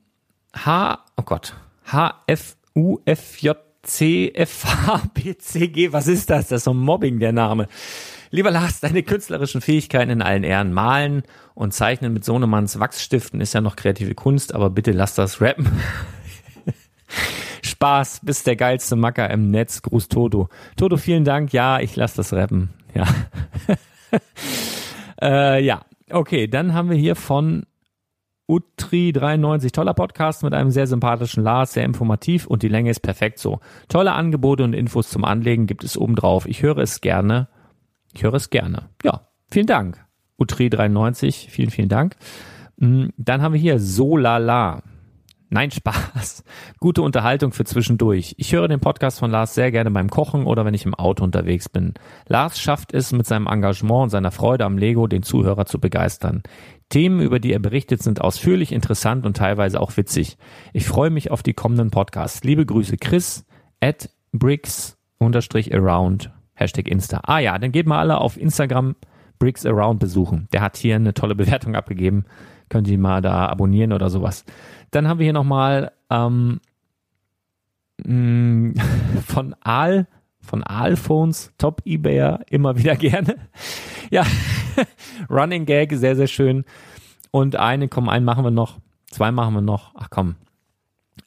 H, 0.54 1.04
oh 1.18 1.24
Gott, 1.24 1.56
H, 1.86 2.24
F, 2.28 2.56
U, 2.76 3.00
F, 3.06 3.38
J, 3.42 3.58
C, 3.84 4.32
F, 4.34 4.66
H, 4.66 5.02
P, 5.14 5.38
C, 5.38 5.68
G. 5.68 5.92
Was 5.94 6.08
ist 6.08 6.30
das? 6.30 6.48
Das 6.48 6.58
ist 6.58 6.64
so 6.66 6.74
Mobbing, 6.74 7.20
der 7.20 7.32
Name. 7.32 7.68
Lieber 8.32 8.52
Lars, 8.52 8.80
deine 8.80 9.04
künstlerischen 9.04 9.62
Fähigkeiten 9.62 10.12
in 10.12 10.22
allen 10.22 10.44
Ehren. 10.44 10.74
Malen 10.74 11.24
und 11.54 11.74
Zeichnen 11.74 12.14
mit 12.14 12.26
Sohnemanns 12.26 12.80
Wachsstiften 12.80 13.42
ist 13.42 13.54
ja 13.54 13.62
noch 13.62 13.76
kreative 13.76 14.16
Kunst, 14.16 14.54
aber 14.54 14.70
bitte 14.70 14.92
lass 14.92 15.16
das 15.16 15.42
rappen. 15.42 15.70
Spaß, 17.62 18.22
bist 18.24 18.48
der 18.48 18.56
geilste 18.56 18.96
Macker 18.96 19.30
im 19.30 19.52
Netz. 19.52 19.82
Gruß 19.82 20.08
Toto. 20.08 20.50
Toto, 20.76 20.98
vielen 20.98 21.24
Dank. 21.24 21.54
Ja, 21.54 21.80
ich 21.80 21.96
lass 21.96 22.14
das 22.14 22.34
rappen. 22.34 22.70
Ja. 22.94 23.06
Äh, 25.22 25.63
ja, 25.63 25.82
okay, 26.11 26.47
dann 26.47 26.74
haben 26.74 26.89
wir 26.89 26.97
hier 26.97 27.16
von 27.16 27.66
Utri93. 28.47 29.72
Toller 29.72 29.93
Podcast 29.93 30.43
mit 30.43 30.53
einem 30.53 30.72
sehr 30.72 30.88
sympathischen 30.88 31.43
Lars, 31.43 31.74
sehr 31.74 31.84
informativ 31.84 32.45
und 32.45 32.63
die 32.63 32.68
Länge 32.68 32.91
ist 32.91 32.99
perfekt 32.99 33.39
so. 33.39 33.59
Tolle 33.88 34.13
Angebote 34.13 34.63
und 34.63 34.74
Infos 34.74 35.09
zum 35.09 35.26
Anlegen 35.26 35.66
gibt 35.68 35.84
es 35.84 35.97
obendrauf. 35.97 36.45
Ich 36.45 36.61
höre 36.61 36.78
es 36.78 37.01
gerne. 37.01 37.47
Ich 38.13 38.24
höre 38.24 38.36
es 38.36 38.49
gerne. 38.49 38.89
Ja, 39.03 39.22
vielen 39.49 39.68
Dank. 39.68 40.03
Utri93, 40.39 41.49
vielen, 41.49 41.72
vielen 41.72 41.89
Dank. 41.89 42.16
Mm, 42.78 43.07
dann 43.18 43.41
haben 43.41 43.53
wir 43.53 43.59
hier 43.59 43.80
Solala. 43.80 44.84
Nein, 45.50 45.70
Spaß. 45.70 46.43
Gute 46.80 47.02
Unterhaltung 47.02 47.52
für 47.52 47.66
zwischendurch. 47.66 48.34
Ich 48.38 48.52
höre 48.54 48.68
den 48.68 48.80
Podcast 48.80 49.20
von 49.20 49.30
Lars 49.30 49.54
sehr 49.54 49.72
gerne 49.72 49.91
beim 49.91 50.10
Kochen 50.10 50.46
oder 50.46 50.66
wenn 50.66 50.74
ich 50.74 50.86
im 50.86 50.96
Auto 50.96 51.24
unterwegs 51.24 51.70
bin. 51.70 51.93
Lars 52.28 52.60
schafft 52.60 52.93
es 52.93 53.12
mit 53.12 53.28
seinem 53.28 53.48
Engagement 53.48 54.04
und 54.04 54.10
seiner 54.10 54.32
Freude 54.32 54.66
am 54.66 54.78
Lego, 54.78 55.08
den 55.08 55.24
Zuhörer 55.24 55.66
zu 55.66 55.80
begeistern. 55.80 56.41
Themen, 56.89 57.22
über 57.22 57.39
die 57.39 57.54
er 57.54 57.60
berichtet, 57.60 58.02
sind 58.02 58.22
ausführlich, 58.22 58.72
interessant 58.72 59.26
und 59.26 59.38
teilweise 59.38 59.80
auch 59.80 59.96
witzig. 59.98 60.38
Ich 60.74 60.88
freue 60.88 61.12
mich 61.12 61.30
auf 61.30 61.43
die 61.43 61.54
kommenden 61.54 61.91
Podcasts. 61.91 62.43
Liebe 62.43 62.66
Grüße, 62.66 62.98
Chris 62.98 63.46
at 63.82 64.10
bricks 64.32 64.98
around 65.20 66.32
Hashtag 66.56 66.88
Insta. 66.88 67.22
Ah 67.24 67.39
ja, 67.39 67.58
dann 67.60 67.72
geht 67.72 67.86
mal 67.86 68.00
alle 68.00 68.18
auf 68.18 68.38
Instagram 68.38 68.96
Bricks 69.39 69.66
Around 69.66 70.00
besuchen. 70.00 70.48
Der 70.54 70.62
hat 70.62 70.78
hier 70.78 70.96
eine 70.96 71.14
tolle 71.14 71.36
Bewertung 71.36 71.76
abgegeben. 71.76 72.26
Könnt 72.70 72.88
ihr 72.88 72.98
mal 72.98 73.22
da 73.22 73.48
abonnieren 73.48 73.93
oder 73.93 74.10
sowas. 74.10 74.46
Dann 74.92 75.08
haben 75.08 75.20
wir 75.20 75.26
hier 75.26 75.34
nochmal 75.34 75.92
ähm, 76.10 76.60
mm, 78.04 78.74
von 79.26 79.56
Al, 79.62 80.08
von 80.42 80.64
Alphones, 80.64 81.52
Top 81.58 81.82
Ebayer, 81.86 82.42
immer 82.50 82.78
wieder 82.78 82.96
gerne. 82.98 83.36
Ja, 84.10 84.24
Running 85.30 85.66
Gag, 85.66 85.94
sehr, 85.94 86.16
sehr 86.16 86.28
schön. 86.28 86.66
Und 87.32 87.56
eine, 87.56 87.88
komm, 87.88 88.10
einen 88.10 88.26
machen 88.26 88.44
wir 88.44 88.52
noch. 88.52 88.80
Zwei 89.10 89.32
machen 89.32 89.54
wir 89.54 89.62
noch. 89.62 89.94
Ach 89.96 90.10
komm. 90.10 90.36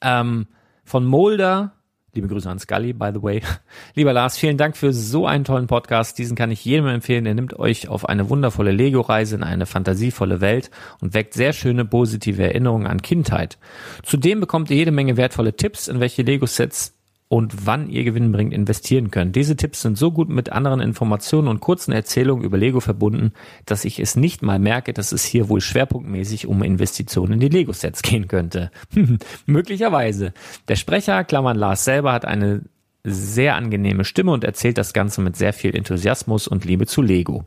Ähm, 0.01 0.47
von 0.83 1.05
Molder, 1.05 1.73
Liebe 2.13 2.27
Grüße 2.27 2.49
an 2.49 2.59
Scully, 2.59 2.93
by 2.93 3.11
the 3.13 3.21
way. 3.21 3.41
Lieber 3.95 4.13
Lars, 4.13 4.37
vielen 4.37 4.57
Dank 4.57 4.75
für 4.75 4.93
so 4.93 5.27
einen 5.27 5.43
tollen 5.43 5.67
Podcast. 5.67 6.17
Diesen 6.17 6.35
kann 6.35 6.51
ich 6.51 6.65
jedem 6.65 6.87
empfehlen. 6.87 7.25
Er 7.25 7.35
nimmt 7.35 7.57
euch 7.57 7.87
auf 7.87 8.09
eine 8.09 8.29
wundervolle 8.29 8.71
Lego-Reise 8.71 9.35
in 9.35 9.43
eine 9.43 9.65
fantasievolle 9.65 10.41
Welt 10.41 10.71
und 11.01 11.13
weckt 11.13 11.33
sehr 11.33 11.53
schöne 11.53 11.85
positive 11.85 12.43
Erinnerungen 12.43 12.87
an 12.87 13.01
Kindheit. 13.01 13.57
Zudem 14.03 14.39
bekommt 14.39 14.71
ihr 14.71 14.77
jede 14.77 14.91
Menge 14.91 15.17
wertvolle 15.17 15.55
Tipps, 15.55 15.87
in 15.87 15.99
welche 15.99 16.23
Lego-Sets 16.23 16.98
und 17.29 17.67
wann 17.67 17.89
ihr 17.89 18.03
gewinnbringend 18.03 18.53
investieren 18.53 19.11
könnt. 19.11 19.35
Diese 19.35 19.55
Tipps 19.55 19.83
sind 19.83 19.97
so 19.97 20.11
gut 20.11 20.29
mit 20.29 20.51
anderen 20.51 20.81
Informationen 20.81 21.47
und 21.47 21.59
kurzen 21.59 21.91
Erzählungen 21.91 22.43
über 22.43 22.57
Lego 22.57 22.79
verbunden, 22.79 23.33
dass 23.65 23.85
ich 23.85 23.99
es 23.99 24.15
nicht 24.15 24.41
mal 24.41 24.57
merke, 24.57 24.93
dass 24.93 25.11
es 25.11 25.23
hier 25.23 25.47
wohl 25.47 25.61
schwerpunktmäßig 25.61 26.47
um 26.47 26.63
Investitionen 26.63 27.33
in 27.33 27.39
die 27.39 27.49
Lego-Sets 27.49 28.01
gehen 28.01 28.27
könnte. 28.27 28.71
Möglicherweise. 29.45 30.33
Der 30.67 30.75
Sprecher, 30.75 31.23
Klammern 31.23 31.57
Lars 31.57 31.85
selber, 31.85 32.13
hat 32.13 32.25
eine 32.25 32.63
sehr 33.03 33.55
angenehme 33.55 34.05
Stimme 34.05 34.31
und 34.31 34.43
erzählt 34.43 34.77
das 34.77 34.93
Ganze 34.93 35.21
mit 35.21 35.37
sehr 35.37 35.53
viel 35.53 35.75
Enthusiasmus 35.75 36.47
und 36.47 36.65
Liebe 36.65 36.87
zu 36.87 37.01
Lego. 37.01 37.45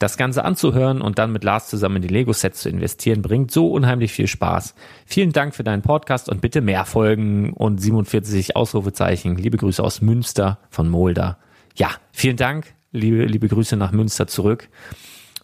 Das 0.00 0.16
Ganze 0.16 0.46
anzuhören 0.46 1.02
und 1.02 1.18
dann 1.18 1.30
mit 1.30 1.44
Lars 1.44 1.68
zusammen 1.68 1.96
in 1.96 2.02
die 2.02 2.08
Lego-Sets 2.08 2.62
zu 2.62 2.70
investieren, 2.70 3.20
bringt 3.20 3.50
so 3.50 3.70
unheimlich 3.70 4.12
viel 4.12 4.26
Spaß. 4.26 4.74
Vielen 5.04 5.32
Dank 5.32 5.54
für 5.54 5.62
deinen 5.62 5.82
Podcast 5.82 6.30
und 6.30 6.40
bitte 6.40 6.62
mehr 6.62 6.86
Folgen 6.86 7.52
und 7.52 7.82
47 7.82 8.56
Ausrufezeichen. 8.56 9.36
Liebe 9.36 9.58
Grüße 9.58 9.84
aus 9.84 10.00
Münster 10.00 10.58
von 10.70 10.88
Molder. 10.88 11.36
Ja, 11.76 11.90
vielen 12.12 12.38
Dank. 12.38 12.72
Liebe, 12.92 13.26
liebe 13.26 13.46
Grüße 13.46 13.76
nach 13.76 13.92
Münster 13.92 14.26
zurück. 14.26 14.70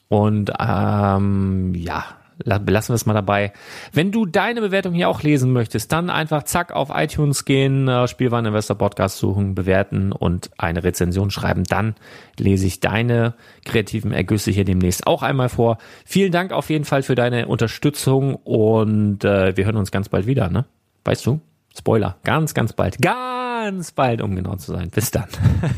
Und 0.08 0.50
ähm, 0.58 1.74
ja, 1.74 2.06
belassen 2.44 2.92
wir 2.92 2.96
es 2.96 3.06
mal 3.06 3.14
dabei. 3.14 3.52
Wenn 3.92 4.12
du 4.12 4.26
deine 4.26 4.60
Bewertung 4.60 4.94
hier 4.94 5.08
auch 5.08 5.22
lesen 5.22 5.52
möchtest, 5.52 5.92
dann 5.92 6.10
einfach 6.10 6.42
zack 6.42 6.72
auf 6.72 6.90
iTunes 6.92 7.44
gehen, 7.44 7.88
äh, 7.88 8.06
Investor 8.06 8.76
Podcast 8.76 9.18
suchen, 9.18 9.54
bewerten 9.54 10.12
und 10.12 10.50
eine 10.58 10.84
Rezension 10.84 11.30
schreiben. 11.30 11.64
Dann 11.64 11.94
lese 12.38 12.66
ich 12.66 12.80
deine 12.80 13.34
kreativen 13.64 14.12
Ergüsse 14.12 14.50
hier 14.50 14.64
demnächst 14.64 15.06
auch 15.06 15.22
einmal 15.22 15.48
vor. 15.48 15.78
Vielen 16.04 16.32
Dank 16.32 16.52
auf 16.52 16.70
jeden 16.70 16.84
Fall 16.84 17.02
für 17.02 17.14
deine 17.14 17.48
Unterstützung 17.48 18.34
und 18.36 19.24
äh, 19.24 19.56
wir 19.56 19.64
hören 19.64 19.76
uns 19.76 19.90
ganz 19.90 20.08
bald 20.08 20.26
wieder, 20.26 20.50
ne? 20.50 20.66
Weißt 21.04 21.24
du? 21.26 21.40
Spoiler, 21.76 22.16
ganz, 22.24 22.54
ganz 22.54 22.72
bald. 22.72 23.00
Ganz 23.00 23.92
bald, 23.92 24.22
um 24.22 24.34
genau 24.34 24.56
zu 24.56 24.72
sein. 24.72 24.90
Bis 24.90 25.10
dann. 25.10 25.28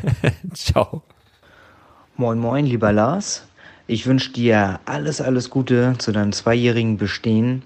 Ciao. 0.54 1.02
Moin, 2.16 2.38
moin, 2.38 2.66
lieber 2.66 2.92
Lars. 2.92 3.47
Ich 3.91 4.07
wünsche 4.07 4.32
dir 4.32 4.80
alles, 4.84 5.22
alles 5.22 5.49
Gute 5.49 5.95
zu 5.97 6.12
deinem 6.12 6.32
zweijährigen 6.32 6.99
Bestehen 6.99 7.62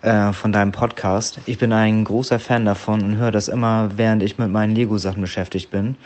äh, 0.00 0.32
von 0.32 0.50
deinem 0.50 0.72
Podcast. 0.72 1.40
Ich 1.44 1.58
bin 1.58 1.74
ein 1.74 2.04
großer 2.04 2.38
Fan 2.38 2.64
davon 2.64 3.02
und 3.02 3.16
höre 3.18 3.32
das 3.32 3.48
immer, 3.48 3.90
während 3.96 4.22
ich 4.22 4.38
mit 4.38 4.50
meinen 4.50 4.74
Lego-Sachen 4.74 5.20
beschäftigt 5.20 5.70
bin. 5.70 5.96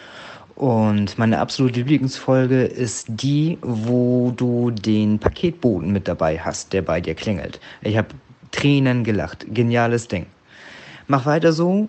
Und 0.56 1.16
meine 1.16 1.38
absolute 1.38 1.82
Lieblingsfolge 1.82 2.64
ist 2.64 3.06
die, 3.08 3.56
wo 3.62 4.32
du 4.34 4.72
den 4.72 5.20
Paketboten 5.20 5.92
mit 5.92 6.08
dabei 6.08 6.40
hast, 6.40 6.72
der 6.72 6.82
bei 6.82 7.00
dir 7.00 7.14
klingelt. 7.14 7.60
Ich 7.82 7.96
habe 7.96 8.08
Tränen 8.50 9.04
gelacht. 9.04 9.46
Geniales 9.48 10.08
Ding. 10.08 10.26
Mach 11.06 11.24
weiter 11.24 11.52
so 11.52 11.88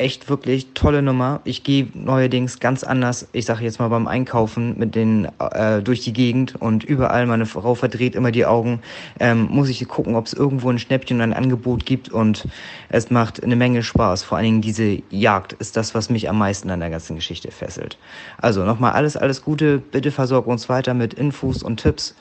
echt 0.00 0.28
wirklich 0.30 0.68
tolle 0.74 1.02
Nummer. 1.02 1.40
Ich 1.44 1.62
gehe 1.62 1.88
neuerdings 1.94 2.58
ganz 2.58 2.82
anders, 2.82 3.28
ich 3.32 3.44
sage 3.44 3.64
jetzt 3.64 3.78
mal 3.78 3.88
beim 3.88 4.08
Einkaufen 4.08 4.78
mit 4.78 4.94
den 4.94 5.28
äh, 5.38 5.82
durch 5.82 6.00
die 6.00 6.12
Gegend 6.12 6.56
und 6.60 6.82
überall 6.84 7.26
meine 7.26 7.46
Frau 7.46 7.74
verdreht 7.74 8.14
immer 8.14 8.32
die 8.32 8.46
Augen. 8.46 8.80
Ähm, 9.18 9.48
muss 9.50 9.68
ich 9.68 9.86
gucken, 9.86 10.14
ob 10.16 10.26
es 10.26 10.32
irgendwo 10.32 10.70
ein 10.70 10.78
Schnäppchen 10.78 11.20
ein 11.20 11.34
Angebot 11.34 11.84
gibt 11.84 12.08
und 12.08 12.48
es 12.88 13.10
macht 13.10 13.42
eine 13.42 13.56
Menge 13.56 13.82
Spaß. 13.82 14.22
Vor 14.22 14.38
allen 14.38 14.46
Dingen 14.46 14.62
diese 14.62 15.02
Jagd 15.10 15.52
ist 15.54 15.76
das, 15.76 15.94
was 15.94 16.10
mich 16.10 16.28
am 16.28 16.38
meisten 16.38 16.70
an 16.70 16.80
der 16.80 16.90
ganzen 16.90 17.16
Geschichte 17.16 17.50
fesselt. 17.50 17.98
Also 18.38 18.64
nochmal 18.64 18.92
alles, 18.92 19.16
alles 19.16 19.42
Gute. 19.42 19.78
Bitte 19.78 20.10
versorg 20.10 20.46
uns 20.46 20.68
weiter 20.68 20.94
mit 20.94 21.14
Infos 21.14 21.62
und 21.62 21.78
Tipps 21.78 22.14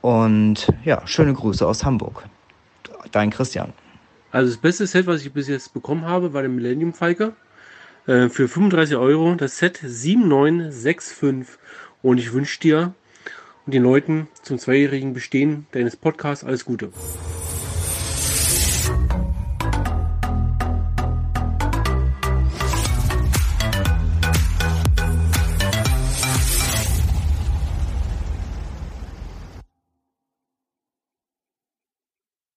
und 0.00 0.66
ja, 0.84 1.00
schöne 1.06 1.32
Grüße 1.32 1.66
aus 1.66 1.84
Hamburg. 1.84 2.24
Dein 3.12 3.30
Christian. 3.30 3.72
Also 4.32 4.50
das 4.50 4.60
beste 4.60 4.86
Set, 4.86 5.06
was 5.06 5.20
ich 5.20 5.32
bis 5.32 5.46
jetzt 5.46 5.74
bekommen 5.74 6.06
habe, 6.06 6.32
war 6.32 6.40
der 6.40 6.50
Millennium 6.50 6.94
Falcon. 6.94 7.34
Äh, 8.06 8.30
für 8.30 8.48
35 8.48 8.96
Euro. 8.96 9.34
Das 9.34 9.58
Set 9.58 9.78
7965. 9.84 11.58
Und 12.00 12.18
ich 12.18 12.32
wünsche 12.32 12.58
dir 12.58 12.94
und 13.66 13.74
den 13.74 13.82
Leuten 13.82 14.28
zum 14.42 14.58
zweijährigen 14.58 15.12
Bestehen 15.12 15.66
deines 15.72 15.96
Podcasts 15.96 16.44
alles 16.44 16.64
Gute. 16.64 16.90